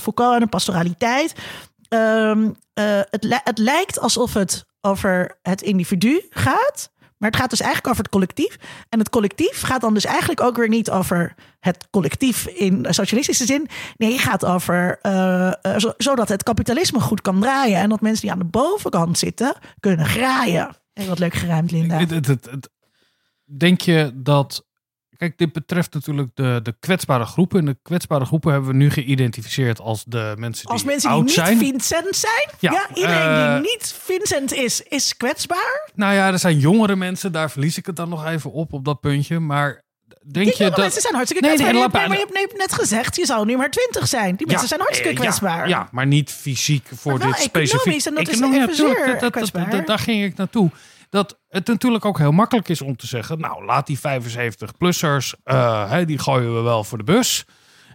Foucault 0.02 0.34
en 0.34 0.40
de 0.40 0.48
pastoraliteit. 0.48 1.34
Ehm, 1.90 2.50
eh, 2.74 3.00
het, 3.10 3.42
het 3.44 3.58
lijkt 3.58 4.00
alsof 4.00 4.34
het 4.34 4.66
over 4.82 5.38
het 5.42 5.62
individu 5.62 6.26
gaat. 6.30 6.92
Maar 7.18 7.30
het 7.30 7.40
gaat 7.40 7.50
dus 7.50 7.60
eigenlijk 7.60 7.90
over 7.90 8.04
het 8.04 8.12
collectief. 8.12 8.58
En 8.90 9.00
het 9.00 9.10
collectief 9.10 9.62
gaat 9.62 9.82
dan 9.82 9.94
dus 9.94 10.06
eigenlijk 10.06 10.42
ook 10.42 10.58
weer 10.58 10.70
niet 10.70 10.90
over 10.90 11.36
het 11.60 11.88
collectief 11.92 12.48
in 12.48 12.86
socialistische 12.90 13.46
zin. 13.46 13.68
Nee, 13.98 14.12
het 14.12 14.22
gaat 14.22 14.46
over 14.46 15.00
uh, 15.02 15.52
zodat 15.98 16.30
het 16.30 16.44
kapitalisme 16.44 17.00
goed 17.00 17.22
kan 17.22 17.40
draaien. 17.40 17.80
En 17.80 17.90
dat 17.90 18.02
mensen 18.02 18.22
die 18.22 18.32
aan 18.32 18.40
de 18.40 18.46
bovenkant 18.46 19.18
zitten 19.18 19.56
kunnen 19.80 20.06
graaien. 20.06 20.76
Hey, 20.94 21.08
wat 21.08 21.20
leuk 21.20 21.34
geruimd, 21.34 21.72
Linda. 21.72 22.06
Denk 23.46 23.82
je 23.82 24.12
dat 24.14 24.66
Kijk, 25.18 25.38
dit 25.38 25.54
betreft 25.54 25.94
natuurlijk 25.94 26.30
de, 26.34 26.60
de 26.64 26.76
kwetsbare 26.80 27.26
groepen. 27.26 27.60
En 27.60 27.66
de 27.66 27.78
kwetsbare 27.82 28.26
groepen 28.26 28.52
hebben 28.52 28.70
we 28.70 28.76
nu 28.76 28.90
geïdentificeerd 28.90 29.80
als 29.80 30.04
de 30.04 30.34
mensen 30.38 30.66
die 30.66 30.74
Als 30.74 30.84
mensen 30.84 31.12
die 31.12 31.22
niet 31.22 31.32
zijn. 31.32 31.58
Vincent 31.58 32.16
zijn? 32.16 32.50
Ja, 32.60 32.90
iedereen 32.94 33.36
die 33.36 33.46
eh, 33.46 33.62
niet 33.62 33.96
Vincent 34.00 34.54
is, 34.54 34.82
is 34.82 35.18
kwetsbaar? 35.18 35.90
Nou 35.96 36.14
ja, 36.14 36.32
er 36.32 36.40
zijn 36.40 36.60
jongere 36.60 36.96
mensen. 36.96 37.32
Daar 37.32 37.52
verlies 37.52 37.78
ik 37.78 37.86
het 37.86 37.96
dan 37.96 38.10
nog 38.10 38.26
even 38.26 38.52
op, 38.52 38.74
op 38.74 38.86
dat 38.86 39.00
puntje. 39.00 39.40
Maar 39.40 39.84
denk 40.32 40.54
je 40.54 40.64
dat... 40.64 40.78
mensen 40.78 41.02
zijn 41.02 41.14
hartstikke 41.14 41.48
nee, 41.48 41.56
kwetsbaar. 41.56 41.90
Nee, 41.92 42.08
maar 42.10 42.18
je 42.18 42.48
hebt 42.48 42.58
net 42.58 42.74
gezegd, 42.74 43.16
je 43.16 43.26
zou 43.26 43.46
nu 43.46 43.58
maar 43.58 43.72
twintig 43.72 44.08
zijn. 44.08 44.36
Die 44.36 44.48
mensen 44.48 44.68
zijn 44.68 44.80
hartstikke 44.80 45.14
kwetsbaar. 45.22 45.68
Ja, 45.68 45.88
maar 45.92 46.08
niet 46.08 46.32
fysiek 46.32 46.88
voor 46.96 47.20
dit 47.20 47.38
specifiek. 47.38 48.06
En 48.06 48.16
dat 48.16 48.28
is 48.28 48.40
dat, 48.78 49.20
dat, 49.34 49.52
dat, 49.72 49.88
daar 49.88 50.00
ging 50.00 50.24
ik 50.24 50.38
naartoe 50.38 50.72
dat 51.16 51.40
het 51.48 51.68
natuurlijk 51.68 52.06
ook 52.06 52.18
heel 52.18 52.32
makkelijk 52.32 52.70
is 52.70 52.82
om 52.82 52.96
te 52.96 53.08
zeggen: 53.08 53.40
Nou, 53.40 53.66
laat 53.66 53.88
die 53.88 53.98
75-plussers, 53.98 55.34
uh, 55.46 56.00
eh, 56.00 56.08
die 56.08 56.20
gooien 56.20 56.56
we 56.56 56.62
wel 56.62 56.84
voor 56.84 56.98
de 56.98 57.04
bus. 57.04 57.46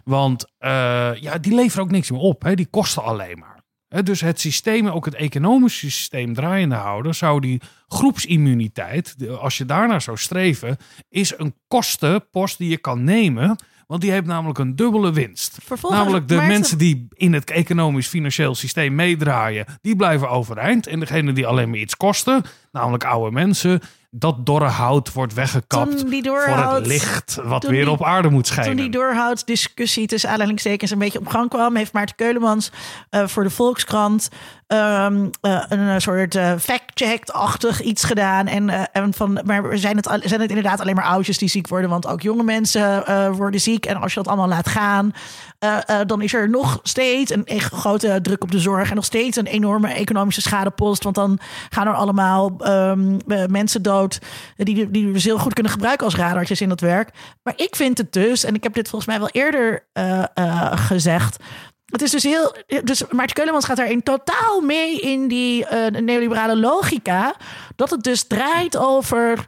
Want 0.03 0.45
uh, 0.59 0.69
ja, 1.15 1.37
die 1.37 1.55
leveren 1.55 1.83
ook 1.83 1.91
niks 1.91 2.11
meer 2.11 2.19
op. 2.19 2.43
Hè, 2.43 2.55
die 2.55 2.65
kosten 2.65 3.03
alleen 3.03 3.39
maar. 3.39 3.61
dus 4.03 4.21
het 4.21 4.39
systeem, 4.39 4.87
ook 4.87 5.05
het 5.05 5.15
economische 5.15 5.91
systeem 5.91 6.33
draaiende 6.33 6.75
houden, 6.75 7.15
zou 7.15 7.39
die 7.39 7.61
groepsimmuniteit, 7.87 9.15
als 9.39 9.57
je 9.57 9.65
daarnaar 9.65 10.01
zou 10.01 10.17
streven, 10.17 10.77
is 11.09 11.33
een 11.37 11.55
kostenpost 11.67 12.57
die 12.57 12.69
je 12.69 12.77
kan 12.77 13.03
nemen 13.03 13.55
want 13.91 14.03
die 14.03 14.11
heeft 14.11 14.25
namelijk 14.25 14.59
een 14.59 14.75
dubbele 14.75 15.11
winst. 15.11 15.57
namelijk 15.89 16.27
de 16.27 16.35
mensen 16.35 16.77
die 16.77 17.07
in 17.13 17.33
het 17.33 17.51
economisch-financieel 17.51 18.55
systeem 18.55 18.95
meedraaien, 18.95 19.65
die 19.81 19.95
blijven 19.95 20.29
overeind. 20.29 20.87
En 20.87 20.99
degene 20.99 21.33
die 21.33 21.47
alleen 21.47 21.69
maar 21.69 21.79
iets 21.79 21.97
kosten, 21.97 22.43
namelijk 22.71 23.03
oude 23.03 23.31
mensen, 23.31 23.81
dat 24.13 24.45
dorre 24.45 24.65
hout 24.65 25.13
wordt 25.13 25.33
weggekapt 25.33 26.05
voor 26.23 26.73
het 26.73 26.87
licht 26.87 27.39
wat 27.43 27.63
weer 27.63 27.89
op 27.89 28.03
aarde 28.03 28.29
moet 28.29 28.47
schijnen. 28.47 28.75
Toen 28.75 28.81
die 28.81 28.91
doorhoud-discussie 28.91 30.07
tussen 30.07 30.29
aanhalingstekens 30.29 30.91
een 30.91 30.99
beetje 30.99 31.19
op 31.19 31.27
gang 31.27 31.49
kwam, 31.49 31.75
heeft 31.75 31.93
Maarten 31.93 32.15
Keulemans 32.15 32.71
uh, 33.11 33.27
voor 33.27 33.43
de 33.43 33.49
Volkskrant 33.49 34.29
um, 34.67 35.29
uh, 35.41 35.63
een 35.69 36.01
soort 36.01 36.35
uh, 36.35 36.53
fact-check-achtig 36.59 37.81
iets 37.81 38.03
gedaan. 38.03 38.47
En, 38.47 38.91
en 38.91 39.13
van, 39.13 39.41
maar 39.45 39.77
zijn 39.77 39.95
het, 39.95 40.21
zijn 40.23 40.41
het 40.41 40.49
inderdaad 40.49 40.79
alleen 40.79 40.95
maar 40.95 41.05
oudjes 41.05 41.37
die 41.37 41.49
ziek 41.49 41.67
worden, 41.67 41.89
want 41.89 42.07
ook 42.07 42.21
jonge 42.21 42.43
mensen 42.43 43.03
worden 43.35 43.61
ziek. 43.61 43.85
En 43.85 44.01
als 44.01 44.13
je 44.13 44.19
dat 44.19 44.27
allemaal 44.27 44.47
laat 44.47 44.67
gaan, 44.67 45.13
dan 46.05 46.21
is 46.21 46.33
er 46.33 46.49
nog 46.49 46.79
steeds 46.83 47.31
een 47.31 47.59
grote 47.59 48.19
druk 48.21 48.43
op 48.43 48.51
de 48.51 48.59
zorg 48.59 48.89
en 48.89 48.95
nog 48.95 49.05
steeds 49.05 49.37
een 49.37 49.45
enorme 49.45 49.93
economische 49.93 50.41
schadepost. 50.41 51.03
Want 51.03 51.15
dan 51.15 51.39
gaan 51.69 51.87
er 51.87 51.93
allemaal 51.93 52.57
um, 52.67 53.17
mensen 53.47 53.81
dood 53.81 54.19
die, 54.57 54.91
die 54.91 55.05
we 55.07 55.13
dus 55.13 55.23
heel 55.23 55.37
goed 55.37 55.53
kunnen 55.53 55.71
gebruiken 55.71 56.05
als 56.05 56.15
radartjes 56.15 56.61
in 56.61 56.69
dat 56.69 56.79
werk. 56.79 57.09
Maar 57.43 57.53
ik 57.55 57.75
vind 57.75 57.97
het 57.97 58.13
dus, 58.13 58.43
en 58.43 58.55
ik 58.55 58.63
heb 58.63 58.73
dit 58.73 58.89
volgens 58.89 59.11
mij 59.11 59.19
wel 59.19 59.29
eerder 59.29 59.85
gezegd. 60.75 61.37
Het 61.85 62.01
is 62.01 62.11
dus 62.11 62.23
heel. 62.23 62.55
Dus 62.83 63.03
Maarten 63.09 63.35
Keulemans 63.35 63.65
gaat 63.65 63.77
daarin 63.77 64.03
totaal 64.03 64.61
mee 64.61 64.99
in 64.99 65.27
die 65.27 65.65
neoliberale 65.99 66.57
logica. 66.57 67.35
Dat 67.75 67.89
het 67.89 68.03
dus 68.03 68.23
draait 68.23 68.77
over. 68.77 69.45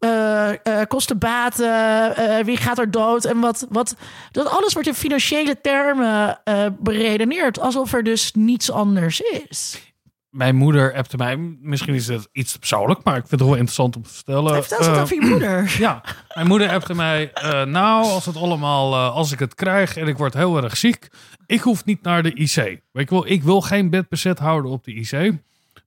Uh, 0.00 0.48
uh, 0.64 0.80
kostenbaten, 0.88 2.14
uh, 2.18 2.44
wie 2.44 2.56
gaat 2.56 2.78
er 2.78 2.90
dood 2.90 3.24
en 3.24 3.40
wat, 3.40 3.66
wat. 3.68 3.96
Dat 4.30 4.46
alles 4.46 4.72
wordt 4.72 4.88
in 4.88 4.94
financiële 4.94 5.60
termen 5.60 6.38
beredeneerd, 6.78 7.60
alsof 7.60 7.92
er 7.92 8.02
dus 8.02 8.32
niets 8.32 8.70
anders 8.70 9.20
is 9.20 9.92
mijn 10.34 10.56
moeder 10.56 10.94
appte 10.94 11.16
mij. 11.16 11.36
Misschien 11.60 11.94
is 11.94 12.06
het 12.06 12.28
iets 12.32 12.56
persoonlijk, 12.56 13.00
maar 13.04 13.16
ik 13.16 13.26
vind 13.26 13.40
het 13.40 13.48
wel 13.48 13.58
interessant 13.58 13.96
om 13.96 14.02
te 14.02 14.10
vertellen. 14.10 14.64
Vertel 14.64 14.94
uh, 14.94 15.00
over 15.00 15.14
je 15.14 15.26
moeder. 15.26 15.74
Ja, 15.78 16.02
mijn 16.34 16.46
moeder 16.46 16.70
appte 16.70 16.94
mij. 16.94 17.32
Nou, 17.64 18.04
als 18.04 18.26
het 18.26 18.36
allemaal, 18.36 18.94
als 18.96 19.32
ik 19.32 19.38
het 19.38 19.54
krijg 19.54 19.96
en 19.96 20.08
ik 20.08 20.16
word 20.16 20.34
heel 20.34 20.62
erg 20.62 20.76
ziek, 20.76 21.08
ik 21.46 21.60
hoef 21.60 21.84
niet 21.84 22.02
naar 22.02 22.22
de 22.22 22.34
IC. 22.34 22.54
Weet 22.92 23.08
je 23.08 23.14
wel, 23.14 23.26
ik 23.26 23.42
wil 23.42 23.60
geen 23.60 23.90
bed 23.90 24.08
bezet 24.08 24.38
houden 24.38 24.70
op 24.70 24.84
de 24.84 24.94
IC. 24.94 25.32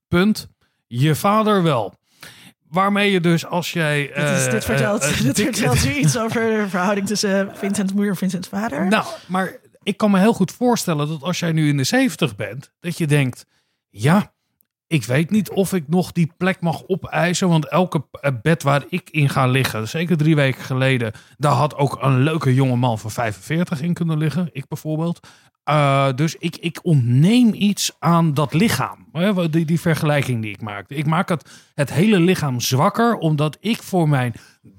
Punt. 0.08 0.48
Je 0.88 1.16
vader 1.16 1.64
wel. 1.64 1.94
Waarmee 2.70 3.12
je 3.12 3.20
dus 3.20 3.46
als 3.46 3.74
jij. 3.74 4.12
dit, 4.16 4.38
is, 4.38 4.50
dit 4.50 4.66
vertelt, 4.66 5.02
dit 5.24 5.42
vertelt 5.42 5.86
u 5.86 5.94
iets 5.94 6.18
over 6.18 6.42
de 6.42 6.66
verhouding 6.70 7.08
tussen 7.08 7.52
Vincent's 7.56 7.94
moeder 7.94 8.12
en 8.12 8.18
Vincent's 8.18 8.48
vader. 8.48 8.88
Nou, 8.88 9.06
maar 9.28 9.58
ik 9.84 9.98
kan 9.98 10.12
me 10.12 10.20
heel 10.20 10.34
goed 10.34 10.52
voorstellen 10.52 11.08
dat 11.08 11.22
als 11.22 11.40
jij 11.40 11.52
nu 11.52 11.70
in 11.70 11.78
de 11.78 11.84
70 11.84 12.36
bent, 12.36 12.72
dat 12.80 12.98
je 12.98 13.08
denkt. 13.08 13.46
Ja, 13.90 14.34
ik 14.88 15.06
weet 15.06 15.30
niet 15.30 15.50
of 15.50 15.74
ik 15.74 15.84
nog 15.88 16.12
die 16.12 16.32
plek 16.38 16.62
mag 16.62 16.84
opeisen. 16.88 17.50
Want 17.50 17.68
elke 17.68 18.06
eh, 18.12 18.32
bed 18.42 18.64
waar 18.64 18.84
ik 18.90 19.10
in 19.10 19.30
ga 19.30 19.48
liggen, 19.48 19.88
zeker 19.88 20.18
drie 20.18 20.36
weken 20.36 20.64
geleden, 20.64 21.12
daar 21.38 21.52
had 21.52 21.76
ook 21.76 21.98
een 22.02 22.20
leuke 22.20 22.54
jonge 22.54 22.76
man 22.76 23.00
van 23.00 23.12
45 23.12 23.82
in 23.82 23.94
kunnen 23.94 24.18
liggen. 24.18 24.50
Ik 24.52 24.68
bijvoorbeeld. 24.68 25.28
Uh, 25.70 26.08
dus 26.16 26.36
ik, 26.36 26.58
ik 26.58 26.80
ontneem 26.82 27.54
iets 27.54 27.96
aan 28.00 28.34
dat 28.34 28.54
lichaam. 28.54 29.06
Die, 29.50 29.66
die 29.66 29.80
vergelijking 29.80 30.42
die 30.42 30.52
ik 30.52 30.62
maakte. 30.62 30.96
Ik 30.96 31.06
maak 31.06 31.30
het, 31.30 31.50
het 31.74 31.94
hele 31.94 32.20
lichaam 32.20 32.60
zwakker, 32.60 33.18
omdat 33.18 33.58
ik 33.60 33.84
voor 33.84 34.10
mijn 34.10 34.34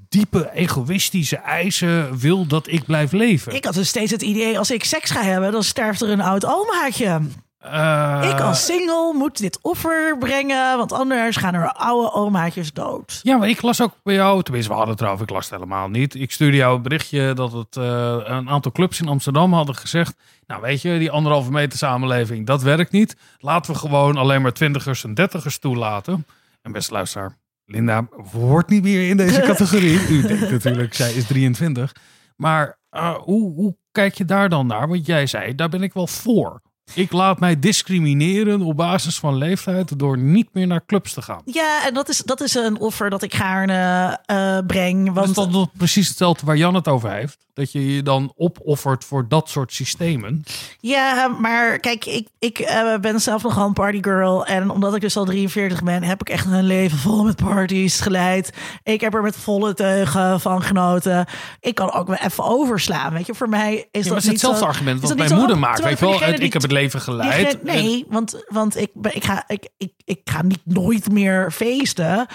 diepe 0.08 0.50
egoïstische 0.52 1.36
eisen 1.36 2.18
wil 2.18 2.46
dat 2.46 2.68
ik 2.68 2.84
blijf 2.84 3.12
leven. 3.12 3.54
Ik 3.54 3.64
had 3.64 3.74
dus 3.74 3.88
steeds 3.88 4.10
het 4.10 4.22
idee, 4.22 4.58
als 4.58 4.70
ik 4.70 4.84
seks 4.84 5.10
ga 5.10 5.22
hebben, 5.22 5.52
dan 5.52 5.62
sterft 5.62 6.00
er 6.00 6.10
een 6.10 6.20
oud 6.20 6.44
omaatje. 6.44 7.20
Uh, 7.64 8.28
ik 8.32 8.40
als 8.40 8.64
single 8.64 9.12
moet 9.14 9.38
dit 9.38 9.58
offer 9.62 10.18
brengen, 10.18 10.76
want 10.76 10.92
anders 10.92 11.36
gaan 11.36 11.54
er 11.54 11.72
oude 11.72 12.12
omaatjes 12.12 12.72
dood. 12.72 13.20
Ja, 13.22 13.36
maar 13.36 13.48
ik 13.48 13.62
las 13.62 13.80
ook 13.80 13.92
bij 14.02 14.14
jou, 14.14 14.42
tenminste 14.42 14.70
we 14.70 14.76
hadden 14.76 14.94
het 14.94 15.04
erover, 15.04 15.22
ik 15.22 15.30
las 15.30 15.44
het 15.44 15.54
helemaal 15.54 15.88
niet. 15.88 16.14
Ik 16.14 16.32
stuurde 16.32 16.56
jou 16.56 16.76
een 16.76 16.82
berichtje 16.82 17.32
dat 17.34 17.52
het 17.52 17.76
uh, 17.76 18.16
een 18.24 18.48
aantal 18.48 18.72
clubs 18.72 19.00
in 19.00 19.08
Amsterdam 19.08 19.52
hadden 19.52 19.74
gezegd, 19.74 20.14
nou 20.46 20.60
weet 20.60 20.82
je, 20.82 20.98
die 20.98 21.10
anderhalve 21.10 21.50
meter 21.50 21.78
samenleving, 21.78 22.46
dat 22.46 22.62
werkt 22.62 22.92
niet. 22.92 23.16
Laten 23.38 23.72
we 23.72 23.78
gewoon 23.78 24.16
alleen 24.16 24.42
maar 24.42 24.52
twintigers 24.52 25.04
en 25.04 25.14
dertigers 25.14 25.58
toelaten. 25.58 26.26
En 26.62 26.72
beste 26.72 26.92
luisteraar, 26.92 27.38
Linda 27.64 28.06
wordt 28.32 28.68
niet 28.68 28.82
meer 28.82 29.08
in 29.08 29.16
deze 29.16 29.40
categorie. 29.50 30.08
U 30.08 30.22
denkt 30.22 30.50
natuurlijk, 30.50 30.94
zij 30.94 31.12
is 31.12 31.26
23. 31.26 31.94
Maar 32.36 32.78
uh, 32.90 33.14
hoe, 33.14 33.54
hoe 33.54 33.76
kijk 33.92 34.14
je 34.14 34.24
daar 34.24 34.48
dan 34.48 34.66
naar? 34.66 34.88
Want 34.88 35.06
jij 35.06 35.26
zei, 35.26 35.54
daar 35.54 35.68
ben 35.68 35.82
ik 35.82 35.92
wel 35.92 36.06
voor. 36.06 36.62
Ik 36.94 37.12
laat 37.12 37.40
mij 37.40 37.58
discrimineren 37.58 38.60
op 38.60 38.76
basis 38.76 39.18
van 39.18 39.36
leeftijd 39.36 39.98
door 39.98 40.18
niet 40.18 40.48
meer 40.52 40.66
naar 40.66 40.84
clubs 40.86 41.12
te 41.12 41.22
gaan. 41.22 41.42
Ja, 41.44 41.86
en 41.86 41.94
dat 41.94 42.08
is, 42.08 42.18
dat 42.18 42.40
is 42.40 42.54
een 42.54 42.78
offer 42.78 43.10
dat 43.10 43.22
ik 43.22 43.34
gaarne 43.34 44.18
uh, 44.26 44.58
breng. 44.66 45.12
Want... 45.12 45.34
Dat 45.34 45.46
is 45.46 45.52
dan 45.52 45.70
precies 45.76 46.08
hetzelfde 46.08 46.46
waar 46.46 46.56
Jan 46.56 46.74
het 46.74 46.88
over 46.88 47.10
heeft. 47.10 47.46
Dat 47.54 47.72
je 47.72 47.94
je 47.94 48.02
dan 48.02 48.32
opoffert 48.36 49.04
voor 49.04 49.28
dat 49.28 49.48
soort 49.48 49.72
systemen. 49.72 50.44
Ja, 50.80 51.28
maar 51.28 51.78
kijk, 51.78 52.04
ik, 52.04 52.28
ik 52.38 52.58
uh, 52.58 52.96
ben 52.96 53.20
zelf 53.20 53.42
nogal 53.42 53.66
een 53.66 53.72
partygirl. 53.72 54.46
En 54.46 54.70
omdat 54.70 54.94
ik 54.94 55.00
dus 55.00 55.16
al 55.16 55.24
43 55.24 55.82
ben, 55.82 56.02
heb 56.02 56.20
ik 56.20 56.28
echt 56.28 56.46
een 56.46 56.64
leven 56.64 56.98
vol 56.98 57.24
met 57.24 57.36
parties 57.36 58.00
geleid. 58.00 58.52
Ik 58.82 59.00
heb 59.00 59.14
er 59.14 59.22
met 59.22 59.36
volle 59.36 59.74
teugen 59.74 60.40
van 60.40 60.62
genoten. 60.62 61.26
Ik 61.60 61.74
kan 61.74 61.92
ook 61.92 62.06
wel 62.06 62.16
even 62.16 62.44
overslaan. 62.44 63.12
Weet 63.12 63.26
je, 63.26 63.34
voor 63.34 63.48
mij 63.48 63.88
is 63.90 64.04
ja, 64.04 64.12
dat 64.12 64.22
is 64.22 64.28
hetzelfde 64.28 64.66
argument 64.66 65.00
wat 65.00 65.16
mijn 65.16 65.34
moeder 65.34 65.58
maakt. 65.58 65.82
Weet 65.82 66.00
wel, 66.00 66.22
ik 66.22 66.52
heb 66.52 66.62
het 66.62 66.72
leven 66.80 67.00
geleid. 67.00 67.62
nee, 67.62 68.04
want, 68.08 68.44
want 68.48 68.76
ik, 68.76 68.90
ik, 69.10 69.24
ga, 69.24 69.44
ik, 69.46 69.68
ik, 69.76 69.92
ik 70.04 70.20
ga 70.24 70.42
niet 70.42 70.60
nooit 70.64 71.12
meer 71.12 71.50
feesten. 71.52 72.26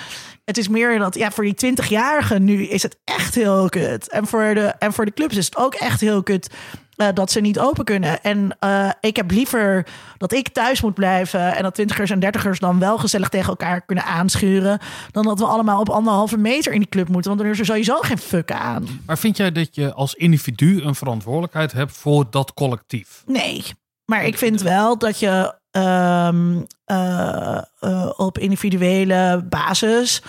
Het 0.46 0.58
is 0.58 0.68
meer 0.68 1.00
dat, 1.00 1.16
ja, 1.16 1.32
voor 1.32 1.44
die 1.44 1.74
20-jarigen 1.74 2.42
nu 2.42 2.64
is 2.64 2.84
het 2.84 2.98
echt 3.04 3.36
heel 3.36 3.70
kut. 3.70 4.10
En 4.10 4.28
voor 4.28 4.54
de, 4.54 4.66
en 4.80 4.94
voor 4.94 5.06
de 5.06 5.14
clubs 5.14 5.38
is 5.38 5.46
het 5.46 5.58
ook 5.58 5.74
echt 5.74 6.02
heel 6.02 6.24
kut. 6.24 6.50
Uh, 6.98 7.08
dat 7.14 7.32
ze 7.32 7.40
niet 7.40 7.60
open 7.60 7.86
kunnen. 7.86 8.22
En 8.22 8.58
uh, 8.60 8.90
ik 9.00 9.16
heb 9.16 9.32
liever 9.32 9.86
dat 10.18 10.34
ik 10.34 10.50
thuis 10.50 10.82
moet 10.82 10.94
blijven. 10.94 11.56
En 11.56 11.64
dat 11.64 11.74
twintigers 11.74 12.10
en 12.10 12.20
dertigers 12.20 12.60
dan 12.60 12.80
wel 12.80 12.98
gezellig 12.98 13.30
tegen 13.30 13.50
elkaar 13.50 13.86
kunnen 13.86 14.06
aanschuren. 14.06 14.80
Dan 15.12 15.24
dat 15.24 15.40
we 15.40 15.46
allemaal 15.46 15.80
op 15.80 15.90
anderhalve 15.90 16.38
meter 16.38 16.74
in 16.74 16.80
die 16.80 16.90
club 16.90 17.08
moeten. 17.08 17.32
Want 17.32 17.44
dan 17.44 17.52
is 17.52 17.60
er 17.60 17.66
sowieso 17.66 18.00
geen 18.00 18.18
fuck 18.18 18.52
aan. 18.52 18.88
Maar 19.06 19.18
vind 19.18 19.38
jij 19.38 19.52
dat 19.52 19.76
je 19.76 19.94
als 19.94 20.14
individu 20.14 20.82
een 20.82 20.96
verantwoordelijkheid 20.96 21.72
hebt 21.72 21.92
voor 21.92 22.26
dat 22.30 22.54
collectief? 22.54 23.24
Nee. 23.26 23.64
Maar 24.06 24.26
ik 24.26 24.38
vind 24.38 24.62
wel 24.62 24.98
dat 24.98 25.20
je 25.20 25.56
um, 25.72 26.66
uh, 26.86 27.62
uh, 27.82 28.10
op 28.18 28.38
individuele 28.38 29.46
basis, 29.50 30.22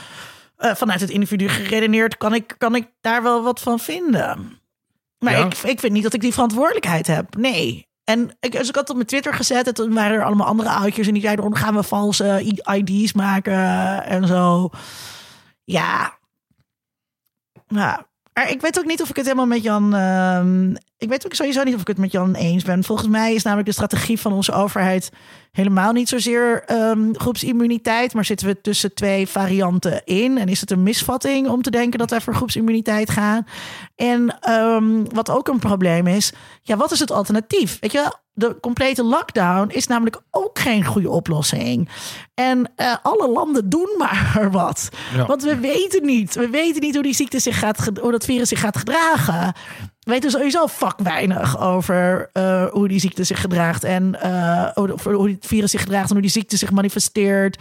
uh, 0.58 0.74
vanuit 0.74 1.00
het 1.00 1.10
individu 1.10 1.48
geredeneerd, 1.48 2.16
kan 2.16 2.34
ik, 2.34 2.54
kan 2.58 2.74
ik 2.74 2.90
daar 3.00 3.22
wel 3.22 3.42
wat 3.42 3.60
van 3.60 3.78
vinden. 3.78 4.60
Maar 5.18 5.32
ja. 5.32 5.44
ik, 5.44 5.54
ik 5.54 5.80
vind 5.80 5.92
niet 5.92 6.02
dat 6.02 6.14
ik 6.14 6.20
die 6.20 6.32
verantwoordelijkheid 6.32 7.06
heb. 7.06 7.36
Nee. 7.36 7.88
En 8.04 8.36
ik, 8.40 8.52
dus 8.52 8.68
ik 8.68 8.74
had 8.74 8.90
op 8.90 8.96
mijn 8.96 9.08
Twitter 9.08 9.34
gezet 9.34 9.66
en 9.66 9.74
toen 9.74 9.94
waren 9.94 10.16
er 10.16 10.24
allemaal 10.24 10.46
andere 10.46 10.70
oudjes 10.70 11.06
en 11.06 11.12
die 11.12 11.22
zeiden, 11.22 11.44
dan 11.44 11.56
gaan 11.56 11.74
we 11.74 11.82
valse 11.82 12.54
ID's 12.72 13.12
maken 13.12 14.04
en 14.04 14.26
zo. 14.26 14.70
Ja. 15.64 16.18
Nou, 17.68 18.02
maar 18.34 18.50
ik 18.50 18.60
weet 18.60 18.78
ook 18.78 18.84
niet 18.84 19.02
of 19.02 19.10
ik 19.10 19.16
het 19.16 19.24
helemaal 19.24 19.46
met 19.46 19.62
Jan. 19.62 19.94
ehm, 19.94 20.74
ik 20.98 21.08
weet 21.08 21.26
ook 21.26 21.34
sowieso 21.34 21.62
niet 21.62 21.74
of 21.74 21.80
ik 21.80 21.86
het 21.86 21.98
met 21.98 22.12
Jan 22.12 22.34
eens 22.34 22.64
ben. 22.64 22.84
Volgens 22.84 23.08
mij 23.08 23.34
is 23.34 23.42
namelijk 23.42 23.68
de 23.68 23.74
strategie 23.74 24.20
van 24.20 24.32
onze 24.32 24.52
overheid 24.52 25.10
helemaal 25.52 25.92
niet 25.92 26.08
zozeer 26.08 26.62
ehm, 26.64 27.12
groepsimmuniteit. 27.12 28.14
Maar 28.14 28.24
zitten 28.24 28.46
we 28.46 28.60
tussen 28.60 28.94
twee 28.94 29.28
varianten 29.28 30.04
in? 30.04 30.38
En 30.38 30.48
is 30.48 30.60
het 30.60 30.70
een 30.70 30.82
misvatting 30.82 31.48
om 31.48 31.62
te 31.62 31.70
denken 31.70 31.98
dat 31.98 32.10
wij 32.10 32.20
voor 32.20 32.34
groepsimmuniteit 32.34 33.10
gaan? 33.10 33.46
En 33.96 34.38
ehm, 34.40 35.04
wat 35.04 35.30
ook 35.30 35.48
een 35.48 35.58
probleem 35.58 36.06
is, 36.06 36.32
ja, 36.62 36.76
wat 36.76 36.92
is 36.92 37.00
het 37.00 37.10
alternatief? 37.10 37.78
Weet 37.80 37.92
je? 37.92 38.22
De 38.34 38.56
complete 38.60 39.02
lockdown 39.04 39.70
is 39.70 39.86
namelijk 39.86 40.20
ook 40.30 40.58
geen 40.58 40.84
goede 40.84 41.10
oplossing. 41.10 41.88
En 42.34 42.72
eh, 42.76 42.94
alle 43.02 43.28
landen 43.28 43.68
doen 43.68 43.94
maar 43.98 44.48
wat. 44.50 44.88
Ja. 45.14 45.26
Want 45.26 45.42
we 45.42 45.56
weten 45.56 46.06
niet. 46.06 46.34
We 46.34 46.48
weten 46.48 46.80
niet 46.80 46.94
hoe 46.94 47.02
die 47.02 47.14
ziekte 47.14 47.38
zich 47.38 47.58
gaat, 47.58 47.90
hoe 48.00 48.10
dat 48.10 48.24
virus 48.24 48.48
zich 48.48 48.60
gaat 48.60 48.76
gedragen. 48.76 49.54
We 50.00 50.10
weten 50.10 50.30
sowieso 50.30 50.66
fuck 50.66 50.94
weinig 50.96 51.60
over 51.60 52.30
eh, 52.32 52.64
hoe 52.70 52.88
die 52.88 53.00
ziekte 53.00 53.24
zich 53.24 53.40
gedraagt. 53.40 53.84
En 53.84 54.20
eh, 54.20 54.68
hoe, 54.74 55.12
hoe 55.12 55.30
het 55.30 55.46
virus 55.46 55.70
zich 55.70 55.80
gedraagt 55.80 56.06
en 56.06 56.12
hoe 56.12 56.22
die 56.22 56.30
ziekte 56.30 56.56
zich 56.56 56.70
manifesteert. 56.70 57.58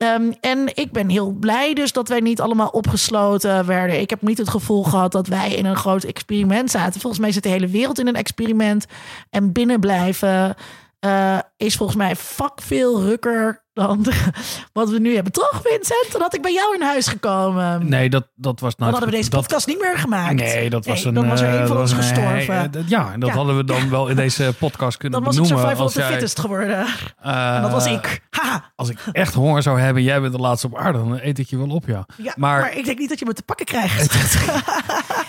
Ehm, 0.00 0.32
en 0.40 0.70
ik 0.74 0.92
ben 0.92 1.08
heel 1.08 1.30
blij 1.30 1.74
dus 1.74 1.92
dat 1.92 2.08
wij 2.08 2.20
niet 2.20 2.40
allemaal 2.40 2.68
opgesloten 2.68 3.66
werden. 3.66 4.00
Ik 4.00 4.10
heb 4.10 4.22
niet 4.22 4.38
het 4.38 4.48
gevoel 4.48 4.82
gehad 4.82 5.12
dat 5.12 5.26
wij 5.26 5.52
in 5.52 5.64
een 5.64 5.76
groot 5.76 6.04
experiment 6.04 6.70
zaten. 6.70 7.00
Volgens 7.00 7.22
mij 7.22 7.32
zit 7.32 7.42
de 7.42 7.48
hele 7.48 7.66
wereld 7.66 7.98
in 7.98 8.06
een 8.06 8.14
experiment. 8.14 8.86
En 9.30 9.52
binnenblijven 9.52 10.56
eh, 11.00 11.38
is 11.56 11.76
volgens 11.76 11.98
mij 11.98 12.16
fuck 12.16 12.52
veel 12.62 13.02
rukker 13.02 13.64
dan 13.72 14.06
wat 14.72 14.90
we 14.90 14.98
nu 14.98 15.14
hebben. 15.14 15.32
Toch 15.32 15.60
Vincent? 15.64 16.06
Dan 16.12 16.20
had 16.20 16.34
ik 16.34 16.42
bij 16.42 16.52
jou 16.52 16.74
in 16.74 16.82
huis 16.82 17.06
gekomen. 17.06 17.88
Nee, 17.88 18.10
dat, 18.10 18.26
dat 18.34 18.60
was 18.60 18.76
dan 18.76 18.88
nou... 18.88 18.90
hadden 18.90 19.10
we 19.10 19.16
deze 19.16 19.30
dat- 19.30 19.40
podcast 19.40 19.66
niet 19.66 19.80
meer 19.80 19.98
gemaakt. 19.98 20.34
Nee, 20.34 20.70
dat 20.70 20.86
was 20.86 20.96
Nee, 20.98 21.06
een. 21.06 21.14
Dan 21.14 21.28
was 21.28 21.40
er 21.40 21.46
eh, 21.48 21.52
een 21.52 21.66
van 21.66 21.76
dat 21.76 21.78
ons 21.78 21.92
was 21.94 22.06
gestorven. 22.06 22.54
eh, 22.54 22.64
dat- 22.70 22.88
ja, 22.88 23.12
en 23.12 23.20
dat 23.20 23.28
Ja. 23.28 23.34
hadden 23.34 23.56
we 23.56 23.64
dan 23.64 23.90
wel 23.90 24.08
in 24.08 24.16
deze 24.16 24.54
podcast 24.58 24.96
kunnen 24.96 25.18
dan 25.22 25.28
was 25.28 25.36
ik 25.36 25.42
benoemen. 25.42 25.66
survival 25.68 25.86
of 25.86 25.92
the 25.92 26.02
fittest 26.02 26.40
geworden. 26.40 26.86
eh, 27.22 27.54
En 27.56 27.62
dat 27.62 27.70
was 27.70 27.86
ik. 27.86 28.20
Haha. 28.30 28.72
Als 28.76 28.88
ik 28.88 28.98
echt 29.12 29.34
honger 29.34 29.62
zou 29.62 29.80
hebben, 29.80 30.02
jij 30.02 30.20
bent 30.20 30.32
de 30.32 30.38
laatste 30.38 30.66
op 30.66 30.76
aarde, 30.76 30.98
dan 30.98 31.18
eet 31.22 31.38
ik 31.38 31.46
je 31.48 31.56
wel 31.56 31.68
op, 31.70 31.86
ja. 31.86 32.06
Ja, 32.16 32.32
maar... 32.36 32.60
Maar- 32.60 32.76
ik 32.76 32.84
denk 32.84 32.98
niet 32.98 33.08
dat 33.08 33.18
je 33.18 33.24
me 33.26 33.32
te 33.32 33.42
pakken 33.42 33.66
krijgt. 33.66 34.14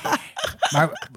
Maar 0.73 1.09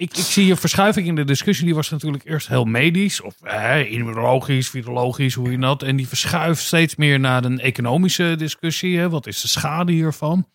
ik, 0.00 0.16
ik 0.16 0.24
zie 0.24 0.50
een 0.50 0.56
verschuiving 0.56 1.06
in 1.06 1.14
de 1.14 1.24
discussie. 1.24 1.64
Die 1.64 1.74
was 1.74 1.90
natuurlijk 1.90 2.24
eerst 2.24 2.48
heel 2.48 2.64
medisch, 2.64 3.20
of 3.20 3.34
eh, 3.42 3.92
immunologisch, 3.92 4.68
virologisch, 4.68 5.34
hoe 5.34 5.50
je 5.50 5.58
dat. 5.58 5.82
En 5.82 5.96
die 5.96 6.08
verschuift 6.08 6.62
steeds 6.62 6.96
meer 6.96 7.20
naar 7.20 7.44
een 7.44 7.60
economische 7.60 8.34
discussie. 8.38 8.98
Hè. 8.98 9.08
Wat 9.08 9.26
is 9.26 9.40
de 9.40 9.48
schade 9.48 9.92
hiervan? 9.92 10.48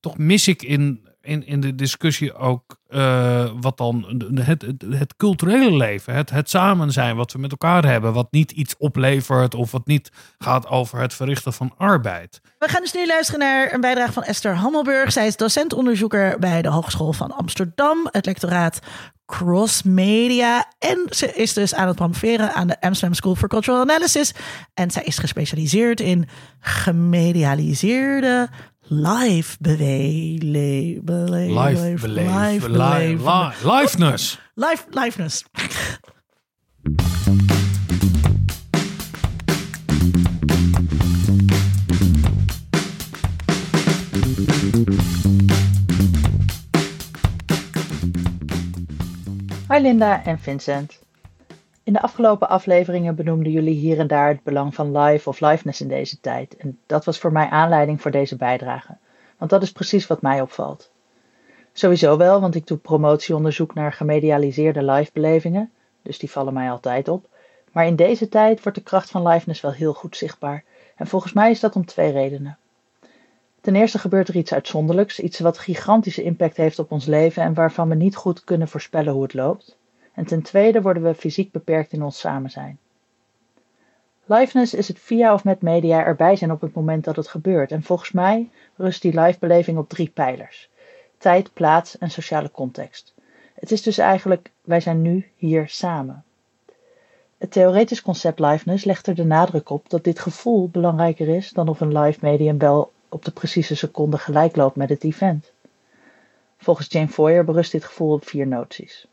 Toch 0.00 0.18
mis 0.18 0.48
ik 0.48 0.62
in, 0.62 1.07
in, 1.28 1.46
in 1.46 1.60
de 1.60 1.74
discussie 1.74 2.34
ook 2.34 2.78
eh, 2.88 3.50
wat 3.60 3.76
dan 3.76 4.22
het, 4.34 4.64
het, 4.88 5.16
culturele 5.16 5.76
leven, 5.76 6.14
het, 6.14 6.30
het 6.30 6.50
samen 6.50 6.92
zijn, 6.92 7.16
wat 7.16 7.32
we 7.32 7.38
met 7.38 7.50
elkaar 7.50 7.84
hebben. 7.84 8.12
Wat 8.12 8.32
niet 8.32 8.50
iets 8.50 8.76
oplevert 8.76 9.54
of 9.54 9.70
wat 9.70 9.86
niet 9.86 10.10
gaat 10.38 10.66
over 10.66 11.00
het 11.00 11.14
verrichten 11.14 11.52
van 11.52 11.74
arbeid. 11.76 12.40
We 12.58 12.68
gaan 12.68 12.82
dus 12.82 12.92
nu 12.92 13.06
luisteren 13.06 13.40
naar 13.40 13.72
een 13.72 13.80
bijdrage 13.80 14.12
van 14.12 14.22
Esther 14.22 14.54
Hammelburg. 14.54 15.12
Zij 15.12 15.26
is 15.26 15.36
docent-onderzoeker 15.36 16.38
bij 16.38 16.62
de 16.62 16.68
Hogeschool 16.68 17.12
van 17.12 17.32
Amsterdam, 17.32 18.08
het 18.10 18.26
lectoraat 18.26 18.78
Cross 19.26 19.82
Media. 19.82 20.72
En 20.78 21.06
ze 21.10 21.32
is 21.34 21.52
dus 21.52 21.74
aan 21.74 21.86
het 21.86 21.96
promoveren 21.96 22.52
aan 22.54 22.66
de 22.66 22.80
Amsterdam 22.80 23.14
School 23.14 23.34
for 23.34 23.48
Cultural 23.48 23.80
Analysis. 23.80 24.34
En 24.74 24.90
zij 24.90 25.02
is 25.02 25.18
gespecialiseerd 25.18 26.00
in 26.00 26.28
gemedialiseerde 26.60 28.48
live 28.88 29.56
bewelen. 29.60 31.52
Live 31.52 32.00
beleven. 32.06 32.34
Live 32.36 32.68
Li- 32.68 32.72
beleven. 32.72 33.52
li- 33.62 33.72
Liveness. 33.80 34.38
Live, 34.54 34.84
liveness. 34.90 35.44
Hi 49.70 49.78
Linda 49.80 50.22
en 50.24 50.38
Vincent. 50.38 50.98
In 51.88 51.94
de 51.94 52.02
afgelopen 52.02 52.48
afleveringen 52.48 53.14
benoemden 53.14 53.52
jullie 53.52 53.74
hier 53.74 53.98
en 53.98 54.06
daar 54.06 54.28
het 54.28 54.42
belang 54.42 54.74
van 54.74 54.98
live 54.98 55.28
of 55.28 55.40
liveness 55.40 55.80
in 55.80 55.88
deze 55.88 56.20
tijd. 56.20 56.56
En 56.56 56.78
dat 56.86 57.04
was 57.04 57.18
voor 57.18 57.32
mij 57.32 57.48
aanleiding 57.48 58.00
voor 58.00 58.10
deze 58.10 58.36
bijdrage. 58.36 58.96
Want 59.38 59.50
dat 59.50 59.62
is 59.62 59.72
precies 59.72 60.06
wat 60.06 60.22
mij 60.22 60.40
opvalt. 60.40 60.90
Sowieso 61.72 62.16
wel, 62.16 62.40
want 62.40 62.54
ik 62.54 62.66
doe 62.66 62.78
promotieonderzoek 62.78 63.74
naar 63.74 63.92
gemedialiseerde 63.92 64.82
livebelevingen. 64.84 65.70
Dus 66.02 66.18
die 66.18 66.30
vallen 66.30 66.54
mij 66.54 66.70
altijd 66.70 67.08
op. 67.08 67.28
Maar 67.72 67.86
in 67.86 67.96
deze 67.96 68.28
tijd 68.28 68.62
wordt 68.62 68.78
de 68.78 68.84
kracht 68.84 69.10
van 69.10 69.28
liveness 69.28 69.60
wel 69.60 69.72
heel 69.72 69.94
goed 69.94 70.16
zichtbaar. 70.16 70.64
En 70.96 71.06
volgens 71.06 71.32
mij 71.32 71.50
is 71.50 71.60
dat 71.60 71.76
om 71.76 71.84
twee 71.84 72.12
redenen. 72.12 72.58
Ten 73.60 73.76
eerste 73.76 73.98
gebeurt 73.98 74.28
er 74.28 74.36
iets 74.36 74.52
uitzonderlijks, 74.52 75.20
iets 75.20 75.38
wat 75.38 75.58
gigantische 75.58 76.22
impact 76.22 76.56
heeft 76.56 76.78
op 76.78 76.92
ons 76.92 77.06
leven 77.06 77.42
en 77.42 77.54
waarvan 77.54 77.88
we 77.88 77.94
niet 77.94 78.16
goed 78.16 78.44
kunnen 78.44 78.68
voorspellen 78.68 79.12
hoe 79.12 79.22
het 79.22 79.34
loopt. 79.34 79.76
En 80.18 80.24
ten 80.24 80.42
tweede 80.42 80.82
worden 80.82 81.02
we 81.02 81.14
fysiek 81.14 81.52
beperkt 81.52 81.92
in 81.92 82.02
ons 82.02 82.18
samen 82.18 82.50
zijn. 82.50 82.78
Liveness 84.24 84.74
is 84.74 84.88
het 84.88 84.98
via 84.98 85.32
of 85.32 85.44
met 85.44 85.62
media 85.62 86.04
erbij 86.04 86.36
zijn 86.36 86.52
op 86.52 86.60
het 86.60 86.74
moment 86.74 87.04
dat 87.04 87.16
het 87.16 87.28
gebeurt. 87.28 87.72
En 87.72 87.82
volgens 87.82 88.12
mij 88.12 88.50
rust 88.76 89.02
die 89.02 89.20
livebeleving 89.20 89.78
op 89.78 89.88
drie 89.88 90.08
pijlers: 90.08 90.68
tijd, 91.18 91.52
plaats 91.52 91.98
en 91.98 92.10
sociale 92.10 92.50
context. 92.50 93.14
Het 93.54 93.70
is 93.70 93.82
dus 93.82 93.98
eigenlijk, 93.98 94.50
wij 94.62 94.80
zijn 94.80 95.02
nu 95.02 95.26
hier 95.36 95.68
samen. 95.68 96.24
Het 97.36 97.50
theoretisch 97.50 98.02
concept 98.02 98.38
liveness 98.38 98.84
legt 98.84 99.06
er 99.06 99.14
de 99.14 99.24
nadruk 99.24 99.70
op 99.70 99.90
dat 99.90 100.04
dit 100.04 100.18
gevoel 100.18 100.68
belangrijker 100.68 101.28
is 101.28 101.50
dan 101.50 101.68
of 101.68 101.80
een 101.80 101.98
live 101.98 102.18
medium 102.22 102.58
wel 102.58 102.92
op 103.08 103.24
de 103.24 103.30
precieze 103.30 103.76
seconde 103.76 104.18
gelijk 104.18 104.56
loopt 104.56 104.76
met 104.76 104.88
het 104.88 105.04
event. 105.04 105.52
Volgens 106.56 106.86
Jane 106.90 107.08
Foyer 107.08 107.44
berust 107.44 107.72
dit 107.72 107.84
gevoel 107.84 108.12
op 108.12 108.26
vier 108.26 108.46
noties. 108.46 109.06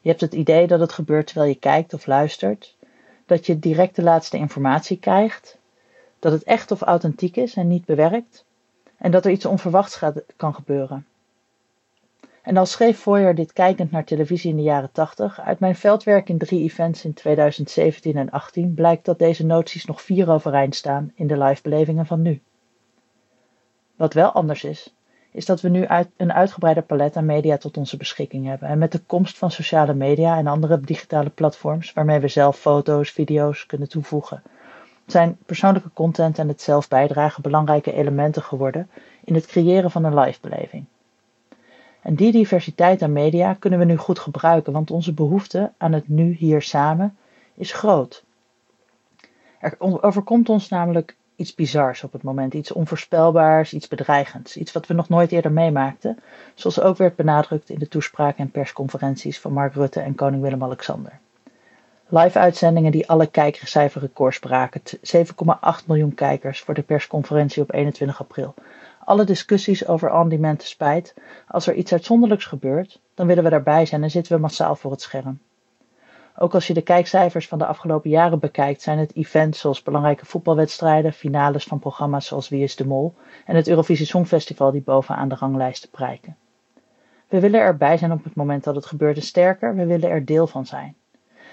Je 0.00 0.08
hebt 0.08 0.20
het 0.20 0.34
idee 0.34 0.66
dat 0.66 0.80
het 0.80 0.92
gebeurt 0.92 1.26
terwijl 1.26 1.48
je 1.48 1.58
kijkt 1.58 1.94
of 1.94 2.06
luistert, 2.06 2.76
dat 3.26 3.46
je 3.46 3.58
direct 3.58 3.96
de 3.96 4.02
laatste 4.02 4.36
informatie 4.36 4.98
krijgt, 4.98 5.58
dat 6.18 6.32
het 6.32 6.42
echt 6.42 6.70
of 6.70 6.80
authentiek 6.82 7.36
is 7.36 7.54
en 7.54 7.68
niet 7.68 7.84
bewerkt, 7.84 8.44
en 8.96 9.10
dat 9.10 9.24
er 9.24 9.30
iets 9.30 9.44
onverwachts 9.44 9.96
gaat, 9.96 10.22
kan 10.36 10.54
gebeuren. 10.54 11.06
En 12.42 12.56
al 12.56 12.66
schreef 12.66 12.98
Foyer 12.98 13.34
dit 13.34 13.52
kijkend 13.52 13.90
naar 13.90 14.04
televisie 14.04 14.50
in 14.50 14.56
de 14.56 14.62
jaren 14.62 14.92
80, 14.92 15.40
uit 15.40 15.58
mijn 15.58 15.76
veldwerk 15.76 16.28
in 16.28 16.38
drie 16.38 16.62
events 16.62 17.04
in 17.04 17.14
2017 17.14 18.16
en 18.16 18.30
18 18.30 18.74
blijkt 18.74 19.04
dat 19.04 19.18
deze 19.18 19.46
noties 19.46 19.84
nog 19.84 20.02
vier 20.02 20.30
overeind 20.30 20.74
staan 20.74 21.12
in 21.14 21.26
de 21.26 21.38
livebelevingen 21.38 22.06
van 22.06 22.22
nu. 22.22 22.40
Wat 23.96 24.12
wel 24.14 24.32
anders 24.32 24.64
is, 24.64 24.94
is 25.30 25.46
dat 25.46 25.60
we 25.60 25.68
nu 25.68 25.86
uit, 25.86 26.08
een 26.16 26.32
uitgebreider 26.32 26.82
palet 26.82 27.16
aan 27.16 27.26
media 27.26 27.56
tot 27.56 27.76
onze 27.76 27.96
beschikking 27.96 28.46
hebben. 28.46 28.68
En 28.68 28.78
met 28.78 28.92
de 28.92 29.00
komst 29.06 29.38
van 29.38 29.50
sociale 29.50 29.94
media 29.94 30.36
en 30.36 30.46
andere 30.46 30.80
digitale 30.80 31.30
platforms, 31.30 31.92
waarmee 31.92 32.18
we 32.18 32.28
zelf 32.28 32.58
foto's, 32.58 33.10
video's 33.10 33.66
kunnen 33.66 33.88
toevoegen, 33.88 34.42
zijn 35.06 35.36
persoonlijke 35.46 35.90
content 35.94 36.38
en 36.38 36.48
het 36.48 36.62
zelf 36.62 36.88
bijdragen 36.88 37.42
belangrijke 37.42 37.92
elementen 37.92 38.42
geworden 38.42 38.90
in 39.24 39.34
het 39.34 39.46
creëren 39.46 39.90
van 39.90 40.04
een 40.04 40.18
livebeleving. 40.18 40.84
En 42.02 42.14
die 42.14 42.32
diversiteit 42.32 43.02
aan 43.02 43.12
media 43.12 43.54
kunnen 43.54 43.78
we 43.78 43.84
nu 43.84 43.96
goed 43.96 44.18
gebruiken, 44.18 44.72
want 44.72 44.90
onze 44.90 45.12
behoefte 45.12 45.72
aan 45.76 45.92
het 45.92 46.08
nu 46.08 46.32
hier 46.32 46.62
samen 46.62 47.16
is 47.54 47.72
groot. 47.72 48.24
Er 49.58 49.74
overkomt 49.78 50.48
ons 50.48 50.68
namelijk 50.68 51.16
iets 51.38 51.54
bizars 51.54 52.04
op 52.04 52.12
het 52.12 52.22
moment, 52.22 52.54
iets 52.54 52.72
onvoorspelbaars, 52.72 53.72
iets 53.72 53.88
bedreigends, 53.88 54.56
iets 54.56 54.72
wat 54.72 54.86
we 54.86 54.94
nog 54.94 55.08
nooit 55.08 55.32
eerder 55.32 55.52
meemaakten, 55.52 56.18
zoals 56.54 56.80
ook 56.80 56.96
werd 56.96 57.16
benadrukt 57.16 57.70
in 57.70 57.78
de 57.78 57.88
toespraken 57.88 58.44
en 58.44 58.50
persconferenties 58.50 59.40
van 59.40 59.52
Mark 59.52 59.74
Rutte 59.74 60.00
en 60.00 60.14
koning 60.14 60.42
Willem-Alexander. 60.42 61.18
Live-uitzendingen 62.08 62.92
die 62.92 63.08
alle 63.08 63.26
kijkcijferrecords 63.26 64.38
braken, 64.38 64.80
7,8 64.82 65.86
miljoen 65.86 66.14
kijkers 66.14 66.60
voor 66.60 66.74
de 66.74 66.82
persconferentie 66.82 67.62
op 67.62 67.72
21 67.72 68.20
april. 68.20 68.54
Alle 69.04 69.24
discussies 69.24 69.86
over 69.86 70.12
on-demand 70.12 70.62
spijt. 70.62 71.14
Als 71.48 71.66
er 71.66 71.74
iets 71.74 71.92
uitzonderlijks 71.92 72.44
gebeurt, 72.44 73.00
dan 73.14 73.26
willen 73.26 73.44
we 73.44 73.50
daarbij 73.50 73.86
zijn 73.86 74.02
en 74.02 74.10
zitten 74.10 74.32
we 74.32 74.40
massaal 74.40 74.76
voor 74.76 74.90
het 74.90 75.02
scherm. 75.02 75.38
Ook 76.40 76.54
als 76.54 76.66
je 76.66 76.74
de 76.74 76.82
kijkcijfers 76.82 77.48
van 77.48 77.58
de 77.58 77.66
afgelopen 77.66 78.10
jaren 78.10 78.38
bekijkt, 78.38 78.82
zijn 78.82 78.98
het 78.98 79.14
events 79.14 79.60
zoals 79.60 79.82
belangrijke 79.82 80.26
voetbalwedstrijden, 80.26 81.12
finales 81.12 81.64
van 81.64 81.78
programma's 81.78 82.26
zoals 82.26 82.48
Wie 82.48 82.62
is 82.62 82.76
de 82.76 82.86
Mol 82.86 83.14
en 83.46 83.56
het 83.56 83.68
Eurovisie 83.68 84.06
Songfestival 84.06 84.70
die 84.70 84.82
bovenaan 84.82 85.28
de 85.28 85.34
ranglijsten 85.34 85.90
prijken. 85.90 86.36
We 87.28 87.40
willen 87.40 87.60
erbij 87.60 87.96
zijn 87.96 88.12
op 88.12 88.24
het 88.24 88.34
moment 88.34 88.64
dat 88.64 88.74
het 88.74 88.86
gebeurt 88.86 89.16
en 89.16 89.22
sterker, 89.22 89.76
we 89.76 89.86
willen 89.86 90.10
er 90.10 90.24
deel 90.24 90.46
van 90.46 90.66
zijn. 90.66 90.96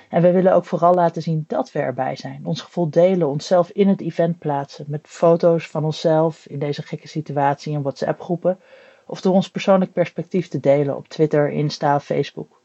En 0.09 0.21
we 0.21 0.31
willen 0.31 0.53
ook 0.53 0.65
vooral 0.65 0.93
laten 0.93 1.21
zien 1.21 1.43
dat 1.47 1.71
we 1.71 1.79
erbij 1.79 2.15
zijn. 2.15 2.45
Ons 2.45 2.61
gevoel 2.61 2.89
delen, 2.89 3.27
onszelf 3.27 3.69
in 3.69 3.87
het 3.87 4.01
event 4.01 4.39
plaatsen. 4.39 4.85
Met 4.87 5.07
foto's 5.07 5.67
van 5.67 5.85
onszelf 5.85 6.45
in 6.47 6.59
deze 6.59 6.81
gekke 6.81 7.07
situatie 7.07 7.73
in 7.73 7.81
WhatsApp-groepen. 7.81 8.59
Of 9.05 9.21
door 9.21 9.33
ons 9.33 9.49
persoonlijk 9.49 9.93
perspectief 9.93 10.47
te 10.47 10.59
delen 10.59 10.95
op 10.95 11.07
Twitter, 11.07 11.49
Insta, 11.49 11.99
Facebook. 11.99 12.61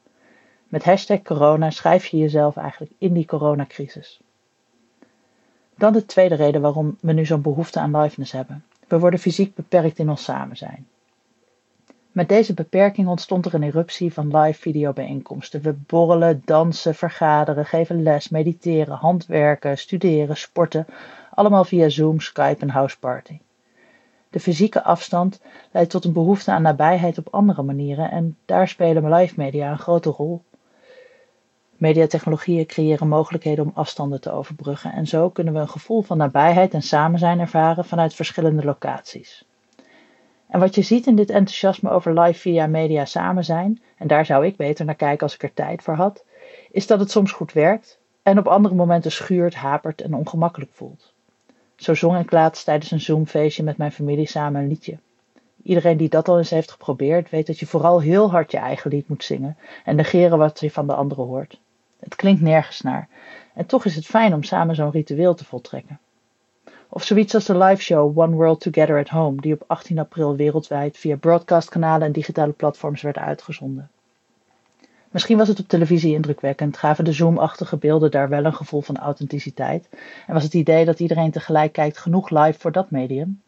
Met 0.71 0.85
hashtag 0.85 1.23
corona 1.23 1.71
schrijf 1.71 2.07
je 2.07 2.17
jezelf 2.17 2.57
eigenlijk 2.57 2.93
in 2.99 3.13
die 3.13 3.27
coronacrisis. 3.27 4.21
Dan 5.77 5.93
de 5.93 6.07
tweede 6.07 6.35
reden 6.35 6.61
waarom 6.61 6.97
we 7.01 7.13
nu 7.13 7.27
zo'n 7.27 7.43
behoefte 7.43 7.81
aan 7.81 7.97
liveness 7.97 8.33
hebben. 8.33 8.65
We 8.89 8.99
worden 8.99 9.21
fysiek 9.21 9.55
beperkt 9.55 9.99
in 9.99 10.11
ons 10.11 10.25
samen 10.25 10.57
zijn. 10.57 10.87
Met 12.13 12.29
deze 12.29 12.55
beperking 12.55 13.09
ontstond 13.09 13.47
er 13.47 13.55
een 13.55 13.63
eruptie 13.63 14.13
van 14.13 14.37
live 14.37 14.61
videobijeenkomsten. 14.61 15.63
We 15.63 15.73
borrelen, 15.73 16.43
dansen, 16.45 16.95
vergaderen, 16.95 17.67
geven 17.67 18.03
les, 18.03 18.29
mediteren, 18.29 18.97
handwerken, 18.97 19.79
studeren, 19.79 20.37
sporten, 20.37 20.87
allemaal 21.35 21.65
via 21.65 21.89
Zoom, 21.89 22.21
Skype 22.21 22.61
en 22.61 22.71
Houseparty. 22.71 23.39
De 24.31 24.41
fysieke 24.41 24.83
afstand 24.83 25.41
leidt 25.71 25.91
tot 25.91 26.05
een 26.05 26.13
behoefte 26.13 26.51
aan 26.51 26.63
nabijheid 26.63 27.19
op 27.19 27.29
andere 27.31 27.63
manieren 27.63 28.11
en 28.11 28.37
daar 28.45 28.69
spelen 28.69 29.13
live 29.15 29.35
media 29.37 29.71
een 29.71 29.79
grote 29.79 30.11
rol. 30.11 30.43
Mediatechnologieën 31.81 32.67
creëren 32.67 33.09
mogelijkheden 33.09 33.65
om 33.65 33.73
afstanden 33.75 34.21
te 34.21 34.31
overbruggen 34.31 34.93
en 34.93 35.07
zo 35.07 35.31
kunnen 35.31 35.55
we 35.55 35.61
een 35.61 35.69
gevoel 35.69 36.03
van 36.03 36.17
nabijheid 36.17 36.75
en 36.75 36.83
samen 36.83 37.19
zijn 37.19 37.41
ervaren 37.41 37.85
vanuit 37.85 38.15
verschillende 38.15 38.65
locaties. 38.65 39.45
En 40.49 40.61
wat 40.61 40.75
je 40.75 40.83
ziet 40.83 41.07
in 41.07 41.17
dit 41.17 41.31
enthousiasme 41.31 41.91
over 41.91 42.21
live 42.21 42.41
via 42.41 42.67
media 42.67 43.05
samen 43.05 43.45
zijn, 43.45 43.81
en 43.97 44.07
daar 44.07 44.27
zou 44.27 44.47
ik 44.47 44.57
beter 44.57 44.85
naar 44.85 44.95
kijken 44.95 45.23
als 45.23 45.35
ik 45.35 45.43
er 45.43 45.55
tijd 45.55 45.83
voor 45.83 45.95
had, 45.95 46.25
is 46.71 46.87
dat 46.87 47.01
het 47.01 47.11
soms 47.11 47.33
goed 47.33 47.53
werkt 47.53 47.99
en 48.23 48.39
op 48.39 48.47
andere 48.47 48.75
momenten 48.75 49.13
schuurt, 49.13 49.55
hapert 49.55 50.01
en 50.01 50.15
ongemakkelijk 50.15 50.71
voelt. 50.75 51.13
Zo 51.77 51.95
zong 51.95 52.19
ik 52.19 52.31
laatst 52.31 52.65
tijdens 52.65 52.91
een 52.91 53.01
Zoomfeestje 53.01 53.63
met 53.63 53.77
mijn 53.77 53.93
familie 53.93 54.29
samen 54.29 54.61
een 54.61 54.69
liedje. 54.69 54.99
Iedereen 55.63 55.97
die 55.97 56.09
dat 56.09 56.29
al 56.29 56.39
eens 56.39 56.51
heeft 56.51 56.71
geprobeerd, 56.71 57.31
weet 57.31 57.47
dat 57.47 57.59
je 57.59 57.67
vooral 57.67 58.01
heel 58.01 58.31
hard 58.31 58.51
je 58.51 58.59
eigen 58.59 58.91
lied 58.91 59.09
moet 59.09 59.25
zingen 59.25 59.57
en 59.85 59.97
negeren 59.97 60.39
wat 60.39 60.61
je 60.61 60.71
van 60.71 60.87
de 60.87 60.95
anderen 60.95 61.25
hoort. 61.25 61.61
Het 62.01 62.15
klinkt 62.15 62.41
nergens 62.41 62.81
naar. 62.81 63.09
En 63.55 63.67
toch 63.67 63.85
is 63.85 63.95
het 63.95 64.07
fijn 64.07 64.35
om 64.35 64.43
samen 64.43 64.75
zo'n 64.75 64.91
ritueel 64.91 65.35
te 65.35 65.45
voltrekken. 65.45 65.99
Of 66.89 67.05
zoiets 67.05 67.35
als 67.35 67.45
de 67.45 67.59
liveshow 67.59 68.19
One 68.19 68.37
World 68.37 68.61
Together 68.61 68.99
at 68.99 69.09
Home, 69.09 69.41
die 69.41 69.53
op 69.53 69.65
18 69.67 69.99
april 69.99 70.37
wereldwijd 70.37 70.97
via 70.97 71.17
broadcastkanalen 71.17 72.07
en 72.07 72.13
digitale 72.13 72.53
platforms 72.53 73.03
werd 73.03 73.19
uitgezonden. 73.19 73.91
Misschien 75.11 75.37
was 75.37 75.49
het 75.49 75.61
op 75.61 75.69
televisie 75.69 76.15
indrukwekkend, 76.15 76.77
gaven 76.77 77.05
de 77.05 77.13
zoomachtige 77.13 77.77
beelden 77.77 78.11
daar 78.11 78.29
wel 78.29 78.45
een 78.45 78.55
gevoel 78.55 78.81
van 78.81 78.97
authenticiteit 78.97 79.89
en 80.27 80.35
was 80.35 80.43
het 80.43 80.55
idee 80.55 80.85
dat 80.85 81.01
iedereen 81.01 81.31
tegelijk 81.31 81.73
kijkt 81.73 81.99
genoeg 81.99 82.31
live 82.31 82.59
voor 82.59 82.73
dat 82.73 82.91
medium. 82.91 83.43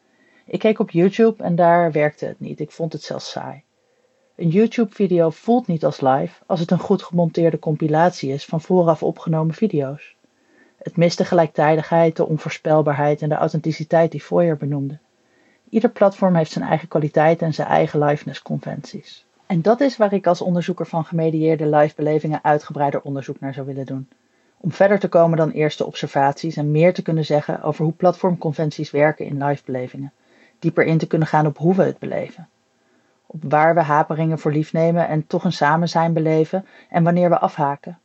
Ik 0.45 0.59
keek 0.59 0.79
op 0.79 0.91
YouTube 0.91 1.43
en 1.43 1.55
daar 1.55 1.93
werkte 1.93 2.27
het 2.27 2.41
niet, 2.41 2.61
ik 2.61 2.71
vond 2.71 2.93
het 2.93 3.03
zelfs 3.03 3.31
saai. 3.31 3.63
Een 4.37 4.49
YouTube-video 4.49 5.31
voelt 5.31 5.67
niet 5.67 5.85
als 5.85 6.01
live 6.01 6.43
als 6.47 6.61
het 6.61 6.71
een 6.71 6.79
goed 6.79 7.03
gemonteerde 7.03 7.59
compilatie 7.59 8.33
is 8.33 8.45
van 8.45 8.61
vooraf 8.61 9.03
opgenomen 9.03 9.55
video's. 9.55 10.15
Het 10.79 10.97
mist 10.97 11.19
de 11.19 11.25
gelijktijdigheid, 11.25 12.17
de 12.17 12.27
onvoorspelbaarheid 12.27 13.23
en 13.23 13.29
de 13.29 13.35
authenticiteit 13.35 14.11
die 14.11 14.21
Foyer 14.21 14.57
benoemde. 14.57 14.99
Ieder 15.69 15.91
platform 15.91 16.35
heeft 16.35 16.51
zijn 16.51 16.65
eigen 16.65 16.89
kwaliteit 16.89 17.43
en 17.43 17.55
zijn 17.55 17.69
eigen 17.69 18.05
liveness-conventies. 18.05 19.25
En 19.47 19.63
dat 19.63 19.81
is 19.81 19.97
waar 19.97 20.13
ik 20.13 20.27
als 20.27 20.41
onderzoeker 20.41 20.87
van 20.87 21.05
gemedieerde 21.05 21.69
livebelevingen 21.69 22.45
uitgebreider 22.45 23.01
onderzoek 23.01 23.41
naar 23.41 23.55
zou 23.55 23.67
willen 23.67 23.87
doen. 23.87 24.09
Om 24.57 24.73
verder 24.73 24.99
te 24.99 25.09
komen 25.09 25.39
dan 25.39 25.51
eerste 25.51 25.87
observaties 25.87 26.57
en 26.57 26.71
meer 26.71 26.95
te 26.95 27.03
kunnen 27.03 27.25
zeggen 27.25 27.63
over 27.63 27.85
hoe 27.85 27.95
platformconventies 27.95 28.91
werken 28.91 29.27
in 29.27 29.45
livebelevingen. 29.45 30.13
Dieper 30.59 30.85
in 30.85 30.99
te 30.99 31.07
kunnen 31.07 31.29
gaan 31.29 31.47
op 31.47 31.59
hoe 31.59 31.75
we 31.75 31.83
het 31.83 31.99
beleven 31.99 32.49
op 33.33 33.43
waar 33.49 33.75
we 33.75 33.81
haperingen 33.81 34.39
voor 34.39 34.53
lief 34.53 34.73
nemen 34.73 35.09
en 35.09 35.27
toch 35.27 35.45
een 35.45 35.53
samen 35.53 35.89
zijn 35.89 36.13
beleven 36.13 36.67
en 36.89 37.05
wanneer 37.05 37.29
we 37.29 37.39
afhaken. 37.39 37.99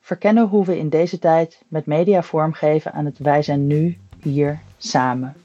Verkennen 0.00 0.48
hoe 0.48 0.64
we 0.64 0.78
in 0.78 0.88
deze 0.88 1.18
tijd 1.18 1.62
met 1.68 1.86
media 1.86 2.22
vormgeven 2.22 2.92
aan 2.92 3.04
het 3.04 3.18
wij 3.18 3.42
zijn 3.42 3.66
nu, 3.66 3.98
hier, 4.22 4.58
samen. 4.76 5.36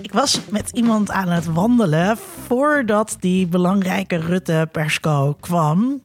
Ik 0.00 0.12
was 0.12 0.40
met 0.50 0.70
iemand 0.70 1.10
aan 1.10 1.28
het 1.28 1.46
wandelen 1.46 2.16
voordat 2.16 3.16
die 3.20 3.46
belangrijke 3.46 4.16
Rutte-persco 4.16 5.36
kwam. 5.40 6.02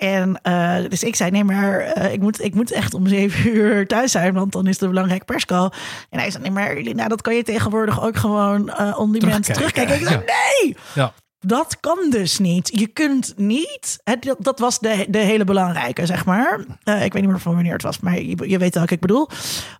En 0.00 0.40
uh, 0.42 0.76
dus 0.88 1.02
ik 1.02 1.16
zei, 1.16 1.30
nee, 1.30 1.44
maar 1.44 1.98
uh, 1.98 2.12
ik, 2.12 2.20
moet, 2.20 2.44
ik 2.44 2.54
moet 2.54 2.72
echt 2.72 2.94
om 2.94 3.06
zeven 3.06 3.50
uur 3.56 3.86
thuis 3.86 4.12
zijn, 4.12 4.34
want 4.34 4.52
dan 4.52 4.66
is 4.66 4.78
de 4.78 4.88
belangrijke 4.88 5.24
persco. 5.24 5.68
En 6.10 6.18
hij 6.18 6.30
zei, 6.30 6.42
nee, 6.42 6.52
maar 6.52 6.82
nou, 6.82 7.08
dat 7.08 7.22
kan 7.22 7.34
je 7.34 7.42
tegenwoordig 7.42 8.02
ook 8.02 8.16
gewoon 8.16 8.72
uh, 8.80 8.98
on 8.98 9.12
demand 9.12 9.44
terugkijken. 9.44 9.52
terugkijken. 9.52 9.94
Ik 9.94 10.06
zei, 10.06 10.24
nee! 10.64 10.76
Ja. 10.94 11.12
Dat 11.46 11.80
kan 11.80 11.98
dus 12.10 12.38
niet. 12.38 12.70
Je 12.78 12.86
kunt 12.86 13.34
niet. 13.36 14.00
Het, 14.04 14.34
dat 14.38 14.58
was 14.58 14.78
de, 14.78 15.06
de 15.08 15.18
hele 15.18 15.44
belangrijke, 15.44 16.06
zeg 16.06 16.24
maar. 16.24 16.58
Uh, 16.84 17.04
ik 17.04 17.12
weet 17.12 17.22
niet 17.22 17.30
meer 17.30 17.40
van 17.40 17.54
wanneer 17.54 17.72
het 17.72 17.82
was, 17.82 18.00
maar 18.00 18.20
je, 18.20 18.48
je 18.48 18.58
weet 18.58 18.74
welke 18.74 18.94
ik 18.94 19.00
bedoel. 19.00 19.28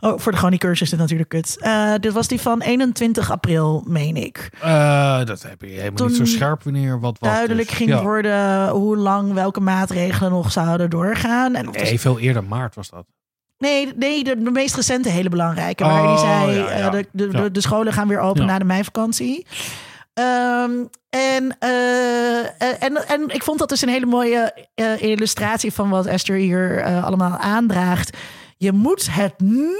Oh, 0.00 0.18
voor 0.18 0.32
de 0.32 0.58
cursus 0.58 0.80
is 0.80 0.90
dit 0.90 0.98
natuurlijk 0.98 1.28
kut. 1.28 1.56
Uh, 1.60 1.94
dit 2.00 2.12
was 2.12 2.28
die 2.28 2.40
van 2.40 2.60
21 2.60 3.30
april, 3.30 3.84
meen 3.86 4.16
ik. 4.16 4.50
Uh, 4.64 5.24
dat 5.24 5.42
heb 5.42 5.60
je 5.60 5.66
helemaal 5.66 5.94
Toen 5.94 6.06
niet 6.06 6.16
zo 6.16 6.24
scherp 6.24 6.62
wanneer 6.62 7.00
wat, 7.00 7.18
wat 7.18 7.30
duidelijk 7.30 7.70
is. 7.70 7.76
ging 7.76 7.90
ja. 7.90 8.02
worden 8.02 8.68
hoe 8.68 8.96
lang 8.96 9.32
welke 9.32 9.60
maatregelen 9.60 10.30
nog 10.30 10.52
zouden 10.52 10.90
doorgaan. 10.90 11.54
En 11.54 11.68
nee, 11.70 12.00
veel 12.00 12.18
eerder 12.18 12.44
maart 12.44 12.74
was 12.74 12.90
dat. 12.90 13.04
Nee, 13.58 13.92
nee 13.96 14.24
de, 14.24 14.42
de, 14.42 14.50
meest 14.50 14.76
recente 14.76 15.08
hele 15.08 15.28
belangrijke. 15.28 15.84
Waar 15.84 16.02
oh, 16.02 16.08
die 16.08 16.18
zei, 16.18 16.58
ja, 16.58 16.78
ja. 16.78 16.90
De, 16.90 17.06
de, 17.12 17.50
de, 17.50 17.60
scholen 17.60 17.92
gaan 17.92 18.08
weer 18.08 18.20
open 18.20 18.46
na 18.46 18.58
de 18.58 18.64
meivakantie. 18.64 19.46
Um, 20.20 20.88
en, 21.10 21.56
uh, 21.64 22.82
en, 22.82 23.08
en 23.08 23.28
ik 23.28 23.42
vond 23.42 23.58
dat 23.58 23.68
dus 23.68 23.82
een 23.82 23.88
hele 23.88 24.06
mooie 24.06 24.66
uh, 24.74 25.02
illustratie 25.02 25.72
van 25.72 25.90
wat 25.90 26.06
Esther 26.06 26.36
hier 26.36 26.84
allemaal 26.84 27.36
aandraagt. 27.36 28.16
Je 28.56 28.72
moet 28.72 29.14
het 29.14 29.40
nu 29.40 29.76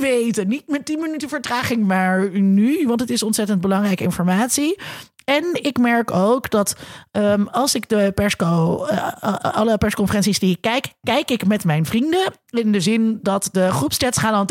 weten. 0.00 0.48
Niet 0.48 0.68
met 0.68 0.84
10 0.86 1.00
minuten 1.00 1.28
vertraging, 1.28 1.86
maar 1.86 2.30
nu. 2.40 2.86
Want 2.86 3.00
het 3.00 3.10
is 3.10 3.22
ontzettend 3.22 3.60
belangrijke 3.60 4.02
informatie. 4.02 4.78
En 5.24 5.44
ik 5.52 5.78
merk 5.78 6.10
ook 6.10 6.50
dat 6.50 6.76
um, 7.12 7.48
als 7.48 7.74
ik 7.74 7.88
de 7.88 8.12
persco, 8.14 8.86
uh, 8.90 9.12
alle 9.40 9.78
persconferenties 9.78 10.38
die 10.38 10.50
ik 10.50 10.60
kijk, 10.60 10.92
kijk 11.02 11.30
ik 11.30 11.46
met 11.46 11.64
mijn 11.64 11.86
vrienden. 11.86 12.32
In 12.50 12.72
de 12.72 12.80
zin 12.80 13.18
dat 13.22 13.48
de 13.52 13.70
groepschats 13.70 14.18
gaan 14.18 14.32
dan. 14.32 14.46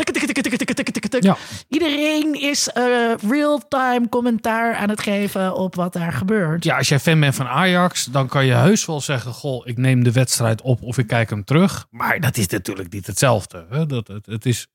Ja. 1.20 1.36
Iedereen 1.68 2.40
is 2.40 2.70
uh, 2.74 3.14
real-time 3.28 4.08
commentaar 4.08 4.74
aan 4.74 4.88
het 4.88 5.00
geven 5.00 5.54
op 5.54 5.74
wat 5.74 5.92
daar 5.92 6.12
gebeurt. 6.12 6.64
Ja, 6.64 6.76
als 6.76 6.88
jij 6.88 7.00
fan 7.00 7.20
bent 7.20 7.34
van 7.34 7.46
Ajax, 7.46 8.04
dan 8.04 8.28
kan 8.28 8.46
je 8.46 8.52
heus 8.52 8.86
wel 8.86 9.00
zeggen: 9.00 9.32
Goh, 9.32 9.66
ik 9.66 9.76
neem 9.76 10.04
de 10.04 10.12
wedstrijd 10.12 10.62
op 10.62 10.82
of 10.82 10.98
ik 10.98 11.06
kijk 11.06 11.30
hem 11.30 11.44
terug. 11.44 11.86
Maar 11.90 12.20
dat 12.20 12.36
is 12.36 12.46
natuurlijk 12.46 12.92
niet 12.92 13.06
hetzelfde. 13.06 13.66
Hè? 13.70 13.86
Dat, 13.86 14.08
het, 14.08 14.26
het 14.26 14.46
is 14.46 14.66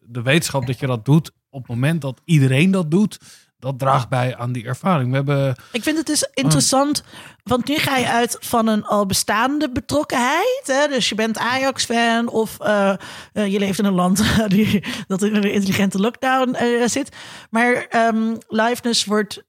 de 0.00 0.22
wetenschap 0.22 0.66
dat 0.66 0.78
je 0.78 0.86
dat 0.86 1.04
doet 1.04 1.32
op 1.50 1.60
het 1.60 1.68
moment 1.68 2.00
dat 2.00 2.20
iedereen 2.24 2.70
dat 2.70 2.90
doet 2.90 3.18
dat 3.64 3.78
draagt 3.78 4.08
bij 4.08 4.36
aan 4.36 4.52
die 4.52 4.64
ervaring. 4.64 5.10
We 5.10 5.16
hebben, 5.16 5.56
ik 5.72 5.82
vind 5.82 5.96
het 5.96 6.06
dus 6.06 6.28
interessant, 6.34 7.02
want 7.42 7.68
nu 7.68 7.76
ga 7.76 7.96
je 7.96 8.08
uit 8.08 8.36
van 8.40 8.66
een 8.66 8.84
al 8.84 9.06
bestaande 9.06 9.70
betrokkenheid. 9.70 10.62
Hè? 10.64 10.88
Dus 10.88 11.08
je 11.08 11.14
bent 11.14 11.38
Ajax-fan 11.38 12.28
of 12.28 12.56
uh, 12.60 12.94
uh, 13.32 13.46
je 13.46 13.58
leeft 13.58 13.78
in 13.78 13.84
een 13.84 13.92
land 13.92 14.22
die, 14.48 14.84
dat 15.06 15.22
in 15.22 15.34
een 15.34 15.52
intelligente 15.52 15.98
lockdown 15.98 16.56
uh, 16.62 16.86
zit. 16.86 17.16
Maar 17.50 17.86
um, 17.90 18.38
liveness 18.48 19.04
wordt 19.04 19.42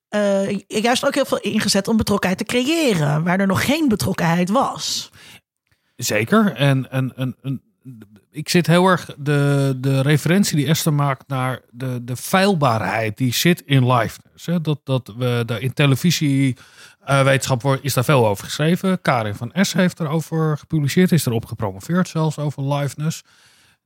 juist 0.68 1.05
ook 1.05 1.16
heel 1.16 1.26
veel 1.26 1.39
ingezet 1.39 1.88
om 1.88 1.97
betrokkenheid 1.97 2.39
te 2.39 2.45
creëren, 2.45 3.24
waar 3.24 3.39
er 3.39 3.47
nog 3.47 3.66
geen 3.66 3.88
betrokkenheid 3.88 4.49
was. 4.49 5.11
Zeker. 5.95 6.55
En, 6.55 6.91
en, 6.91 7.16
en, 7.16 7.36
en 7.41 7.61
ik 8.36 8.49
zit 8.49 8.67
heel 8.67 8.88
erg 8.88 9.09
de, 9.17 9.73
de 9.77 10.01
referentie 10.01 10.55
die 10.55 10.67
Esther 10.67 10.93
maakt 10.93 11.27
naar 11.27 11.61
de, 11.71 12.03
de 12.03 12.15
feilbaarheid 12.15 13.17
die 13.17 13.33
zit 13.33 13.61
in 13.61 13.91
liveness. 13.91 14.45
Hè? 14.45 14.61
Dat, 14.61 14.79
dat 14.83 15.13
we 15.17 15.43
daar 15.45 15.61
in 15.61 15.73
televisie 15.73 16.57
uh, 17.07 17.33
is 17.81 17.93
daar 17.93 18.03
veel 18.03 18.27
over 18.27 18.45
geschreven. 18.45 19.01
Karin 19.01 19.36
van 19.36 19.51
S 19.53 19.73
heeft 19.73 19.99
erover 19.99 20.57
gepubliceerd, 20.57 21.11
is 21.11 21.25
erop 21.25 21.45
gepromoveerd 21.45 22.07
zelfs 22.07 22.38
over 22.38 22.73
liveness. 22.73 23.23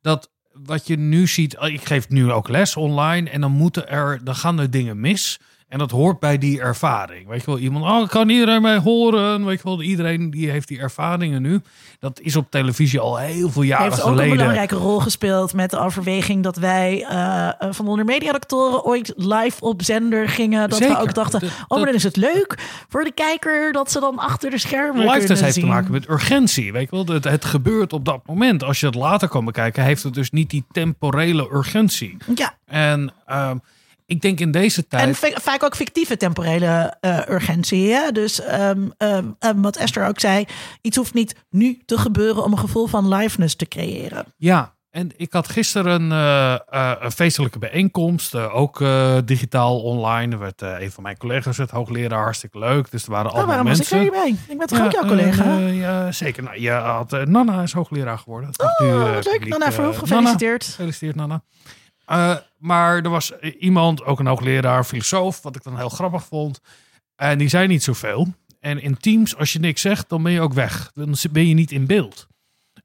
Dat 0.01 0.29
wat 0.53 0.87
je 0.87 0.97
nu 0.97 1.27
ziet, 1.27 1.55
ik 1.59 1.85
geef 1.85 2.09
nu 2.09 2.31
ook 2.31 2.47
les 2.47 2.75
online 2.75 3.29
en 3.29 3.41
dan 3.41 3.51
moeten 3.51 3.89
er, 3.89 4.23
dan 4.23 4.35
gaan 4.35 4.59
er 4.59 4.69
dingen 4.69 4.99
mis. 4.99 5.39
En 5.69 5.79
dat 5.79 5.91
hoort 5.91 6.19
bij 6.19 6.37
die 6.37 6.61
ervaring. 6.61 7.27
Weet 7.27 7.39
je 7.39 7.45
wel, 7.45 7.59
iemand, 7.59 7.85
oh, 7.85 8.07
kan 8.09 8.29
iedereen 8.29 8.61
mij 8.61 8.77
horen? 8.77 9.45
Weet 9.45 9.57
je 9.57 9.63
wel, 9.63 9.81
iedereen 9.81 10.29
die 10.29 10.49
heeft 10.49 10.67
die 10.67 10.79
ervaringen 10.79 11.41
nu. 11.41 11.61
Dat 11.99 12.19
is 12.19 12.35
op 12.35 12.51
televisie 12.51 12.99
al 12.99 13.17
heel 13.17 13.49
veel 13.49 13.61
jaren 13.61 13.83
heeft 13.89 14.01
ook 14.01 14.07
geleden. 14.07 14.31
een 14.31 14.37
belangrijke 14.37 14.75
rol 14.75 14.99
gespeeld 14.99 15.53
met 15.53 15.69
de 15.69 15.79
overweging 15.79 16.43
dat 16.43 16.55
wij 16.57 17.07
uh, 17.11 17.49
van 17.73 17.87
onder 17.87 18.05
mediadoctoren 18.05 18.83
ooit 18.83 19.13
live 19.15 19.61
op 19.61 19.81
zender 19.83 20.29
gingen. 20.29 20.69
Dat 20.69 20.77
Zeker. 20.77 20.95
we 20.95 21.01
ook 21.01 21.13
dachten, 21.13 21.39
Dat- 21.39 21.49
oh, 21.67 21.77
maar 21.77 21.85
dan 21.85 21.95
is 21.95 22.03
het 22.03 22.15
leuk 22.15 22.57
voor 22.89 23.03
de 23.03 23.11
kijker 23.11 23.71
dat 23.71 23.91
ze 23.91 23.99
dan 23.99 24.17
achter 24.19 24.49
de 24.49 24.57
schermen 24.59 25.05
Live 25.05 25.17
kunnen 25.17 25.37
heeft 25.43 25.53
zien. 25.53 25.63
te 25.63 25.69
maken 25.69 25.91
met 25.91 26.09
urgentie. 26.09 26.71
Weet 26.71 26.89
je 26.89 26.95
wel, 27.05 27.15
het, 27.15 27.23
het 27.23 27.45
gebeurt 27.45 27.93
op 27.93 28.05
dat 28.05 28.21
moment. 28.25 28.63
Als 28.63 28.79
je 28.79 28.85
het 28.85 28.95
later 28.95 29.27
kan 29.27 29.45
bekijken, 29.45 29.83
heeft 29.83 30.03
het 30.03 30.13
dus 30.13 30.31
niet 30.31 30.49
die 30.49 30.65
temporele 30.71 31.49
urgentie. 31.53 32.17
Ja, 32.35 32.53
En 32.65 33.13
ehm, 33.25 33.57
ik 34.09 34.21
denk 34.21 34.39
in 34.39 34.51
deze 34.51 34.87
tijd. 34.87 35.07
en 35.07 35.15
va- 35.15 35.39
vaak 35.41 35.63
ook 35.63 35.75
fictieve 35.75 36.17
temporele 36.17 36.97
eh, 36.99 37.19
urgentie. 37.29 37.91
Hè? 37.93 38.11
Dus 38.11 38.41
ehm, 38.41 38.87
ehm, 38.97 39.25
ehm, 39.39 39.61
wat 39.61 39.75
Esther 39.77 40.07
ook 40.07 40.19
zei, 40.19 40.45
iets 40.81 40.97
hoeft 40.97 41.13
niet 41.13 41.35
nu 41.49 41.81
te 41.85 41.97
gebeuren 41.97 42.43
om 42.43 42.51
een 42.51 42.59
gevoel 42.59 42.87
van 42.87 43.07
liveness 43.15 43.55
te 43.55 43.67
creëren. 43.67 44.25
Ja, 44.37 44.73
en 44.89 45.11
ik 45.17 45.33
had 45.33 45.47
gisteren 45.49 46.11
eh, 46.11 46.53
eh, 46.53 46.91
een 46.99 47.11
feestelijke 47.11 47.59
bijeenkomst, 47.59 48.33
eh, 48.35 48.55
ook 48.55 48.81
eh, 48.81 49.17
digitaal 49.25 49.81
online. 49.81 50.33
Er 50.33 50.39
werd 50.39 50.61
eh, 50.61 50.75
een 50.81 50.91
van 50.91 51.03
mijn 51.03 51.17
collega's, 51.17 51.57
het 51.57 51.71
hoogleraar, 51.71 52.23
hartstikke 52.23 52.59
leuk. 52.59 52.91
Dus 52.91 53.03
er 53.05 53.11
waren 53.11 53.25
Oh, 53.31 53.31
allemaal 53.37 53.49
waarom 53.55 53.67
was 53.77 53.79
ik 53.79 53.91
mensen. 53.91 54.13
er 54.17 54.23
niet 54.25 54.37
bij? 54.47 54.53
Ik 54.53 54.57
ben 54.57 54.67
toch 54.67 54.85
ook 54.85 54.91
jouw 54.91 55.01
eh, 55.01 55.07
collega? 55.07 55.43
eh, 55.57 55.79
ja, 55.79 56.11
zeker. 56.11 56.43
Nou, 56.43 56.59
je 56.61 56.71
had, 56.71 57.13
eh, 57.13 57.21
Nana 57.25 57.61
is 57.61 57.73
hoogleraar 57.73 58.17
geworden. 58.17 58.49
Dat 58.55 58.79
nu, 58.79 58.87
oh, 58.87 58.93
eh, 59.07 59.13
wat 59.13 59.25
leuk. 59.25 59.33
publiek, 59.33 59.49
Nana 59.51 59.65
eh, 59.65 59.71
Verhoef, 59.71 59.95
Nana, 59.95 60.07
gefeliciteerd. 60.07 60.63
Gefeliciteerd, 60.65 61.15
Nana. 61.15 61.41
Eh, 62.09 62.35
maar 62.57 62.95
er 63.03 63.09
was 63.09 63.31
iemand, 63.59 64.03
ook 64.03 64.19
een 64.19 64.27
hoogleraar, 64.27 64.83
filosoof, 64.83 65.41
wat 65.41 65.55
ik 65.55 65.63
dan 65.63 65.77
heel 65.77 65.89
grappig 65.89 66.23
vond. 66.23 66.61
En 67.15 67.37
die 67.37 67.47
zei 67.49 67.67
niet 67.67 67.83
zoveel. 67.83 68.27
En 68.59 68.81
in 68.81 68.97
Teams, 68.97 69.37
als 69.37 69.53
je 69.53 69.59
niks 69.59 69.81
zegt, 69.81 70.09
dan 70.09 70.23
ben 70.23 70.31
je 70.31 70.41
ook 70.41 70.53
weg. 70.53 70.91
Dan 70.93 71.15
ben 71.31 71.47
je 71.47 71.53
niet 71.53 71.71
in 71.71 71.85
beeld. 71.85 72.27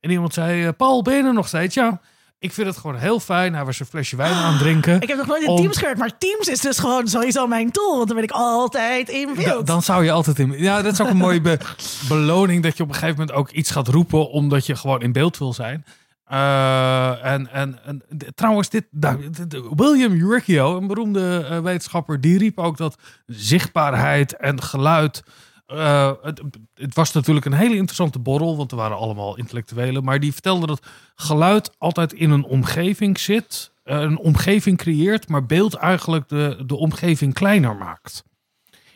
En 0.01 0.11
iemand 0.11 0.35
zei, 0.35 0.65
eh, 0.67 0.73
Paul, 0.77 1.03
ben 1.03 1.17
je 1.17 1.23
er 1.23 1.33
nog 1.35 1.49
steeds? 1.49 1.75
Ja, 1.75 2.01
ik 2.39 2.53
vind 2.53 2.67
het 2.67 2.77
gewoon 2.77 2.97
heel 2.97 3.21
fijn. 3.21 3.55
Hij 3.55 3.65
was 3.65 3.81
een 3.81 3.87
flesje 3.87 4.17
wijn 4.17 4.33
aan 4.35 4.53
het 4.53 4.61
drinken. 4.63 5.01
Ik 5.01 5.09
heb 5.09 5.17
nog 5.19 5.27
nooit 5.27 5.43
in 5.43 5.49
Om- 5.49 5.57
Teams 5.57 5.77
gewerkt, 5.77 5.99
maar 5.99 6.19
Teams 6.19 6.49
is 6.49 6.61
dus 6.61 6.79
gewoon 6.79 7.09
sowieso 7.09 7.47
mijn 7.47 7.71
tool. 7.71 7.95
Want 7.97 8.07
dan 8.07 8.17
ben 8.17 8.25
ik 8.25 8.31
altijd 8.31 9.09
in 9.09 9.27
Da- 9.27 9.43
beeld. 9.43 9.67
dan 9.67 9.83
zou 9.83 10.05
je 10.05 10.11
altijd 10.13 10.39
in. 10.39 10.53
Ja, 10.59 10.83
dat 10.83 10.93
is 10.93 11.01
ook 11.01 11.09
een 11.09 11.17
mooie 11.17 11.41
be- 11.41 11.59
beloning 12.09 12.63
dat 12.63 12.77
je 12.77 12.83
op 12.83 12.89
een 12.89 12.95
gegeven 12.95 13.19
moment 13.19 13.37
ook 13.37 13.51
iets 13.51 13.71
gaat 13.71 13.89
roepen 13.89 14.31
omdat 14.31 14.67
je 14.67 14.77
gewoon 14.77 15.01
in 15.03 15.13
beeld 15.13 15.39
wil 15.39 15.53
zijn. 15.53 15.85
Eh, 16.25 17.25
en, 17.25 17.51
en, 17.53 17.79
en 17.85 18.03
trouwens, 18.35 18.69
dit, 18.69 18.87
nou, 18.91 19.31
William 19.75 20.13
Uricchio, 20.13 20.77
een 20.77 20.87
beroemde 20.87 21.47
eh, 21.49 21.61
wetenschapper, 21.61 22.21
die 22.21 22.39
riep 22.39 22.59
ook 22.59 22.77
dat 22.77 22.99
zichtbaarheid 23.27 24.37
en 24.37 24.63
geluid. 24.63 25.23
eh, 25.67 26.13
het, 26.23 26.43
het 26.75 26.95
was 26.95 27.13
natuurlijk 27.13 27.47
een 27.47 27.53
hele 27.53 27.77
interessante 27.77 28.19
borrel, 28.19 28.57
want 28.57 28.71
er 28.71 28.77
waren 28.77 28.97
allemaal 28.97 29.37
intellectuelen. 29.37 30.05
Maar 30.05 30.21
die 30.21 30.33
vertelde 30.33 30.67
dat 30.67 30.87
geluid 31.15 31.75
altijd 31.79 32.13
in 32.13 32.31
een 32.31 32.45
omgeving 32.45 33.19
zit, 33.19 33.73
een 33.83 34.19
omgeving 34.19 34.79
creëert, 34.79 35.29
maar 35.29 35.47
beeld 35.47 35.75
eigenlijk 35.75 36.29
de, 36.29 36.63
de 36.67 36.77
omgeving 36.77 37.35
kleiner 37.35 37.77
maakt. 37.77 38.25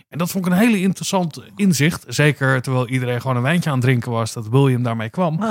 En 0.09 0.19
dat 0.19 0.31
vond 0.31 0.47
ik 0.47 0.53
een 0.53 0.59
hele 0.59 0.81
interessant 0.81 1.43
inzicht. 1.57 2.05
Zeker 2.09 2.63
terwijl 2.63 2.89
iedereen 2.89 3.21
gewoon 3.21 3.37
een 3.37 3.43
wijntje 3.43 3.71
aan 3.71 3.77
het 3.77 3.85
drinken 3.85 4.11
was, 4.11 4.33
dat 4.33 4.49
William 4.49 4.83
daarmee 4.83 5.11
kwam. 5.11 5.43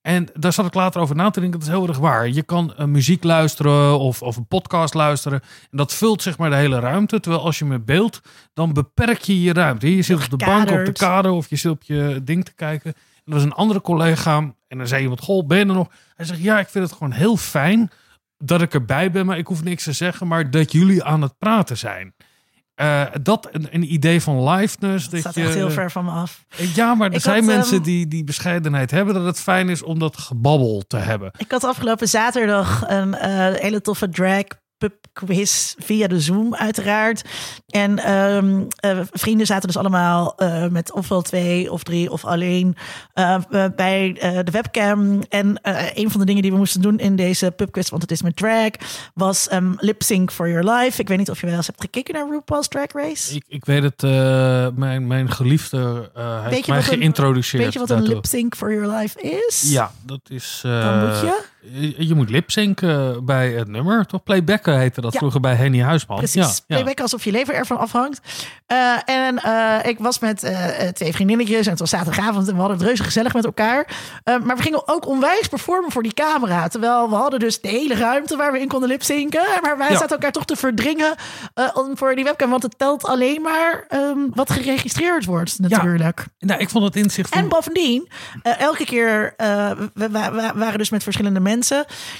En 0.00 0.28
daar 0.34 0.52
zat 0.52 0.66
ik 0.66 0.74
later 0.74 1.00
over 1.00 1.16
na 1.16 1.30
te 1.30 1.40
denken. 1.40 1.58
Dat 1.58 1.68
is 1.68 1.74
heel 1.74 1.88
erg 1.88 1.98
waar. 1.98 2.28
Je 2.28 2.42
kan 2.42 2.72
een 2.76 2.90
muziek 2.90 3.24
luisteren 3.24 3.98
of, 3.98 4.22
of 4.22 4.36
een 4.36 4.46
podcast 4.46 4.94
luisteren. 4.94 5.40
En 5.70 5.76
dat 5.76 5.94
vult 5.94 6.22
zeg 6.22 6.38
maar 6.38 6.50
de 6.50 6.56
hele 6.56 6.78
ruimte. 6.78 7.20
Terwijl 7.20 7.44
als 7.44 7.58
je 7.58 7.64
met 7.64 7.84
beeld, 7.84 8.20
dan 8.52 8.72
beperk 8.72 9.20
je 9.20 9.42
je 9.42 9.52
ruimte. 9.52 9.96
Je 9.96 10.02
zit 10.02 10.24
op 10.24 10.30
de 10.30 10.44
bank, 10.44 10.70
op 10.70 10.84
de 10.84 10.92
kade 10.92 11.30
of 11.30 11.50
je 11.50 11.56
zit 11.56 11.70
op 11.70 11.82
je 11.82 12.20
ding 12.24 12.44
te 12.44 12.54
kijken. 12.54 12.94
En 12.94 13.22
er 13.24 13.32
was 13.32 13.42
een 13.42 13.52
andere 13.52 13.80
collega 13.80 14.36
en 14.68 14.78
dan 14.78 14.86
zei 14.86 15.02
iemand, 15.02 15.20
goh, 15.20 15.46
ben 15.46 15.58
je 15.58 15.64
er 15.64 15.74
nog? 15.74 15.88
Hij 16.14 16.26
zegt, 16.26 16.42
ja, 16.42 16.58
ik 16.58 16.68
vind 16.68 16.84
het 16.84 16.96
gewoon 16.96 17.12
heel 17.12 17.36
fijn 17.36 17.90
dat 18.38 18.62
ik 18.62 18.74
erbij 18.74 19.10
ben. 19.10 19.26
Maar 19.26 19.38
ik 19.38 19.46
hoef 19.46 19.62
niks 19.62 19.84
te 19.84 19.92
zeggen, 19.92 20.26
maar 20.26 20.50
dat 20.50 20.72
jullie 20.72 21.04
aan 21.04 21.22
het 21.22 21.38
praten 21.38 21.78
zijn. 21.78 22.14
Eh, 22.74 23.02
dat 23.22 23.48
een, 23.52 23.68
een 23.70 23.92
idee 23.92 24.20
van 24.20 24.48
liveness. 24.48 25.04
Dat 25.04 25.10
Dat 25.12 25.20
staat 25.20 25.34
je, 25.34 25.42
echt 25.42 25.54
heel 25.54 25.70
ver 25.70 25.90
van 25.90 26.04
me 26.04 26.10
af. 26.10 26.44
Ja, 26.74 26.94
maar 26.94 27.08
er 27.08 27.14
Ik 27.14 27.20
zijn 27.20 27.44
had, 27.44 27.54
mensen 27.54 27.76
ehm, 27.76 27.84
die 27.84 28.08
die 28.08 28.24
bescheidenheid 28.24 28.90
hebben. 28.90 29.14
Dat 29.14 29.24
het 29.24 29.40
fijn 29.40 29.68
is 29.68 29.82
om 29.82 29.98
dat 29.98 30.16
gebabbel 30.16 30.84
te 30.86 30.96
hebben. 30.96 31.30
Ik 31.36 31.50
had 31.50 31.64
afgelopen 31.64 32.08
zaterdag 32.08 32.84
een 32.86 33.14
eh, 33.14 33.60
hele 33.60 33.80
toffe 33.80 34.08
drag 34.08 34.44
pub 34.88 35.26
quiz 35.26 35.74
via 35.78 36.06
de 36.06 36.20
Zoom 36.20 36.54
uiteraard. 36.54 37.22
En 37.68 37.98
ehm, 37.98 38.62
eh, 38.76 38.98
vrienden 39.12 39.46
zaten 39.46 39.66
dus 39.66 39.76
allemaal 39.76 40.36
eh, 40.36 40.66
met 40.68 40.92
ofwel 40.92 41.22
twee 41.22 41.72
of 41.72 41.82
drie 41.82 42.10
of 42.10 42.24
alleen 42.24 42.76
eh, 43.12 43.36
bij 43.76 44.12
de 44.44 44.50
webcam. 44.50 45.22
En 45.28 45.58
een 45.94 46.10
van 46.10 46.20
de 46.20 46.26
dingen 46.26 46.42
die 46.42 46.50
we 46.50 46.56
moesten 46.56 46.80
doen 46.82 46.98
in 46.98 47.16
deze 47.16 47.50
pubquiz, 47.50 47.88
want 47.88 48.02
het 48.02 48.10
is 48.10 48.22
met 48.22 48.36
drag, 48.36 48.70
was 49.14 49.48
ehm, 49.48 49.72
lip 49.76 50.02
sync 50.02 50.30
for 50.30 50.48
your 50.48 50.70
life. 50.70 51.00
Ik 51.00 51.08
weet 51.08 51.18
niet 51.18 51.30
of 51.30 51.40
je 51.40 51.46
wel 51.46 51.56
eens 51.56 51.66
hebt 51.66 51.80
gekeken 51.80 52.14
naar 52.14 52.28
RuPaul's 52.30 52.68
Drag 52.68 52.92
Race. 52.92 53.34
Ik, 53.34 53.44
ik 53.48 53.64
weet 53.64 53.82
het, 53.82 54.02
mijn, 54.76 55.06
mijn 55.06 55.30
geliefde 55.30 56.10
heeft 56.48 56.66
mij 56.66 56.76
wat 56.82 56.92
een- 56.92 56.98
geïntroduceerd. 56.98 57.62
weet 57.62 57.72
je 57.72 57.78
wat 57.78 57.90
een 57.90 58.02
lip 58.02 58.26
sync 58.26 58.54
for 58.56 58.72
your 58.74 58.96
life 58.96 59.20
is? 59.20 59.62
Ja, 59.72 59.92
dat 60.02 60.20
is... 60.28 60.58
Dan 60.62 60.98
moet 60.98 61.20
je? 61.20 61.52
Je... 61.72 62.06
Je 62.06 62.14
moet 62.14 62.30
lipzinken 62.30 63.24
bij 63.24 63.50
het 63.52 63.68
nummer. 63.68 64.06
Toch 64.06 64.22
playbacken 64.22 64.78
heette 64.78 65.00
dat 65.00 65.12
Ja. 65.12 65.18
vroeger 65.18 65.40
bij 65.40 65.54
Henny 65.54 65.80
Huisman. 65.82 66.16
Precies, 66.16 66.34
Ja, 66.42 66.46
ja. 66.46 66.62
playback 66.66 67.00
alsof 67.00 67.24
je 67.24 67.30
leven 67.30 67.54
ervan 67.54 67.78
afhangt. 67.78 68.20
Eh, 68.66 68.96
en 69.04 69.38
eh, 69.38 69.78
ik 69.90 69.98
was 69.98 70.18
met 70.18 70.42
eh, 70.42 70.66
twee 70.88 71.12
vriendinnetjes 71.12 71.64
en 71.64 71.70
het 71.70 71.78
was 71.80 71.90
zaterdagavond 71.90 72.48
en 72.48 72.54
we 72.54 72.58
hadden 72.60 72.76
het 72.78 72.86
reuze 72.86 73.04
gezellig 73.04 73.34
met 73.34 73.44
elkaar. 73.44 73.86
Eh, 74.24 74.38
maar 74.42 74.56
we 74.56 74.62
gingen 74.62 74.88
ook 74.88 75.06
onwijs 75.06 75.48
performen 75.48 75.90
voor 75.92 76.02
die 76.02 76.14
camera. 76.14 76.68
Terwijl 76.68 77.08
we 77.08 77.14
hadden 77.14 77.40
dus 77.40 77.60
de 77.60 77.68
hele 77.68 77.94
ruimte 77.94 78.36
waar 78.36 78.52
we 78.52 78.60
in 78.60 78.68
konden 78.68 78.88
lipzinken. 78.88 79.42
Maar 79.62 79.78
wij 79.78 79.90
zaten 79.92 80.08
elkaar 80.08 80.32
toch 80.32 80.44
te 80.44 80.56
verdringen 80.56 81.14
eh, 81.54 81.64
om 81.74 81.96
voor 81.96 82.14
die 82.14 82.24
webcam. 82.24 82.50
Want 82.50 82.62
het 82.62 82.78
telt 82.78 83.04
alleen 83.06 83.42
maar 83.42 83.84
ehm, 83.88 84.18
wat 84.30 84.50
geregistreerd 84.50 85.24
wordt 85.24 85.58
natuurlijk. 85.58 86.24
Nou, 86.38 86.60
ik 86.60 86.70
vond 86.70 86.84
het 86.84 86.96
inzicht 86.96 87.28
van... 87.28 87.38
En 87.38 87.48
bovendien, 87.48 88.08
eh, 88.42 88.60
elke 88.60 88.84
keer, 88.84 89.34
eh, 89.36 89.70
we, 89.70 89.90
we- 90.10 90.30
we 90.32 90.50
waren 90.54 90.78
dus 90.78 90.90
met 90.90 91.02
verschillende 91.02 91.40
mensen. 91.40 91.52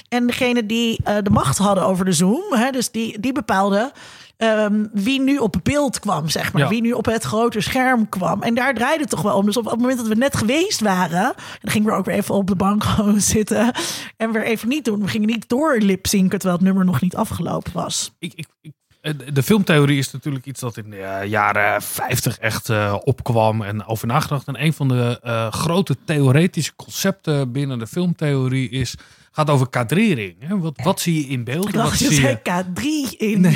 En 0.09 0.27
degene 0.27 0.65
die 0.65 0.99
eh, 1.03 1.15
de 1.23 1.29
macht 1.29 1.57
hadden 1.57 1.85
over 1.85 2.05
de 2.05 2.11
Zoom, 2.13 2.43
hè, 2.53 2.69
dus 2.71 2.91
die, 2.91 3.19
die 3.19 3.31
bepaalde 3.31 3.91
ehm, 4.37 4.85
wie 4.93 5.21
nu 5.21 5.37
op 5.37 5.55
beeld 5.63 5.99
kwam, 5.99 6.29
zeg 6.29 6.53
maar. 6.53 6.61
Ja. 6.61 6.67
Wie 6.69 6.81
nu 6.81 6.91
op 6.91 7.05
het 7.05 7.23
grote 7.23 7.61
scherm 7.61 8.09
kwam. 8.09 8.41
En 8.43 8.55
daar 8.55 8.73
draaide 8.73 9.01
het 9.01 9.09
toch 9.09 9.21
wel 9.21 9.35
om. 9.37 9.45
Dus 9.45 9.57
op, 9.57 9.65
op 9.65 9.71
het 9.71 9.79
moment 9.79 9.97
dat 9.99 10.07
we 10.07 10.15
net 10.15 10.35
geweest 10.37 10.79
waren, 10.81 11.33
dan 11.61 11.71
gingen 11.71 11.87
we 11.89 11.95
ook 11.97 12.05
weer 12.05 12.15
even 12.15 12.35
op 12.35 12.47
de 12.47 12.55
bank 12.55 12.83
gewoon 12.93 13.21
zitten. 13.21 13.71
En 14.17 14.31
weer 14.31 14.43
even 14.43 14.67
niet 14.67 14.85
doen. 14.85 15.01
We 15.01 15.07
gingen 15.07 15.27
niet 15.27 15.49
door 15.49 15.77
lipzinken, 15.77 16.39
terwijl 16.39 16.53
het 16.59 16.65
nummer 16.67 16.85
nog 16.85 17.01
niet 17.01 17.15
afgelopen 17.15 17.71
was. 17.73 18.11
ik, 18.19 18.33
ik, 18.35 18.47
ik- 18.61 18.73
eh, 19.01 19.13
de 19.33 19.43
filmtheorie 19.43 19.97
is 19.97 20.11
natuurlijk 20.11 20.45
iets 20.45 20.59
dat 20.59 20.77
in 20.77 20.89
de 20.89 20.97
eh, 20.97 21.29
jaren 21.29 21.81
50 21.81 22.37
echt 22.39 22.69
opkwam 23.03 23.61
en 23.61 23.85
over 23.85 24.07
nagedacht. 24.07 24.47
En 24.47 24.63
een 24.63 24.73
van 24.73 24.87
de 24.87 25.19
grote 25.51 25.95
theoretische 26.05 26.75
concepten 26.75 27.51
binnen 27.51 27.79
de 27.79 27.87
filmtheorie 27.87 28.69
is, 28.69 28.95
gaat 29.35 29.49
over 29.49 29.69
kadrering. 29.69 30.35
Hè? 30.39 30.59
Wat, 30.59 30.79
wat 30.83 30.99
zie 31.01 31.21
je 31.21 31.27
in 31.27 31.43
beeld? 31.43 31.71
Wat 31.71 31.93
zie 31.93 32.09
je, 32.09 32.15
zei 32.15 32.63
K3 32.63 33.17
in. 33.17 33.45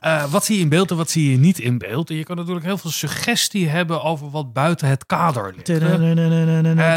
eh, 0.00 0.24
wat 0.30 0.44
zie 0.44 0.56
je 0.56 0.62
in 0.62 0.68
beeld 0.68 0.90
en 0.90 0.96
wat 0.96 1.10
zie 1.10 1.30
je 1.30 1.36
niet 1.36 1.58
in 1.58 1.78
beeld? 1.78 2.10
En 2.10 2.16
je 2.16 2.24
kan 2.24 2.36
natuurlijk 2.36 2.66
heel 2.66 2.78
veel 2.78 2.90
suggestie 2.90 3.68
hebben 3.68 4.02
over 4.02 4.30
wat 4.30 4.52
buiten 4.52 4.88
het 4.88 5.06
kader 5.06 5.52
ligt. 5.56 5.68
En- 5.92 6.00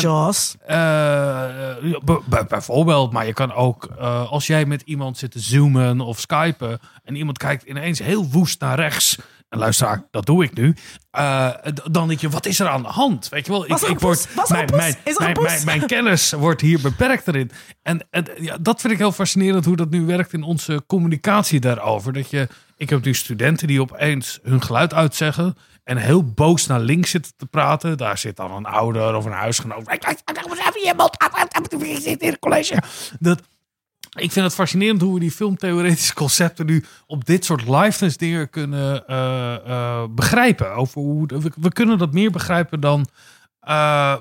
Jaws. 0.02 0.56
Eh, 0.66 0.78
ja, 0.78 2.00
b- 2.06 2.22
b- 2.30 2.46
bijvoorbeeld, 2.48 3.12
maar 3.12 3.26
je 3.26 3.34
kan 3.34 3.54
ook, 3.54 3.90
eh, 4.00 4.32
als 4.32 4.48
jij 4.48 4.66
met 4.66 4.82
iemand 4.82 5.18
zit 5.18 5.32
te 5.32 5.40
zoomen 5.40 6.00
of 6.02 6.20
skypen 6.20 6.80
en 7.04 7.16
iemand 7.16 7.38
kijkt 7.38 7.64
ineens 7.64 8.00
heel 8.00 8.28
woest 8.30 8.60
naar 8.60 8.76
rechts. 8.80 9.18
En 9.52 9.60
luister, 9.60 10.08
dat 10.12 10.26
doe 10.26 10.44
ik 10.44 10.54
nu. 10.54 10.76
eh, 11.12 11.50
dan 11.92 12.08
denk 12.08 12.20
je, 12.20 12.30
wat 12.30 12.46
is 12.46 12.60
er 12.60 12.68
aan 12.68 12.82
de 12.82 12.88
hand? 12.88 13.30
Weet 13.30 13.46
je 13.46 13.52
wel, 13.52 13.66
ik, 13.66 13.80
ik 13.82 14.00
word, 14.00 14.28
mijn, 14.48 14.70
mijn, 14.76 14.96
mijn, 15.18 15.34
poes? 15.34 15.46
mijn, 15.46 15.66
mijn 15.66 15.86
kennis 15.86 16.32
wordt 16.32 16.62
hier 16.62 16.82
beperkt 16.82 17.28
erin. 17.28 17.52
En, 17.82 18.08
en 18.10 18.26
ja, 18.36 18.58
dat 18.62 18.82
vind 18.82 18.94
ik 18.94 19.00
heel 19.00 19.12
fascinerend 19.12 19.66
hoe 19.66 19.76
dat 19.76 19.90
nu 19.90 20.06
werkt 20.06 20.34
in 20.34 20.44
onze 20.44 20.84
communicatie 20.88 21.60
daarover. 21.60 22.14
Dat 22.14 22.30
je, 22.30 22.48
ik 22.78 22.90
heb 22.90 23.04
nu 23.04 23.14
studenten 23.14 23.68
die 23.68 23.82
opeens 23.82 24.40
hun 24.44 24.62
geluid 24.62 24.94
uitzeggen 24.94 25.58
en 25.84 25.98
heel 25.98 26.24
boos 26.24 26.68
naar 26.68 26.80
links 26.80 27.10
zitten 27.10 27.34
te 27.38 27.46
praten. 27.46 27.98
Daar 27.98 28.18
zit 28.18 28.36
dan 28.36 28.52
een 28.52 28.66
ouder 28.66 29.16
of 29.16 29.26
een 29.26 29.32
huisgenoot. 29.32 29.86
Dat, 33.20 33.42
ik 34.20 34.32
vind 34.32 34.46
het 34.46 34.54
fascinerend 34.54 35.02
hoe 35.02 35.14
we 35.14 35.20
die 35.20 35.32
filmtheoretische 35.32 36.14
concepten 36.14 36.66
nu 36.66 36.84
op 37.06 37.26
dit 37.26 37.46
soort 37.46 37.68
liveness 37.68 38.18
dingen 38.18 38.50
kunnen 38.50 39.08
eh, 39.08 39.56
eh, 39.56 40.04
begrijpen. 40.10 40.74
Over 40.74 41.02
hoe, 41.02 41.28
we, 41.28 41.52
we 41.56 41.72
kunnen 41.72 41.98
dat 41.98 42.14
meer 42.14 42.32
begrijpen 42.32 42.80
dan. 42.80 43.08
eh, 43.60 44.16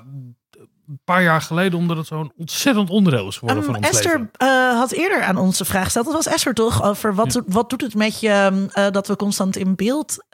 een 0.87 0.99
paar 1.03 1.23
jaar 1.23 1.41
geleden, 1.41 1.79
omdat 1.79 1.97
het 1.97 2.07
zo'n 2.07 2.31
ontzettend 2.37 2.89
onderdeel 2.89 3.27
is 3.27 3.37
geworden 3.37 3.63
Um, 3.63 3.69
van 3.69 3.75
ons 3.75 3.87
Esther 3.87 4.29
had 4.77 4.91
eerder 4.91 5.23
aan 5.23 5.37
ons 5.37 5.57
de 5.57 5.65
vraag 5.65 5.83
gesteld. 5.83 6.05
Dat 6.05 6.13
was 6.13 6.27
Esther 6.27 6.53
toch? 6.53 6.83
Over 6.83 7.15
wat, 7.15 7.41
wat 7.47 7.69
doet 7.69 7.81
het 7.81 7.95
met 7.95 8.19
je 8.19 8.67
dat 8.91 9.07
we 9.07 9.15
constant 9.15 9.55
in 9.55 9.75
beeld 9.75 10.25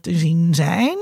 te 0.00 0.14
zien 0.16 0.54
zijn? 0.54 0.98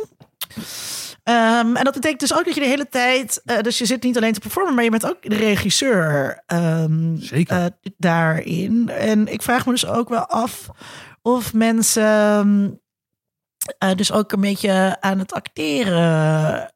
Ehm, 1.26 1.76
en 1.76 1.84
dat 1.84 1.94
betekent 1.94 2.20
dus 2.20 2.34
ook 2.34 2.44
dat 2.44 2.54
je 2.54 2.60
de 2.60 2.66
hele 2.66 2.88
tijd. 2.88 3.40
eh, 3.44 3.60
dus 3.60 3.78
je 3.78 3.86
zit 3.86 4.02
niet 4.02 4.16
alleen 4.16 4.32
te 4.32 4.40
performen, 4.40 4.74
maar 4.74 4.84
je 4.84 4.90
bent 4.90 5.06
ook 5.06 5.22
de 5.22 5.34
regisseur. 5.36 6.42
ehm, 6.46 7.16
Zeker. 7.16 7.56
eh, 7.56 7.64
daarin. 7.96 8.88
En 8.88 9.32
ik 9.32 9.42
vraag 9.42 9.66
me 9.66 9.72
dus 9.72 9.86
ook 9.86 10.08
wel 10.08 10.26
af 10.26 10.68
of 11.22 11.52
mensen. 11.54 12.80
eh, 13.78 13.94
dus 13.94 14.12
ook 14.12 14.32
een 14.32 14.40
beetje 14.40 14.96
aan 15.00 15.18
het 15.18 15.32
acteren 15.32 16.70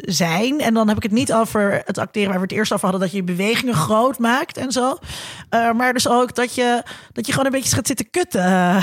zijn. 0.00 0.60
En 0.60 0.74
dan 0.74 0.88
heb 0.88 0.96
ik 0.96 1.02
het 1.02 1.12
niet 1.12 1.32
over 1.32 1.82
het 1.84 1.98
acteren 1.98 2.28
waar 2.28 2.38
we 2.38 2.42
het 2.44 2.52
eerst 2.52 2.72
over 2.72 2.88
hadden, 2.88 3.00
dat 3.00 3.10
je 3.10 3.16
je 3.16 3.24
bewegingen 3.36 3.74
groot 3.74 4.18
maakt 4.18 4.56
en 4.56 4.72
zo. 4.72 4.98
Maar 5.50 5.92
dus 5.92 6.08
ook 6.08 6.34
dat 6.34 6.54
je, 6.54 6.82
dat 7.12 7.26
je 7.26 7.32
gewoon 7.32 7.46
een 7.46 7.52
beetje 7.60 7.74
gaat 7.74 7.86
zitten 7.86 8.10
kutten. 8.10 8.82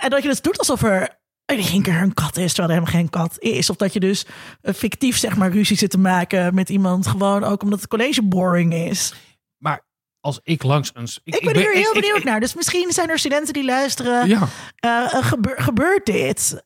En 0.00 0.10
dat 0.10 0.22
je 0.22 0.28
dus 0.28 0.40
doet 0.40 0.58
alsof 0.58 0.82
er 0.82 1.22
één 1.46 1.82
keer 1.82 2.02
een 2.02 2.14
kat 2.14 2.36
is, 2.36 2.52
terwijl 2.52 2.68
er 2.74 2.80
helemaal 2.82 3.00
geen 3.00 3.10
kat 3.10 3.38
is. 3.38 3.70
Of 3.70 3.76
dat 3.76 3.92
je 3.92 4.00
dus 4.00 4.26
eh, 4.60 4.74
fictief 4.74 5.16
zeg 5.18 5.36
maar 5.36 5.50
ruzie 5.50 5.76
zit 5.76 5.90
te 5.90 5.98
maken 5.98 6.54
met 6.54 6.68
iemand, 6.68 7.06
gewoon 7.06 7.44
ook 7.44 7.62
omdat 7.62 7.80
het 7.80 7.88
college 7.88 8.22
boring 8.22 8.74
is. 8.74 9.14
Maar 9.58 9.84
als 10.20 10.40
ik 10.42 10.62
langs 10.62 10.90
een... 10.94 11.08
Ik, 11.24 11.40
ben 11.44 11.56
hier 11.56 11.70
heel 11.72 11.94
ik- 11.94 12.00
benieuwd 12.00 12.16
ik- 12.18 12.24
naar. 12.24 12.40
Dus 12.40 12.54
misschien 12.54 12.92
zijn 12.92 13.08
er 13.10 13.18
studenten 13.18 13.52
die 13.52 13.64
luisteren. 13.64 14.28
Ja, 14.28 14.48
Eh, 14.76 15.14
eh, 15.14 15.24
gebeur- 15.26 15.60
gebeurt 15.62 16.06
dit? 16.06 16.64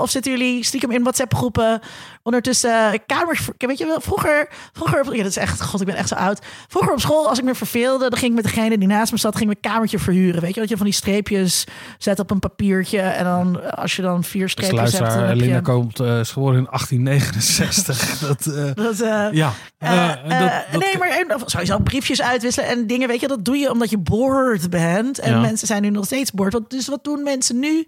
Of 0.00 0.10
zitten 0.10 0.32
jullie 0.32 0.64
stiekem 0.64 0.90
in 0.90 1.02
WhatsApp-groepen 1.02 1.80
ondertussen 2.28 2.92
eh, 2.92 2.98
kamers? 3.06 3.48
Weet 3.58 3.78
je 3.78 3.86
wel, 3.86 4.00
vroeger, 4.00 4.48
vroeger, 4.72 5.04
ja, 5.16 5.22
dat 5.22 5.30
is 5.30 5.36
echt, 5.36 5.62
god, 5.62 5.80
ik 5.80 5.86
ben 5.86 5.96
echt 5.96 6.08
zo 6.08 6.14
oud. 6.14 6.38
Vroeger 6.68 6.92
op 6.92 7.00
school, 7.00 7.28
als 7.28 7.38
ik 7.38 7.44
me 7.44 7.54
verveelde, 7.54 8.08
dan 8.10 8.18
ging 8.18 8.30
ik 8.36 8.42
met 8.42 8.54
degene 8.54 8.78
die 8.78 8.88
naast 8.88 9.12
me 9.12 9.18
zat, 9.18 9.36
ging 9.36 9.50
ik 9.50 9.56
een 9.56 9.70
kamertje 9.70 9.98
verhuren. 9.98 10.40
Weet 10.40 10.54
je, 10.54 10.60
dat 10.60 10.68
je 10.68 10.76
van 10.76 10.86
die 10.86 10.94
streepjes 10.94 11.64
zet 11.98 12.18
op 12.18 12.30
een 12.30 12.38
papiertje 12.38 13.00
en 13.00 13.24
dan, 13.24 13.60
eh, 13.60 13.70
als 13.72 13.96
je 13.96 14.02
dan 14.02 14.24
vier 14.24 14.48
streepjes 14.48 14.92
hebt, 14.92 15.10
dan 15.10 15.18
heb 15.22 15.28
je, 15.36 15.42
Linda 15.42 15.60
komt, 15.60 16.00
eh, 16.00 16.18
is 16.18 16.30
geboren 16.30 16.58
in 16.58 16.66
1869. 16.70 18.18
dat, 18.28 18.44
dat, 18.76 18.98
ja. 19.32 19.52
dat- 19.78 20.28
dat- 20.72 20.80
nee, 20.80 20.98
maar 20.98 21.08
en, 21.08 21.26
sowieso 21.46 21.78
briefjes 21.78 22.22
uitwisselen 22.22 22.68
en 22.68 22.86
dingen, 22.86 23.08
weet 23.08 23.20
je, 23.20 23.28
dat 23.28 23.44
doe 23.44 23.56
je 23.56 23.70
omdat 23.70 23.90
je 23.90 23.98
bored 23.98 24.70
bent. 24.70 25.18
En 25.18 25.32
Ja. 25.32 25.40
mensen 25.40 25.66
zijn 25.66 25.82
nu 25.82 25.90
nog 25.90 26.04
steeds 26.04 26.30
bored. 26.32 26.58
Dus 26.68 26.88
wat 26.88 27.04
doen 27.04 27.22
mensen 27.22 27.58
nu 27.58 27.86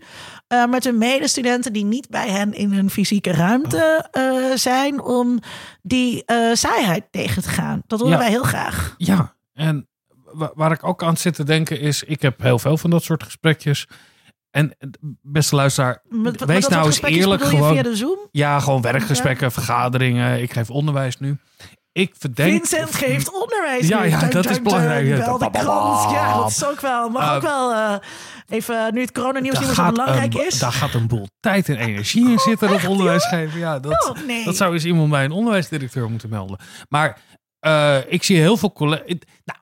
met 0.71 0.85
hun 0.85 0.99
medestudenten 0.99 1.73
die 1.73 1.85
niet 1.85 2.09
bij 2.09 2.29
hen 2.29 2.53
in 2.55 2.73
een 2.73 2.91
fysieke 2.91 3.33
ruimte 3.33 4.09
eh, 4.31 4.57
zijn 4.57 5.01
om 5.03 5.39
die 5.83 6.25
eh, 6.25 6.55
saaiheid 6.55 7.05
tegen 7.11 7.43
te 7.43 7.49
gaan? 7.49 7.83
Dat 7.87 7.99
willen 8.01 8.15
Ja. 8.15 8.21
wij 8.23 8.31
heel 8.31 8.43
graag. 8.43 8.95
Ja, 8.97 9.35
en 9.53 9.89
wa- 10.33 10.53
waar 10.55 10.73
ik 10.73 10.85
ook 10.85 11.03
aan 11.03 11.17
zit 11.17 11.35
te 11.35 11.45
denken 11.45 11.81
is, 11.81 12.03
ik 12.03 12.23
heb 12.23 12.41
heel 12.41 12.59
veel 12.59 12.77
van 12.77 12.91
dat 12.91 13.03
soort 13.03 13.23
gesprekjes. 13.23 13.87
En 14.51 14.77
beste 15.23 15.55
luisteraar, 15.57 16.03
met 16.09 16.45
wees 16.45 16.69
nou 16.69 16.87
eens 16.87 17.03
eerlijk 17.03 17.43
gewoon. 17.45 17.73
via 17.73 17.83
de 17.83 17.97
Zoom. 17.97 18.19
Ja, 18.31 18.61
gewoon 18.61 18.83
werkgesprekken, 18.83 19.53
vergaderingen. 19.53 20.43
Ik 20.43 20.53
geef 20.53 20.71
onderwijs 20.71 21.19
nu. 21.19 21.37
Ik 21.93 22.15
verdenk... 22.19 22.51
Vincent 22.51 22.95
geeft 22.95 23.33
onderwijs. 23.33 23.89
Ja, 23.89 24.03
ja, 24.03 24.29
dat 24.29 24.51
is 24.51 24.63
belangrijk. 24.63 25.07
de 25.07 25.51
krant. 25.51 26.11
Ja, 26.11 26.35
dat 26.37 26.49
is 26.49 26.65
ook 26.65 26.81
wel. 26.81 27.09
Mag 27.09 27.29
Eh, 27.29 27.35
ook 27.35 27.43
wel 27.43 27.73
eh, 27.73 27.95
even, 28.49 28.95
nu 28.95 29.01
het 29.01 29.13
coronanieuws 29.13 29.59
niet 29.59 29.67
meer 29.67 29.77
zo 29.77 29.91
belangrijk 29.91 30.35
een, 30.35 30.47
is. 30.47 30.59
daar 30.59 30.73
gaat 30.73 30.95
een 30.95 31.07
boel 31.07 31.29
tijd 31.41 31.69
en 31.69 31.77
energie 31.77 32.31
in 32.31 32.39
zitten, 32.39 32.69
dat 32.69 32.77
echt, 32.77 32.87
onderwijs 32.87 33.25
geven. 33.27 33.59
Ja, 33.59 33.79
dat, 33.79 34.09
Oh, 34.09 34.27
nee. 34.27 34.45
dat 34.45 34.57
zou 34.57 34.73
eens 34.73 34.85
iemand 34.85 35.11
bij 35.11 35.25
een 35.25 35.31
onderwijsdirecteur 35.31 36.11
moeten 36.11 36.29
melden. 36.29 36.59
Maar 36.89 37.19
eh, 37.59 37.99
ik 38.09 38.23
zie 38.23 38.37
heel 38.39 38.57
veel 38.57 38.73
collega's... 38.73 39.07
Nou, 39.45 39.59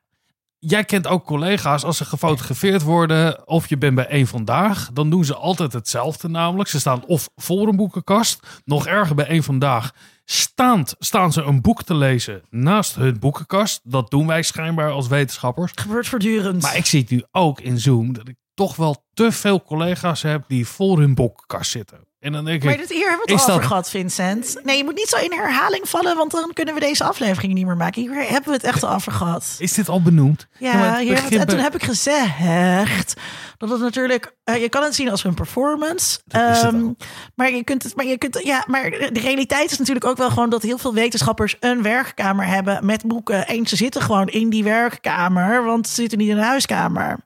jij 0.59 0.85
kent 0.85 1.07
ook 1.07 1.25
collega's, 1.25 1.85
als 1.85 1.97
ze 1.97 2.05
gefotografeerd 2.05 2.83
worden... 2.83 3.49
of 3.49 3.69
je 3.69 3.79
bent 3.79 3.95
bij 3.95 4.07
één 4.07 4.27
Vandaag, 4.27 4.91
dan 4.93 5.11
doen 5.11 5.25
ze 5.25 5.35
altijd 5.35 5.73
hetzelfde 5.73 6.29
namelijk. 6.29 6.69
Ze 6.69 6.81
staan 6.81 7.05
of 7.07 7.29
voor 7.37 7.69
een 7.69 7.77
boekenkast, 7.77 8.61
nog 8.65 8.87
erger 8.87 9.15
bij 9.15 9.27
één 9.27 9.43
Vandaag... 9.43 9.93
Staand 10.31 10.95
staan 10.99 11.33
ze 11.33 11.43
een 11.43 11.61
boek 11.61 11.83
te 11.83 11.95
lezen 11.95 12.43
naast 12.51 12.95
hun 12.95 13.19
boekenkast. 13.19 13.81
Dat 13.85 14.11
doen 14.11 14.27
wij 14.27 14.43
schijnbaar 14.43 14.91
als 14.91 15.09
wetenschappers. 15.09 15.73
gebeurt 15.75 16.09
voortdurend. 16.09 16.63
Maar 16.63 16.77
ik 16.77 16.87
zie 16.87 17.01
het 17.01 17.11
nu 17.11 17.23
ook 17.31 17.61
in 17.61 17.79
Zoom 17.79 18.13
dat 18.13 18.29
ik 18.29 18.37
toch 18.55 18.77
wel 18.77 19.05
te 19.15 19.33
veel 19.33 19.63
collega's 19.63 20.23
heb 20.23 20.45
die 20.49 20.67
voor 20.67 20.99
hun 20.99 21.15
boekenkast 21.15 21.71
zitten. 21.71 22.08
En 22.21 22.33
dan 22.33 22.45
denk 22.45 22.63
Maar 22.65 22.73
ik, 22.73 22.79
dit, 22.79 22.89
hier 22.89 23.09
hebben 23.09 23.27
we 23.27 23.33
het 23.33 23.43
al 23.49 23.55
over 23.55 23.67
gehad, 23.67 23.91
Vincent. 23.91 24.57
Nee, 24.63 24.77
je 24.77 24.85
moet 24.85 24.95
niet 24.95 25.09
zo 25.09 25.17
in 25.17 25.33
herhaling 25.33 25.89
vallen, 25.89 26.17
want 26.17 26.31
dan 26.31 26.51
kunnen 26.53 26.75
we 26.75 26.81
deze 26.81 27.05
aflevering 27.05 27.55
niet 27.55 27.67
meer 27.67 27.77
maken. 27.77 28.03
Hier 28.03 28.15
hebben 28.15 28.45
we 28.45 28.53
het 28.53 28.63
echt 28.65 28.83
al 28.85 28.95
over 28.95 29.13
gehad. 29.13 29.55
is 29.59 29.73
dit 29.73 29.89
al 29.89 30.03
benoemd? 30.03 30.47
Ja, 30.59 30.99
hier 30.99 31.23
het- 31.23 31.35
en 31.35 31.47
toen 31.47 31.59
heb 31.59 31.75
ik 31.75 31.83
gezegd 31.83 33.15
dat 33.59 33.71
het 33.71 33.81
natuurlijk, 33.81 34.35
eh, 34.45 34.61
je 34.61 34.69
kan 34.69 34.83
het 34.83 34.95
zien 34.95 35.11
als 35.11 35.25
een 35.25 35.35
performance. 35.35 36.19
Ehm, 36.29 36.93
maar 37.35 37.51
je 37.53 37.65
kunt 37.65 37.83
het, 37.83 37.97
maar 37.97 38.05
je 38.07 38.19
kunt, 38.19 38.41
ja, 38.45 38.65
maar 38.67 38.91
de 38.91 39.21
realiteit 39.21 39.71
is 39.71 39.79
natuurlijk 39.79 40.07
ook 40.07 40.17
wel 40.17 40.31
gewoon 40.31 40.51
dat 40.51 40.63
heel 40.63 40.79
veel 40.79 40.95
wetenschappers 40.95 41.57
een 41.61 41.83
werkkamer 41.83 42.47
hebben 42.47 42.87
met 42.87 43.07
boeken. 43.07 43.47
En 43.47 43.67
ze 43.67 43.77
zitten 43.77 44.03
gewoon 44.03 44.27
in 44.29 44.51
die 44.51 44.65
werkkamer, 44.65 45.65
want 45.65 45.89
ze 45.89 45.95
zitten 45.95 46.19
niet 46.19 46.29
in 46.29 46.37
een 46.37 46.43
huiskamer. 46.45 47.19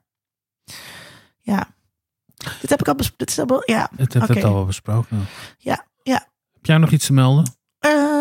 Ja. 1.39 1.72
Dit 2.61 2.69
heb 2.69 2.79
ik 2.79 2.87
al 2.87 2.95
besproken. 2.95 3.73
Ja. 3.73 3.89
Het 3.95 4.13
heeft 4.13 4.29
Oké. 4.29 4.33
het 4.39 4.43
al 4.43 4.65
besproken. 4.65 5.25
Ja, 5.57 5.85
ja. 6.03 6.27
Heb 6.53 6.65
jij 6.65 6.77
nog 6.77 6.91
iets 6.91 7.05
te 7.05 7.13
melden? 7.13 7.53
Ehm, 7.79 8.12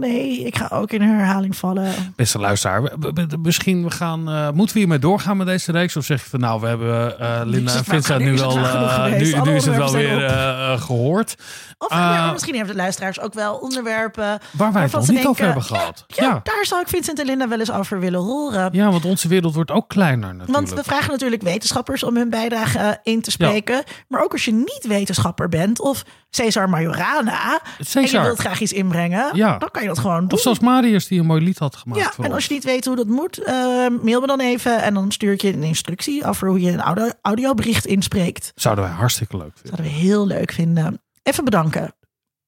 nee, 0.00 0.44
ik 0.44 0.56
ga 0.56 0.68
ook 0.72 0.90
in 0.92 1.02
herhaling 1.02 1.56
vallen. 1.56 1.92
Beste 2.16 2.38
luisteraar, 2.38 2.82
we- 2.82 2.96
we- 2.98 3.12
we- 3.28 3.38
misschien 3.42 3.84
we 3.84 3.90
gaan, 3.90 4.28
eh, 4.30 4.50
moeten 4.50 4.72
we 4.74 4.78
hiermee 4.80 4.98
doorgaan 4.98 5.36
met 5.36 5.46
deze 5.46 5.72
reeks? 5.72 5.96
Of 5.96 6.04
zeg 6.04 6.22
je 6.22 6.30
van 6.30 6.40
nou, 6.40 6.60
we 6.60 6.66
hebben 6.66 7.18
eh, 7.20 7.40
Linda 7.44 7.74
en 7.74 7.84
Vincent 7.84 8.20
nu 8.20 8.34
wel, 8.36 8.56
eh, 8.58 9.04
nu, 9.04 9.10
nu 9.50 9.54
is 9.54 9.64
het 9.66 9.76
wel 9.76 9.92
weer 9.92 10.24
eh, 10.24 10.72
eh, 10.72 10.80
gehoord. 10.80 11.34
Of 11.78 11.90
maar 11.90 12.32
misschien 12.32 12.54
hebben 12.56 12.74
de 12.74 12.80
luisteraars 12.80 13.20
ook 13.20 13.34
wel 13.34 13.54
onderwerpen. 13.54 14.38
Waar 14.52 14.72
wij 14.72 14.82
het 14.82 14.92
nog 14.92 15.08
niet 15.08 15.10
over 15.18 15.24
denken, 15.24 15.44
hebben 15.44 15.62
gehad. 15.62 16.04
Ja, 16.06 16.24
Ja. 16.24 16.40
daar 16.42 16.64
zou 16.66 16.80
ik 16.80 16.88
Vincent 16.88 17.18
en 17.20 17.26
Linda 17.26 17.48
wel 17.48 17.58
eens 17.58 17.72
over 17.72 18.00
willen 18.00 18.20
horen. 18.20 18.68
ja, 18.72 18.90
want 18.90 19.04
onze 19.04 19.28
wereld 19.28 19.54
wordt 19.54 19.70
ook 19.70 19.88
kleiner 19.88 20.34
natuurlijk. 20.34 20.50
Want 20.56 20.70
we 20.70 20.82
vragen 20.84 21.10
natuurlijk 21.10 21.42
wetenschappers 21.42 22.02
om 22.02 22.16
hun 22.16 22.30
bijdrage 22.30 22.98
in 23.02 23.20
te 23.22 23.30
spreken. 23.30 23.82
Maar 24.08 24.22
ook 24.22 24.32
als 24.32 24.44
je 24.44 24.52
niet 24.52 24.84
wetenschapper 24.88 25.48
bent 25.48 25.80
of 25.80 26.02
Cesar 26.30 26.68
Majorana 26.68 27.60
en 27.94 28.02
je 28.02 28.20
wilt 28.20 28.38
graag 28.38 28.60
iets 28.60 28.72
inbrengen, 28.72 29.28
Ja. 29.32 29.58
dan 29.58 29.70
kan 29.70 29.82
je 29.82 29.89
dat 29.94 29.98
gewoon 29.98 30.20
doen. 30.20 30.32
Of 30.32 30.40
zoals 30.40 30.58
Marius 30.58 31.06
die 31.06 31.20
een 31.20 31.26
mooi 31.26 31.42
lied 31.42 31.58
had 31.58 31.76
gemaakt 31.76 32.00
ja, 32.00 32.10
voor 32.10 32.24
en 32.24 32.30
ons. 32.30 32.34
als 32.34 32.46
je 32.46 32.54
niet 32.54 32.64
weet 32.64 32.84
hoe 32.84 32.96
dat 32.96 33.06
moet, 33.06 33.38
eh, 33.38 33.54
mail 34.02 34.20
me 34.20 34.26
dan 34.26 34.40
even 34.40 34.82
en 34.82 34.94
dan 34.94 35.10
stuur 35.12 35.32
ik 35.32 35.42
je 35.42 35.52
een 35.52 35.62
instructie 35.62 36.24
over 36.24 36.48
hoe 36.48 36.60
je 36.60 36.70
een 36.70 36.80
audio, 36.80 37.10
audiobericht 37.22 37.86
inspreekt. 37.86 38.52
Zouden 38.54 38.84
wij 38.84 38.92
hartstikke 38.92 39.36
leuk 39.36 39.52
vinden. 39.54 39.76
Zouden 39.76 39.86
we 39.86 40.06
heel 40.06 40.26
leuk 40.26 40.52
vinden. 40.52 41.02
Even 41.22 41.44
bedanken. 41.44 41.94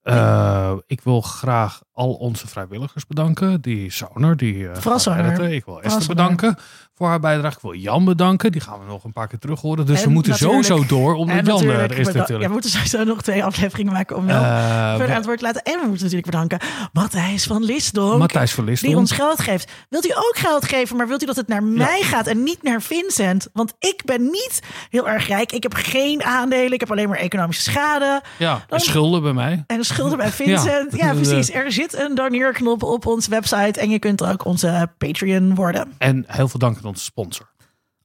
Eh, 0.02 0.72
ik 0.86 1.00
wil 1.00 1.20
graag 1.20 1.82
al 2.02 2.12
onze 2.12 2.46
vrijwilligers 2.48 3.06
bedanken. 3.06 3.60
Die 3.60 3.90
Soner, 3.90 4.36
die 4.36 4.68
eh 4.68 4.76
editen. 5.18 5.52
Ik 5.52 5.64
wil 5.64 5.82
Esther 5.82 6.06
bedanken 6.06 6.56
voor 6.94 7.08
haar 7.08 7.20
bijdrage. 7.20 7.54
Ik 7.56 7.62
wil 7.62 7.74
Jan 7.74 8.04
bedanken. 8.04 8.52
Die 8.52 8.60
gaan 8.60 8.78
we 8.78 8.84
nog 8.86 9.04
een 9.04 9.12
paar 9.12 9.28
keer 9.28 9.38
terug 9.38 9.60
horen. 9.60 9.86
Dus 9.86 10.00
En 10.00 10.06
we 10.06 10.12
moeten 10.12 10.34
sowieso 10.34 10.86
door, 10.86 11.14
omdat 11.14 11.36
Jan 11.46 11.60
er 11.60 11.64
natuurlijk, 11.66 11.92
is 11.98 12.06
natuurlijk. 12.06 12.40
Ja, 12.40 12.46
we 12.46 12.52
moeten 12.52 12.70
sowieso 12.70 13.04
nog 13.04 13.22
twee 13.22 13.44
afleveringen 13.44 13.92
maken 13.92 14.16
om 14.16 14.26
wel 14.26 14.42
Eh, 14.42 14.88
verder 14.88 15.06
we- 15.06 15.12
aan 15.12 15.16
het 15.16 15.24
woord 15.26 15.38
te 15.38 15.44
laten. 15.44 15.62
En 15.62 15.72
we 15.72 15.86
moeten 15.86 16.02
natuurlijk 16.04 16.30
bedanken 16.30 16.58
Matthijs 16.92 17.44
van 17.44 17.64
Lisdonk. 17.64 18.18
Matthijs 18.18 18.52
van. 18.52 18.64
Die 18.64 18.96
ons 18.96 19.12
geld 19.12 19.40
geeft. 19.42 19.70
Wilt 19.88 20.06
u 20.06 20.10
ook 20.14 20.34
geld 20.36 20.64
geven, 20.68 20.96
maar 20.96 21.08
wilt 21.08 21.22
u 21.22 21.26
dat 21.26 21.36
het 21.36 21.48
naar 21.48 21.62
mij 21.62 22.02
gaat 22.02 22.26
en 22.26 22.42
niet 22.42 22.62
naar 22.62 22.82
Vincent? 22.82 23.48
Want 23.52 23.74
ik 23.78 24.02
ben 24.04 24.22
niet 24.22 24.60
heel 24.90 25.08
erg 25.08 25.26
rijk. 25.28 25.52
Ik 25.52 25.62
heb 25.62 25.74
geen 25.74 26.22
aandelen. 26.24 26.72
Ik 26.72 26.80
heb 26.80 26.90
alleen 26.90 27.08
maar 27.08 27.18
economische 27.18 27.70
schade. 27.70 28.22
Ja, 28.38 28.52
Dan- 28.52 28.78
en 28.78 28.84
schulden 28.84 29.22
bij 29.22 29.32
mij. 29.32 29.64
En 29.66 29.84
schulden 29.84 30.18
bij 30.18 30.30
Vincent. 30.42 30.92
Ja, 30.96 31.06
Ja. 31.06 31.12
precies. 31.20 31.50
Er 31.52 31.72
zit 31.72 31.91
een 31.96 32.14
doneerknop 32.14 32.82
op 32.82 33.06
onze 33.06 33.30
website. 33.30 33.80
En 33.80 33.90
je 33.90 33.98
kunt 33.98 34.22
ook 34.24 34.44
onze 34.44 34.88
Patreon 34.98 35.54
worden. 35.54 35.92
En 35.98 36.24
heel 36.26 36.48
veel 36.48 36.58
dank 36.60 36.76
aan 36.76 36.84
onze 36.84 37.04
sponsor. 37.04 37.50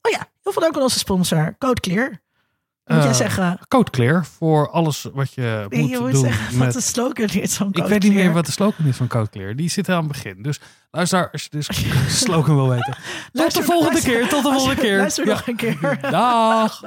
Oh 0.02 0.10
ja, 0.12 0.26
heel 0.42 0.52
veel 0.52 0.62
dank 0.62 0.76
aan 0.76 0.82
onze 0.82 0.98
sponsor. 0.98 1.54
Code 1.58 1.80
Clear. 1.80 2.08
Moet 2.84 2.96
jij 3.02 3.06
Eh, 3.08 3.14
zeggen? 3.16 3.58
Code 3.68 3.90
Clear 3.90 4.24
voor 4.26 4.70
alles 4.70 5.06
wat 5.12 5.32
je 5.34 5.66
Nee, 5.68 5.80
moet 5.80 5.90
je 5.90 5.98
moet 5.98 6.12
doen. 6.12 6.20
zeggen 6.20 6.58
wat 6.58 6.72
de 6.72 6.80
slogan 6.80 7.28
is 7.28 7.54
van 7.56 7.68
Ik 7.68 7.74
Code 7.74 7.88
weet 7.88 8.02
niet 8.02 8.12
meer 8.14 8.32
wat 8.32 8.46
de 8.46 8.52
slogan 8.52 8.86
is 8.86 8.96
van 8.96 9.06
Code 9.08 9.28
Clear. 9.30 9.56
Die 9.56 9.70
zit 9.70 9.88
aan 9.88 9.98
het 9.98 10.08
begin. 10.08 10.42
Dus 10.42 10.60
luister, 10.90 11.30
als 11.30 11.42
je 11.42 11.48
de 11.58 11.62
slogan 12.08 12.54
wil 12.54 12.68
weten. 12.68 12.96
Tot 13.32 13.54
de 13.54 13.62
volgende 13.62 13.90
luister- 13.92 14.12
keer. 14.12 14.28
Tot 14.28 14.42
de 14.42 14.50
volgende 14.50 14.80
keer. 14.82 14.96
Luister 14.98 15.26
Ja. 15.26 15.30
nog 15.32 15.46
een 15.48 15.56
keer. 15.56 15.98
Dag. 16.10 16.80